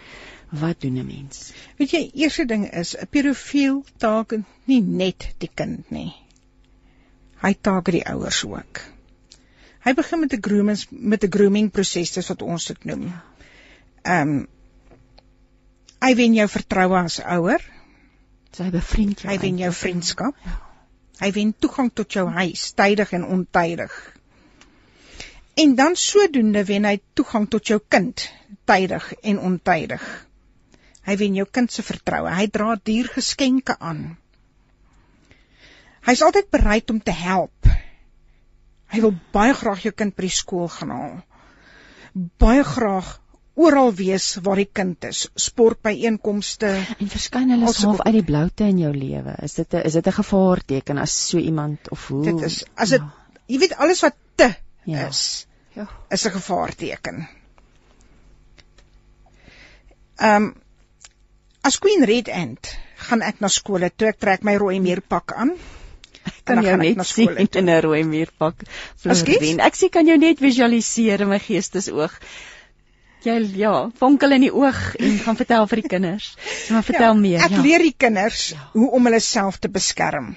[0.48, 1.52] Wat doen 'n mens?
[1.76, 4.34] Weet jy, eerste ding is 'n pedofiel taak
[4.64, 6.12] nie net die kind nie.
[7.42, 8.80] Hy taak die ouers ook.
[9.84, 13.12] Hy begin met 'n grooming met 'n grooming proses dis wat ons dit noem.
[14.02, 14.48] Ehm um,
[16.00, 17.60] hy wen jou vertroue as ouer.
[18.52, 19.32] Sy bevriend jou.
[19.32, 20.34] Hy wen jou vriendskap.
[20.44, 20.60] Ja.
[21.20, 24.14] Hy wen toegang tot jou huis, tydig en ontydig.
[25.54, 28.26] En dan sodoende wen hy toegang tot jou kind,
[28.66, 30.04] tydig en ontydig.
[31.04, 32.32] Hy wen jou kind se vertroue.
[32.32, 34.16] Hy dra duur geskenke aan.
[36.04, 37.68] Hy's altyd bereid om te help.
[38.92, 41.14] Hy wil baie graag jou kind by die skool gaan haal.
[42.42, 43.14] Baie graag
[43.54, 48.80] oral wees waar die kind is, sportbyeenkomste en verskyn hulle half uit die bloute in
[48.82, 49.36] jou lewe.
[49.46, 52.24] Is dit 'n is dit 'n gevaarteken as so iemand of hoe?
[52.24, 53.12] Dit is as dit ja.
[53.46, 54.50] jy weet alles wat te
[54.84, 55.08] ja.
[55.08, 55.46] is.
[55.74, 55.88] Ja.
[56.10, 57.28] Is 'n gevaarteken.
[60.16, 60.54] Ehm um,
[61.60, 62.76] as Queen Red Ant
[63.08, 64.08] gaan ek na skole toe.
[64.08, 65.54] Ek trek my rooi muurpak aan.
[66.24, 68.64] Ek kan jou net sien in 'n rooi muurpak.
[69.04, 72.20] Ek sê kan jou net visualiseer in my geestesoog.
[73.24, 76.26] jy ja, vonkel in die oog en gaan vertel vir die kinders.
[76.66, 77.44] So maar vertel ja, meer.
[77.46, 77.62] Ek ja.
[77.62, 78.60] leer die kinders ja.
[78.74, 80.34] hoe om hulle self te beskerm.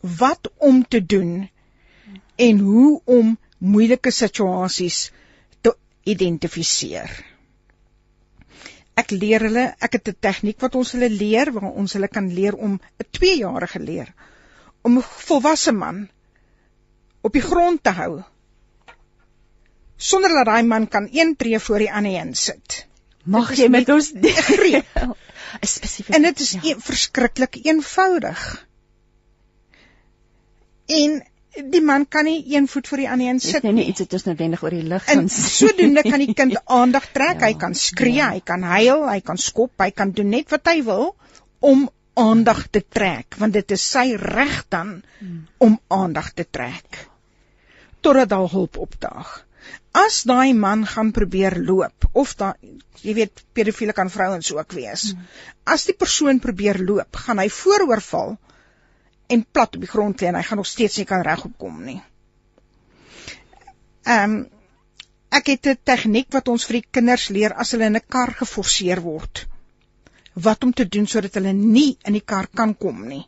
[0.00, 1.48] Wat om te doen
[2.36, 5.10] en hoe om moeilike situasies
[5.62, 5.74] te
[6.04, 7.10] identifiseer.
[8.94, 12.28] Ek leer hulle, ek het 'n tegniek wat ons hulle leer waar ons hulle kan
[12.34, 14.14] leer om 'n 2-jarige leer
[14.82, 16.08] om 'n volwasse man
[17.22, 18.22] op die grond te hou
[19.96, 22.86] sonder dat daai man kan een tree voor die ander een sit.
[23.24, 24.12] Mag jy met ons
[24.50, 24.86] greep.
[25.60, 26.60] 'n spesifieke En dit is ja.
[26.62, 26.78] ja.
[26.78, 28.66] verskriklik eenvoudig.
[30.86, 31.22] En
[31.70, 33.84] die man kan nie een voet voor die ander een Dit sit is nie nie.
[33.90, 35.68] iets wat ons noodwendig oor die lug En gaan sien.
[35.68, 38.30] sodoende kan die kind aandag trek, Ja, hy kan skree, ja.
[38.30, 41.14] hy kan huil, hy kan skop, hy kan doen net wat hy wil
[41.60, 45.46] om aandag te trek, want dit is sy reg dan Hmm.
[45.58, 46.98] om aandag te trek
[48.04, 49.44] totdat daar hulp opdaag.
[49.96, 52.54] As daai man gaan probeer loop of daai
[53.02, 55.12] jy weet pedofiele kan vrouens ook wees.
[55.12, 55.22] Hmm.
[55.64, 58.36] As die persoon probeer loop, gaan hy vooroorval
[59.26, 61.80] en plat op die grond lê en hy gaan nog steeds nie kan regop kom
[61.84, 62.00] nie.
[64.04, 64.42] Ehm um,
[65.34, 68.32] ek het 'n tegniek wat ons vir die kinders leer as hulle in 'n kar
[68.40, 69.46] geforseer word.
[70.34, 73.24] Wat om te doen sodat hulle nie in die kar kan kom nie.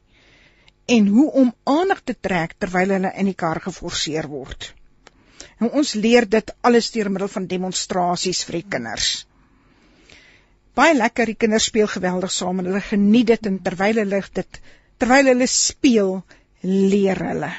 [0.87, 4.75] En hoe om aandag te trek terwyl hulle in die kar geforseer word.
[5.59, 9.27] En ons leer dit alles deur middel van demonstrasies vir die kinders.
[10.75, 14.61] Baie lekker, die kinders speel geweldig saam en hulle geniet dit en terwyl hulle dit
[14.99, 16.21] terwyl hulle speel,
[16.63, 17.53] leer hulle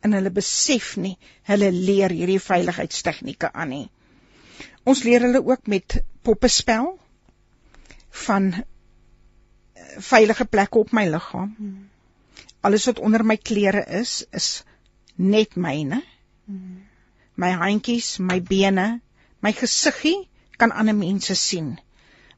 [0.00, 1.16] en hulle besef nie
[1.48, 3.86] hulle leer hierdie veiligheidstegnieke aan nie.
[4.88, 6.94] Ons leer hulle ook met poppespel
[8.26, 8.62] van eh,
[10.10, 11.52] veilige plekke op my liggaam.
[12.60, 14.48] Alles wat onder my klere is, is
[15.16, 16.02] net myne.
[17.40, 19.00] My handjies, my bene,
[19.40, 20.28] my gesiggie
[20.60, 21.78] kan ander mense sien.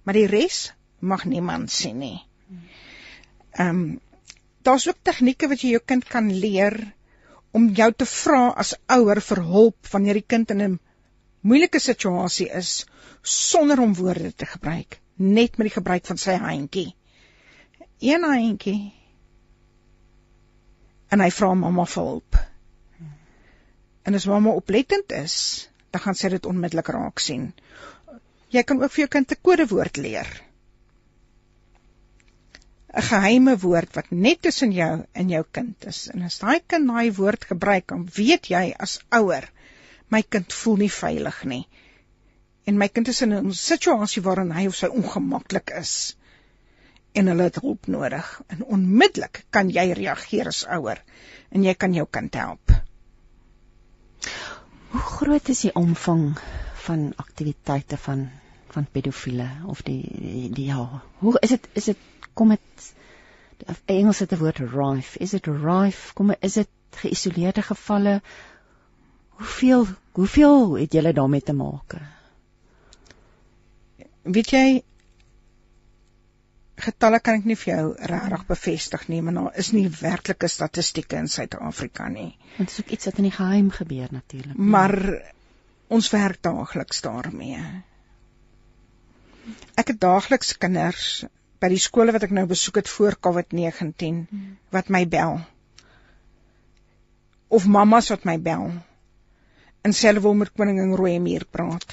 [0.03, 2.19] Maar die res mag niemand sien nie.
[3.59, 4.01] Ehm um,
[4.63, 6.77] daar's ook tegnieke wat jy jou kind kan leer
[7.53, 10.81] om jou te vra as ouer vir hulp wanneer die kind in 'n
[11.43, 12.87] moeilike situasie is
[13.23, 16.95] sonder om woorde te gebruik, net met die gebruik van sy handjie.
[18.01, 18.93] Een handjie.
[21.11, 22.39] En hy vra mamma vir hulp.
[24.03, 27.53] En as mamma oplettend is, dan gaan sy dit onmiddellik raak sien.
[28.51, 30.52] Jy kan ook vir jou kind 'n kodewoord leer.
[32.93, 36.09] 'n geheime woord wat net tussen jou en jou kind is.
[36.15, 39.49] En as daai kind daai woord gebruik, dan weet jy as ouer,
[40.09, 41.63] my kind voel nie veilig nie.
[42.67, 46.17] En my kind is in 'n situasie waarin hy of sy ongemaklik is
[47.13, 48.29] en hulle het hulp nodig.
[48.49, 51.03] En onmiddellik kan jy reageer as ouer
[51.51, 52.77] en jy kan jou kind help.
[54.93, 56.39] Hoe groot is die omvang
[56.87, 58.31] van aktiwiteite van
[58.73, 61.99] van pedofiele of die die, die ja, hoe is dit is dit
[62.35, 62.93] kom dit
[63.87, 65.19] Engels het 'n woord rife.
[65.19, 66.15] Is dit rife?
[66.15, 68.23] Kom is dit geïsoleerde gevalle?
[69.29, 71.95] Hoeveel hoeveel het julle daarmee te maak?
[74.23, 74.83] Weet jy
[76.83, 81.17] getalle kan ek nie vir jou regtig bevestig nie, maar daar is nie werklike statistieke
[81.17, 82.37] in Suid-Afrika nie.
[82.57, 84.57] Want dit is ook iets wat in die geheim gebeur natuurlik.
[84.57, 84.97] Maar
[85.89, 87.63] ons werk daagliks daarmee.
[89.75, 91.25] Ek het daagliks kinders
[91.63, 94.23] by die skole wat ek nou besoek het voor COVID-19
[94.75, 95.39] wat my bel.
[97.49, 98.71] Of mammas wat my bel.
[99.83, 101.87] En sê hulle wil met koningin Rooimuur praat.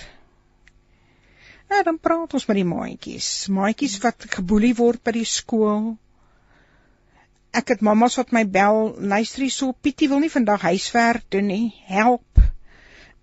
[1.69, 3.29] Ja, dan praat ons met die maatjies.
[3.53, 5.91] Maatjies wat geboelie word by die skool.
[7.53, 11.67] Ek het mammas wat my bel, luister hierso, Pietie wil nie vandag huiswerk doen nie.
[11.89, 12.41] Help.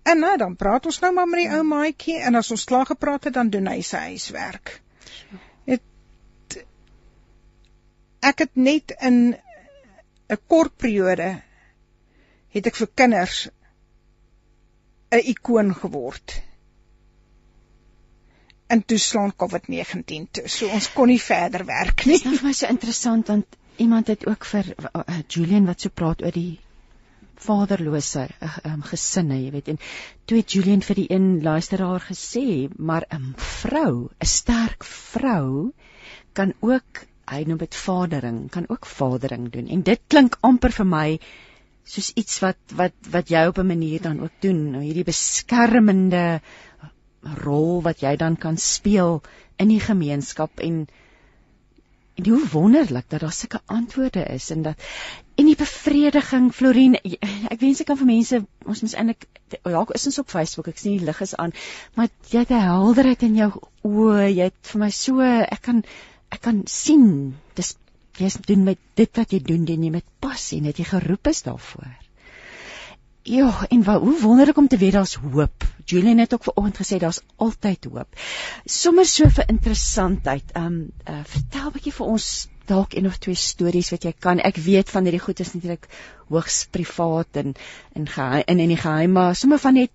[0.07, 2.87] En nou dan praat ons nou maar met die ou maatjie en as ons klaar
[2.87, 4.77] gepraat het, dan doen hy sy huiswerk.
[5.67, 6.59] Het
[8.29, 9.35] ek het net in
[10.29, 11.29] 'n kort periode
[12.55, 13.47] het ek vir kinders
[15.11, 16.41] 'n ikoon geword.
[18.67, 20.47] En toe slaan COVID-19 toe.
[20.47, 22.17] So ons kon nie verder werk nie.
[22.17, 25.81] Dit is nou vir my so interessant want iemand het ook vir uh, Julian wat
[25.81, 26.59] so praat oor die
[27.37, 28.27] vaderlose
[28.65, 29.67] um, gesinne, jy weet.
[29.73, 29.79] En
[30.25, 35.71] toe het Julian vir die een luisteraar gesê, maar 'n vrou, 'n sterk vrou
[36.33, 39.67] kan ook, hy noem dit vadering, kan ook vadering doen.
[39.67, 41.07] En dit klink amper vir my
[41.87, 46.41] soos iets wat wat wat jy op 'n manier dan ook doen, nou hierdie beskermende
[47.43, 49.21] rol wat jy dan kan speel
[49.57, 50.87] in die gemeenskap en
[52.17, 54.81] en hoe wonderlik dat daar sulke antwoorde is en dat
[55.35, 59.27] en die bevrediging Florien ek wens ek kan vir mense ons mens eintlik
[59.63, 61.53] dalk is ons op Facebook ek sien die lig is aan
[61.93, 63.51] maar jy het 'n helderheid in jou
[63.83, 65.83] oë jy het vir my so ek kan
[66.33, 67.75] ek kan sien dis
[68.17, 71.43] jy doen met dit wat jy doen doen jy met passie net jy geroep is
[71.45, 71.95] daarvoor
[73.27, 75.63] Ja, en wat hoe wonderlik om te weet daar's hoop.
[75.85, 78.19] Julian het ook vanoggend gesê daar's altyd hoop.
[78.63, 80.53] Sommers so vir interessantheid.
[80.55, 84.39] Um, uh, vertel 'n bietjie vir ons dalk een of twee stories wat jy kan.
[84.39, 85.89] Ek weet van hierdie goed is natuurlik
[86.29, 87.53] hoogs privaat en
[87.99, 89.91] in geheim in in die geheim, maar sommer van net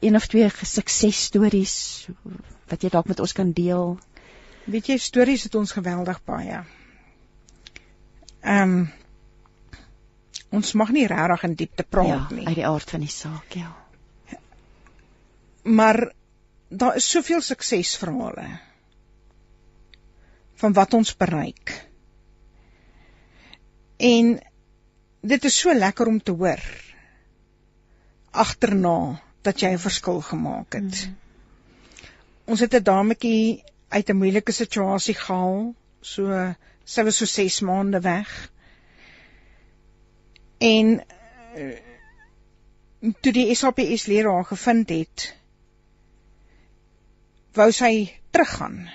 [0.00, 2.06] een of twee suksesstories
[2.68, 3.98] wat jy dalk met ons kan deel.
[4.64, 6.64] Weet jy stories het ons geweldig baie.
[8.40, 8.90] Ehm um,
[10.52, 12.46] ons mag nie regtig in diepte praat ja, nie.
[12.46, 13.70] uit die aard van die saak, ja.
[15.64, 16.12] Maar
[16.68, 18.44] daar is soveel suksesverhale
[20.60, 21.72] van wat ons bereik.
[23.96, 24.36] En
[25.20, 26.62] dit is so lekker om te hoor
[28.30, 31.06] agterna dat jy 'n verskil gemaak het.
[31.06, 31.16] Mm.
[32.44, 36.54] Ons het 'n dametjie uit 'n moeilike situasie gehaal, so
[36.84, 38.30] sy was so 6 maande weg.
[40.58, 41.02] En
[41.56, 41.78] uh,
[43.20, 45.26] toe die SAPS leraar gevind het,
[47.52, 47.92] wou sy
[48.30, 48.88] teruggaan.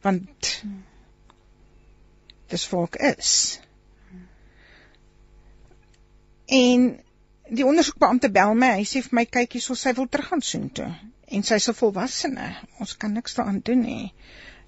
[0.00, 0.64] Want
[2.46, 3.60] dis volk is.
[6.46, 6.90] En
[7.48, 10.92] die ondersoekbeampte bel my, hy sê vir my kyk hierso sy wil teruggaan soen toe
[11.30, 12.46] en sy is 'n volwassene.
[12.78, 14.14] Ons kan niks daaraan doen nie.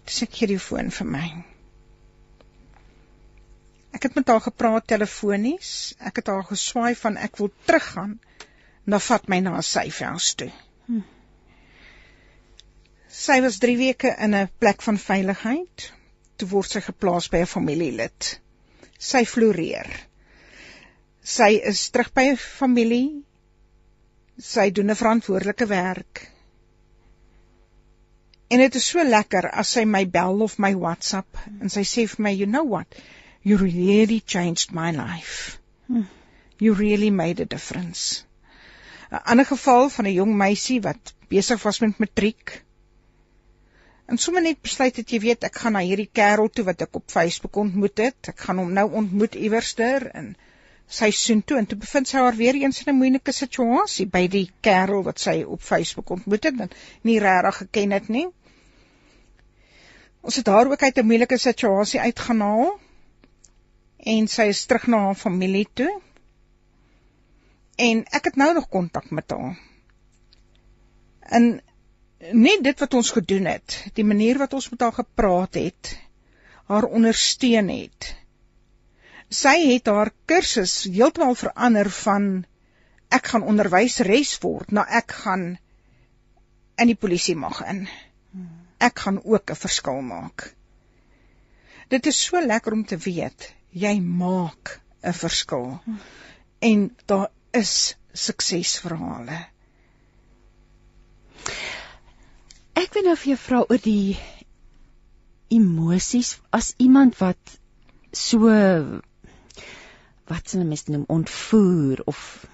[0.04, 1.26] Dis ek hier die foon vir my.
[3.92, 5.94] Ek het met haar gepraat telefonies.
[6.00, 8.20] Ek het haar geswaai van ek wil teruggaan.
[8.84, 10.50] Nou vat my na sy huis toe.
[10.86, 11.02] Hm.
[13.12, 15.92] Sy was 3 weke in 'n plek van veiligheid.
[16.36, 18.40] Toe word sy geplaas by 'n familielid.
[18.98, 19.90] Sy floreer.
[21.22, 23.22] Sy is terug by 'n familie.
[24.38, 26.32] Sy doen 'n verantwoordelike werk.
[28.52, 32.02] En dit is so lekker as sy my bel of my WhatsApp en sy sê
[32.14, 32.98] vir my, "You know what?
[33.42, 35.58] You really changed my life.
[35.86, 36.04] Hmm.
[36.58, 38.24] You really made a difference.
[39.10, 42.62] 'n Ander geval van 'n jong meisie wat besig was met matriek.
[44.06, 46.96] En sommer net besluit het jy weet ek gaan na hierdie kerel toe wat ek
[47.00, 48.28] op Facebook ontmoet het.
[48.34, 50.36] Ek gaan hom nou ontmoet iewerster in
[50.92, 54.26] sy soen toe en toe bevind sy haar weer eens in 'n moeilike situasie by
[54.28, 56.70] die kerel wat sy op Facebook ontmoet het en
[57.02, 58.28] nie regtig geken het nie.
[60.22, 62.78] Ons het haar ook uit 'n moeilike situasie uitgehaal
[64.14, 65.90] en sy is terug na haar familie toe.
[67.76, 69.58] En ek het nou nog kontak met haar.
[71.20, 71.60] En
[72.30, 75.98] net dit wat ons gedoen het, die manier wat ons met haar gepraat het,
[76.70, 78.14] haar ondersteun het.
[79.28, 82.44] Sy het haar kursus heeltemal verander van
[83.08, 85.46] ek gaan onderwyseres word na ek gaan
[86.76, 87.88] in die polisie mag in.
[88.82, 90.54] Ek gaan ook 'n verskil maak.
[91.88, 95.80] Dit is so lekker om te weet jy maak 'n verskil.
[96.58, 99.46] En daar is suksesverhale.
[102.74, 104.18] Ek wil nou vir jou vra oor die
[105.48, 107.58] emosies as iemand wat
[108.12, 108.48] so
[110.30, 112.46] wat se mense noem ontvoer of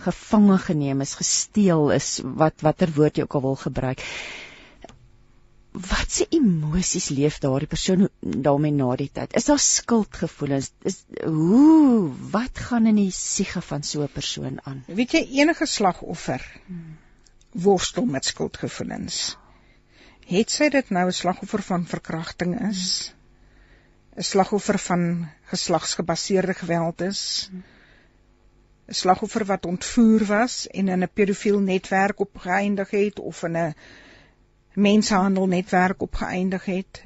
[0.00, 4.04] gevange geneem is, gesteel is, wat watter woord jy ook al wil gebruik
[5.72, 9.34] wat se emosies leef daardie persoon daarmee na die tyd?
[9.38, 10.72] Is daar skuldgevoelens?
[10.82, 14.82] Is hoe wat gaan in die siege van so 'n persoon aan?
[14.86, 16.42] Weet jy enige slagoffer
[17.52, 19.36] worstel met skuldgevoelens?
[20.26, 23.14] Het sy dit nou 'n slagoffer van verkrachting is?
[24.16, 27.50] 'n Slagoffer van geslagsgebaseerde geweld is?
[28.88, 33.74] 'n Slagoffer wat ontvoer was en in 'n pedofiel netwerk opgeëindig het of in 'n
[34.74, 37.02] mensenhandelnetwerk opgeëindig het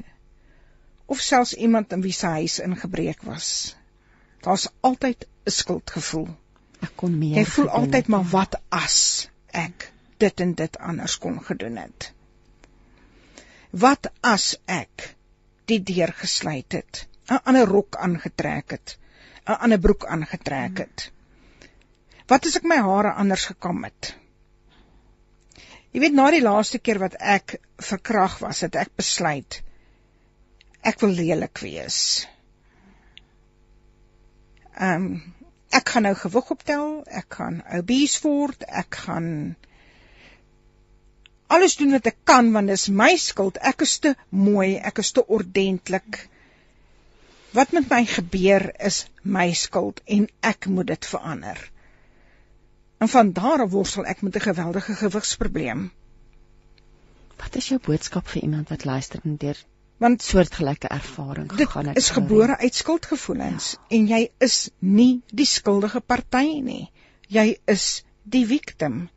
[1.07, 3.77] of selfs iemand in wie se huis ingebreek was.
[4.41, 6.29] Daar's altyd 'n skuldgevoel.
[6.81, 7.37] Ek kon meer.
[7.37, 12.13] Jy voel altyd maar wat as ek dit en dit anders kon gedoen het.
[13.71, 15.15] Wat as ek
[15.65, 18.99] die deur gesluit het, 'n ander rok aangetrek het,
[19.47, 21.11] 'n ander broek aangetrek het.
[22.27, 24.15] Wat as ek my hare anders gekam het?
[25.95, 29.63] Jy weet na die laaste keer wat ek verkrag was, het ek besluit
[30.85, 31.99] ek wil lelik wees.
[34.75, 35.23] Ehm um,
[35.75, 36.85] ek gaan nou gewig optel,
[37.21, 39.25] ek gaan obese word, ek gaan
[41.51, 43.59] alles doen wat ek kan want dit is my skuld.
[43.59, 46.21] Ek is te mooi, ek is te ordentlik.
[47.59, 51.59] Wat met my gebeur is my skuld en ek moet dit verander.
[53.05, 55.81] En van daar af worstel ek met 'n geweldige gewigsprobleem.
[57.37, 59.59] Wat is jou boodskap vir iemand wat luister en deur
[59.97, 61.95] want soortgelyke ervaring gegaan het.
[61.95, 63.97] Dit is gebore uit skuldgevoelens ja.
[63.97, 66.91] en jy is nie die skuldige party nie.
[67.29, 69.09] Jy is die victim.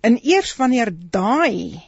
[0.00, 1.82] En eers wanneer daai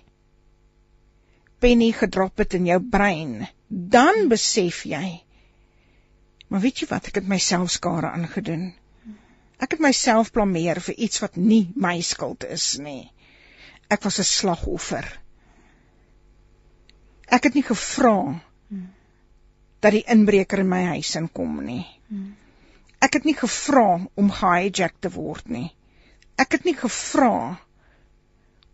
[1.59, 5.27] penny gedrop het in jou brein, dan besef jy
[6.49, 8.75] Maar weet jy wat, ek het myself skade aangedoen.
[9.59, 13.11] Ek het myself blameer vir iets wat nie my skuld is nie.
[13.89, 15.07] Ek was 'n slagoffer
[17.27, 18.17] ek het nie gevra
[19.85, 21.85] dat die inbreker in my huis inkom nie.
[23.03, 25.69] Ek het nie gevra om gehijack te word nie.
[26.41, 27.57] Ek het nie gevra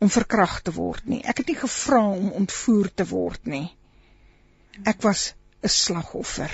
[0.03, 1.21] om verkrag te word nie.
[1.27, 3.69] Ek het nie gevra om ontvoer te word nie.
[4.85, 6.53] Ek was 'n slagoffer.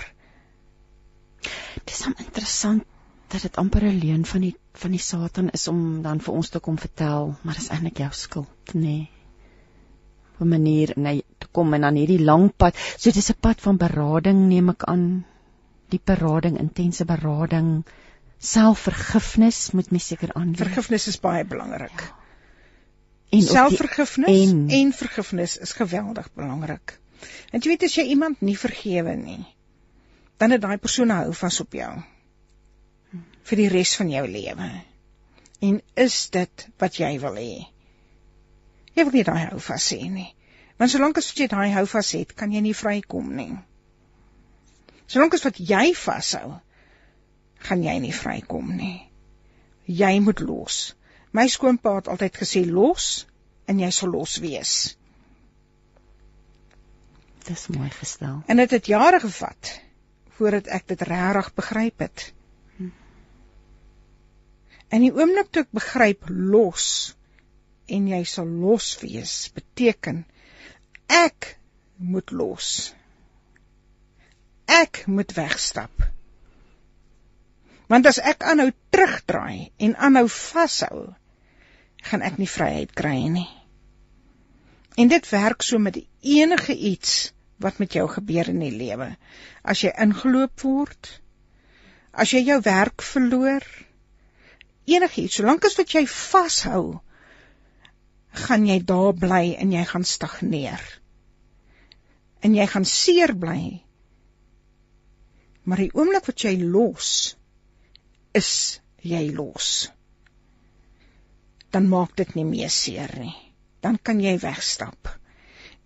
[1.74, 2.84] Dit is interessant
[3.28, 6.48] dat dit amper 'n leuen van die van die Satan is om dan vir ons
[6.48, 8.80] te kom vertel, maar dis eintlik jou skuld, nê?
[8.80, 9.10] Nee.
[10.34, 12.76] Op 'n manier, nee, kom en dan hierdie lang pad.
[12.96, 15.24] So dis 'n pad van berading neem ek aan.
[15.88, 17.84] Die berading, intense berading,
[18.38, 20.56] selfvergifnis moet mens seker aan.
[20.56, 22.00] Vergifnis is baie belangrik.
[22.00, 22.14] Ja.
[23.30, 27.00] En selfvergifnis en, en vergifnis is geweldig belangrik.
[27.50, 29.46] En jy weet as jy iemand nie vergewe nie,
[30.36, 32.02] dan het daai persoon hou vas op jou
[33.48, 34.68] vir die res van jou lewe.
[35.64, 37.52] En is dit wat jy wil hê?
[38.94, 40.30] Jy wil nie daai hou vas hê nie.
[40.78, 43.56] Want solank as jy daai hou vas het, kan jy nie vrykom nie.
[45.08, 46.58] Solank as wat jy vashou,
[47.66, 48.98] gaan jy nie vrykom nie.
[49.88, 50.78] Jy moet los.
[51.32, 53.26] My skoonpa het altyd gesê los
[53.68, 54.74] en jy sal los wees.
[57.48, 58.42] Dis mooi gestel.
[58.46, 59.74] En dit het, het jare gevat
[60.38, 62.28] voordat ek dit regtig begryp het.
[64.88, 66.88] En die oomblik toe ek begryp los
[67.96, 70.22] en jy sal los wees beteken
[71.08, 71.54] ek
[71.96, 72.92] moet los.
[74.68, 76.04] Ek moet wegstap.
[77.88, 81.06] Want as ek aanhou terugdraai en aanhou vashou,
[82.08, 83.48] gaan ek nie vryheid kry nie.
[85.00, 87.32] En dit werk so met enige iets
[87.64, 89.08] wat met jou gebeur in die lewe.
[89.62, 91.10] As jy ingeloop word,
[92.12, 93.64] as jy jou werk verloor,
[94.94, 97.00] enigiets, solank as wat jy vashou,
[98.46, 100.82] gaan jy daar bly en jy gaan stagneer.
[102.44, 103.82] En jy gaan seer bly.
[105.68, 107.12] Maar die oomblik wat jy los
[108.36, 108.52] is
[109.02, 109.88] jy los.
[111.74, 113.34] Dan maak dit nie meer seer nie.
[113.84, 115.10] Dan kan jy wegstap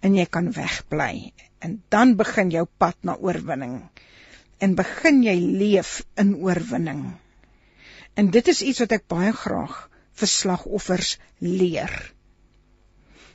[0.03, 3.77] en jy kan wegbly en dan begin jou pad na oorwinning
[4.63, 7.05] en begin jy leef in oorwinning.
[8.15, 9.89] En dit is iets wat ek baie graag
[10.21, 12.13] vir slagoffers leer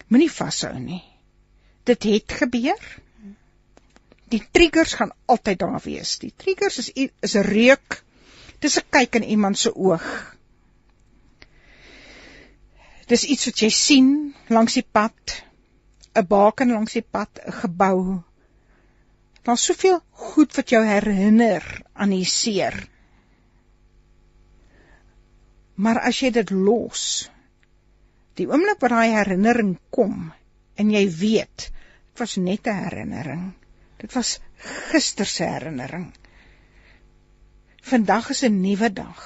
[0.08, 1.04] moenie vashou nie.
[1.88, 2.84] Dit het gebeur.
[4.32, 6.18] Die triggers gaan altyd daar wees.
[6.20, 8.04] Die triggers is is 'n reuk.
[8.60, 10.36] Dis 'n kyk in iemand se oog.
[13.08, 15.44] Dis iets wat jy sien langs die pad,
[16.16, 18.22] 'n baken langs die pad, 'n gebou.
[19.44, 22.90] Daar's soveel goed wat jou herinner aan die seer.
[25.78, 27.28] Maar as jy dit los,
[28.38, 30.30] Die oomblik wat daai herinnering kom
[30.78, 33.46] en jy weet, dit was net 'n herinnering.
[33.98, 34.38] Dit was
[34.92, 36.12] gister se herinnering.
[37.82, 39.24] Vandag is 'n nuwe dag.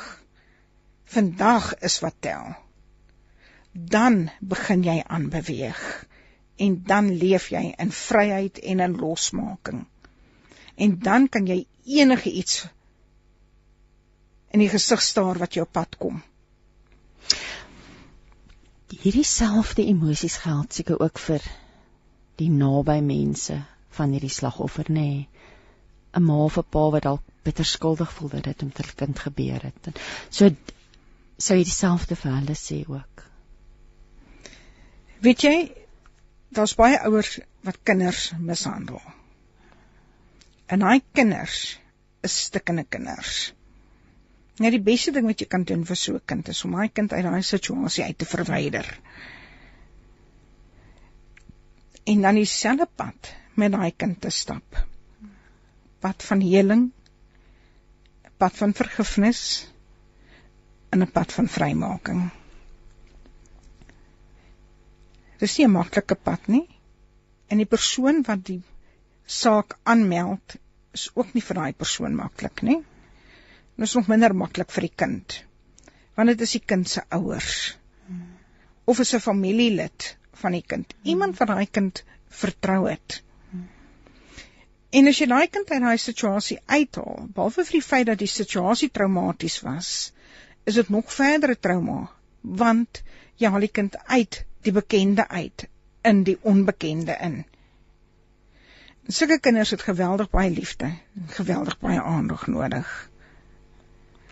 [1.15, 2.55] Vandag is wat tel.
[3.73, 5.83] Dan begin jy aanbeweeg
[6.55, 9.85] en dan leef jy in vryheid en in losmaking.
[10.75, 12.67] En dan kan jy enige iets
[14.51, 16.23] in die gesig staar wat jou pad kom
[19.01, 21.45] hierdie selfde emosies geld seker ook vir
[22.41, 23.57] die naby mense
[23.97, 24.93] van hierdie slagoffer nê.
[24.93, 25.27] Nee.
[26.13, 29.19] 'n Ma of 'n pa wat dalk bitter skuldig voel dat dit met hulle kind
[29.19, 29.87] gebeur het.
[29.87, 29.93] En
[30.29, 30.49] so
[31.37, 33.23] sou jy dieselfde vir hulle sê ook.
[35.21, 35.55] Weet jy,
[36.49, 39.01] daar's baie ouers wat kinders mishandel.
[40.65, 41.79] En daai kinders
[42.21, 43.53] is stikkende kinders.
[44.61, 46.89] Ja, die beste ding wat jy kan doen vir so 'n kind is om daai
[46.89, 48.87] kind uit daai situasie uit te verwyder.
[52.05, 54.77] En dan dieselfde pad met daai kind te stap.
[55.99, 56.91] Pad van heling,
[58.37, 59.41] pad van vergifnis
[60.89, 62.29] en 'n pad van vrymaking.
[65.39, 66.67] Dis nie 'n maklike pad nie.
[67.47, 68.61] En die persoon wat die
[69.25, 70.55] saak aanmeld
[70.91, 72.83] is ook nie vir daai persoon maklik nie.
[73.75, 75.35] Dit is nog minder maklik vir die kind.
[76.15, 77.77] Want dit is die kind se ouers.
[78.85, 80.93] Of is 'n familielid van die kind.
[81.03, 83.23] Iemand wat daai kind vertrou het.
[84.91, 88.27] En as jy daai kind uit daai situasie uithaal, behalwe vir die feit dat die
[88.27, 90.11] situasie traumaties was,
[90.65, 92.09] is dit nog verdere trauma,
[92.41, 93.03] want
[93.37, 95.67] jy haal die kind uit die bekende uit
[96.03, 97.45] in die onbekende in.
[99.07, 100.91] Sulke kinders het geweldig baie liefde,
[101.27, 103.10] geweldig baie aandag nodig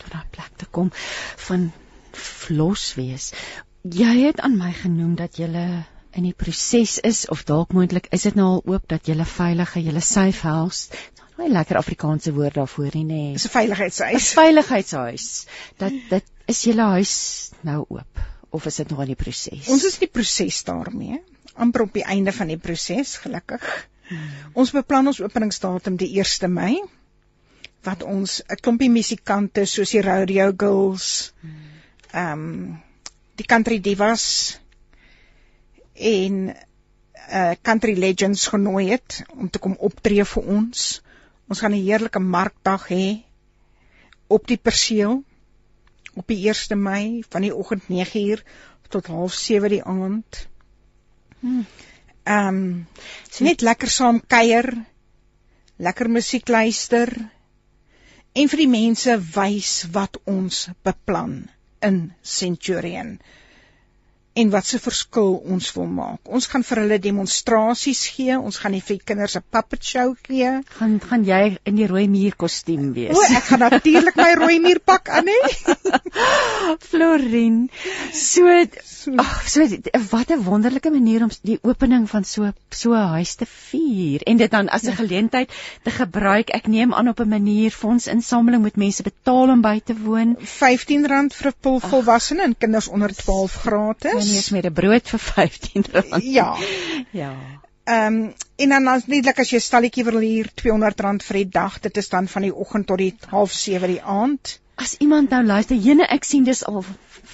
[0.01, 0.91] tot daai plek te kom
[1.47, 1.69] van
[2.11, 3.31] vlos wees.
[3.83, 5.49] Jy het aan my genoem dat jy
[6.17, 9.79] in die proses is of dalk moontlik is dit nou al oop dat jy veilige,
[9.79, 10.89] jy safe house,
[11.37, 13.33] nou 'n lekker Afrikaanse woord daarvoor nie nê.
[13.33, 14.31] Dis 'n veiligheidshuis.
[14.31, 15.45] 'n Veiligheidshuis.
[15.77, 18.19] Dat dit is julle huis nou oop
[18.49, 19.67] of is dit nog in die proses?
[19.67, 21.21] Ons is in die proses daarmee.
[21.59, 23.65] amper op die einde van die proses, gelukkig.
[24.09, 24.29] Hmm.
[24.53, 26.79] Ons beplan ons openingsdatum die 1ste Mei
[27.83, 31.51] wat ons 'n klompie musikante soos die Rodeo Girls, hmm.
[32.11, 32.81] ehm um,
[33.35, 34.59] die Country Divas
[35.95, 36.55] en
[37.29, 41.01] uh country legends genooi het om te kom optree vir ons.
[41.47, 43.23] Ons gaan 'n heerlike markdag hê
[44.27, 45.23] op die perseel
[46.13, 48.43] op die 1 Mei van die oggend 9uur
[48.89, 50.47] tot 07:30 die aand.
[51.39, 51.65] Hmm.
[52.23, 52.87] Ehm um,
[53.31, 54.85] so net lekker saam kuier,
[55.77, 57.13] lekker musiek luister
[58.35, 61.35] en vir die mense wys wat ons beplan
[61.89, 63.15] in Centurion
[64.39, 66.19] en wat se verskil ons wil maak.
[66.37, 70.51] Ons gaan vir hulle demonstrasies gee, ons gaan vir kinders 'n puppet show gee.
[70.77, 73.15] Gaan gaan jy in die rooi muur kostuum wees?
[73.15, 75.39] O, ek gaan natuurlik my rooi muur pak aan hê.
[76.89, 77.69] Florin.
[78.13, 78.47] So
[79.17, 79.67] ag, so
[80.11, 84.37] wat 'n wonderlike manier om die opening van so so 'n huis te vier en
[84.37, 84.95] dit dan as 'n ja.
[84.95, 85.49] geleentheid
[85.83, 86.49] te gebruik.
[86.49, 90.37] Ek neem aan op 'n manier fondsinsameling moet mense betaal om by te woon.
[90.37, 96.21] R15 vir volwassene en kinders onder 12 gratis eens met 'n brood vir R15.
[96.23, 96.55] Ja.
[97.11, 97.33] Ja.
[97.89, 101.49] Ehm um, en dan as netlik as jy 'n stalletjie wil huur R200 vir die
[101.49, 104.59] dag, dit is dan van die oggend tot die 07:30 die aand.
[104.75, 106.85] As iemand nou luister, jene ek sien dis al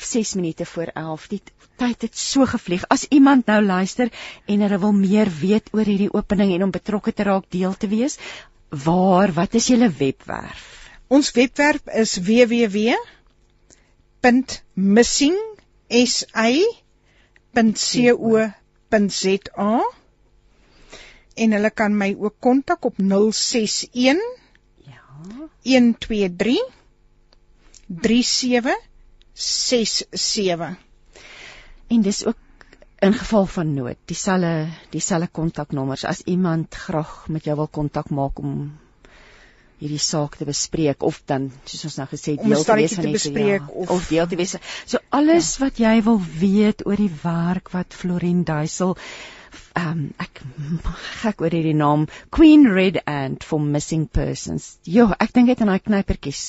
[0.01, 1.27] 6 minute voor 11.
[1.27, 1.41] Die
[1.75, 2.83] tyd het so gevlieg.
[2.87, 4.09] As iemand nou luister
[4.45, 7.87] en hulle wil meer weet oor hierdie opening en om betrokke te raak deel te
[7.87, 8.17] wees,
[8.69, 10.89] waar, wat is julle webwerf?
[11.07, 12.95] Ons webwerf is www.missing
[17.55, 18.51] sa.co.za
[21.35, 24.17] en hulle kan my ook kontak op 061
[24.85, 25.01] ja.
[25.63, 26.57] 123
[27.85, 30.77] 3767
[31.87, 32.35] en dis ook
[32.99, 36.05] in geval van nood dieselfde dieselfde kontaknommers.
[36.05, 38.79] As iemand graag met jou wil kontak maak om
[39.79, 43.15] hierdie saak te bespreek of dan soos ons nou gesê deel te wees van die
[43.17, 44.55] bespreek ja, of, of deel te wees.
[44.85, 45.65] So alles ja.
[45.65, 48.95] wat jy wil weet oor die werk wat Florien Duisel
[49.75, 50.39] ehm um, ek
[51.21, 54.75] gek oor hierdie naam Queen Red Ant for missing persons.
[54.87, 56.43] Jo, ek dink dit in daai knypertjies.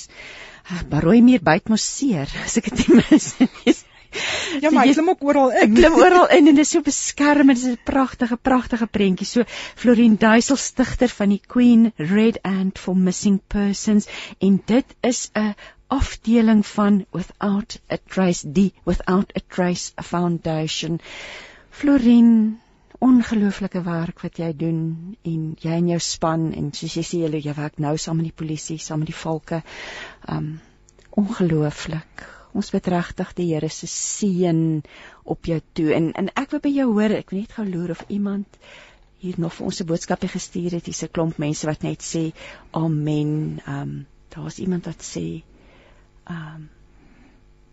[0.90, 3.84] Baroy meer byt mos seer as ek dit mis.
[4.62, 5.74] Ja, maar jy klim ook oral in.
[5.74, 9.26] Klim oral in en dit is so beskerm en dit is 'n pragtige pragtige prentjie.
[9.26, 14.06] So Florien Duisel stigter van die Queen Red Ant for Missing Persons
[14.38, 15.54] en dit is 'n
[15.88, 21.00] afdeling van Without a Trace die Without a Trace Foundation.
[21.70, 22.60] Florien
[22.98, 27.54] ongelooflike werk wat jy doen en jy en jou span en soos jy sê jy
[27.54, 29.62] werk nou saam met die polisie, saam met die valke.
[30.28, 30.60] Um
[31.16, 34.82] ongelooflik ons bid regtig die Here se seën
[35.24, 35.92] op jou toe.
[35.94, 38.60] En en ek wil by jou hoor ek wil net gou loer of iemand
[39.22, 40.86] hier nog vir ons 'n boodskapie gestuur het.
[40.86, 42.32] Hier's 'n klomp mense wat net sê
[42.72, 43.60] amen.
[43.66, 45.42] Ehm um, daar's iemand wat sê
[46.26, 46.68] ehm um,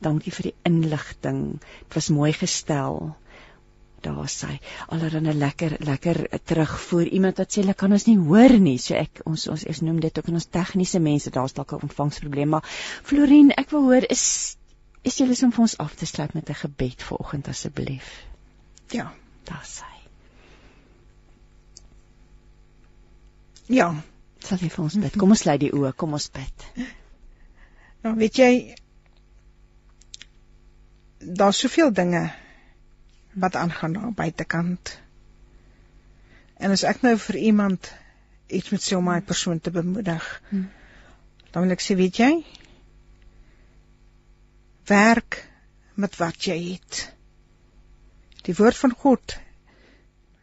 [0.02, 1.60] dankie vir die inligting.
[1.88, 3.16] Dit was mooi gestel.
[4.02, 7.08] Daar sê allerhande lekker lekker terugvoer.
[7.08, 8.78] Iemand wat sê hulle kan ons nie hoor nie.
[8.78, 11.88] So ek ons ons is noem dit ook in ons tegniese mense daar's dalk 'n
[11.88, 12.66] ontvangsprobleem maar
[13.04, 14.58] Florien ek wil hoor is
[15.04, 18.12] Is jy lus om vir ons af te sluit met 'n gebed vanoggend asseblief?
[18.90, 19.14] Ja,
[19.44, 19.90] daar sê.
[23.68, 24.04] Ja,
[24.40, 25.18] sal jy vir ons bid?
[25.18, 26.66] Kom ons sluit die oë, kom ons bid.
[28.04, 28.76] Nou, weet jy
[31.24, 32.34] daar's soveel dinge
[33.34, 35.00] wat aangaan aan buitekant.
[36.58, 37.92] En as ek nou vir iemand
[38.48, 40.68] iets moet sê om my persoon te bemoedig, hmm.
[41.52, 42.32] dan wil ek sê, weet jy,
[44.90, 45.40] werk
[45.96, 47.04] met wat jy het.
[48.44, 49.38] Die woord van God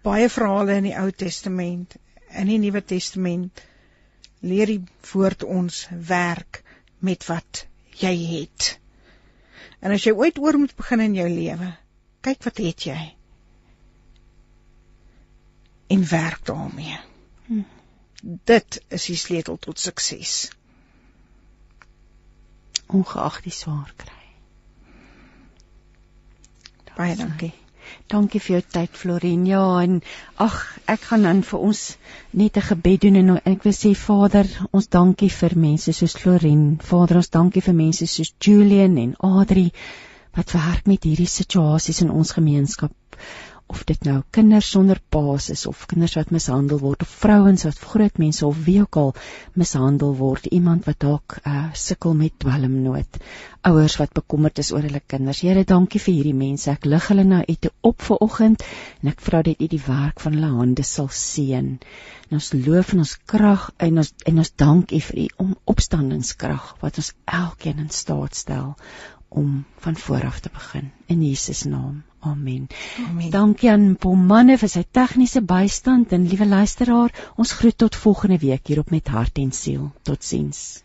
[0.04, 1.98] baie verhale in die Ou Testament
[2.30, 3.62] in die Nuwe Testament
[4.40, 6.62] leer die woord ons werk
[7.04, 7.64] met wat
[8.00, 8.76] jy het.
[9.80, 11.72] En as jy ooit oor moet begin in jou lewe,
[12.24, 13.00] kyk wat het jy?
[15.90, 16.96] En werk daarmee.
[17.48, 17.66] Hm.
[18.46, 20.50] Dit is die sleutel tot sukses.
[22.86, 24.19] Ongeag die swaar kry.
[26.96, 27.52] Baie dankie.
[28.10, 29.46] Dankie vir jou tyd Florin.
[29.46, 30.00] Ja, en
[30.36, 30.56] ag,
[30.86, 31.80] ek gaan dan vir ons
[32.30, 36.78] net 'n gebed doen en ek wil sê Vader, ons dankie vir mense soos Florin.
[36.82, 39.70] Vader, ons dankie vir mense soos Julian en Adri
[40.36, 42.92] wat werk met hierdie situasies in ons gemeenskap
[43.70, 47.78] of dit nou kinders sonder paas is of kinders wat mishandel word of vrouens wat
[47.92, 49.12] groot mense of wie ook al
[49.62, 50.48] mishandel word.
[50.50, 53.20] Iemand wat dalk uh, sukkel met dwelmnood.
[53.70, 55.42] Ouers wat bekommerd is oor hulle kinders.
[55.46, 56.70] Here dankie vir hierdie mense.
[56.72, 58.66] Ek lig hulle na u toe op vir oggend
[59.00, 61.72] en ek vra dat u die werk van hulle hande sal seën.
[62.28, 65.56] En ons loof en ons krag en ons en ons dank u vir u om
[65.70, 68.74] opstandingskrag wat ons elkeen in staat stel
[69.30, 70.90] om van vooraf te begin.
[71.06, 72.02] In Jesus naam.
[72.20, 72.66] Amen.
[73.08, 73.30] Amen.
[73.30, 78.68] Dankie aan Pomane vir sy tegniese bystand en liewe luisteraar, ons groet tot volgende week
[78.68, 79.90] hier op met hart en siel.
[80.02, 80.82] Totsiens.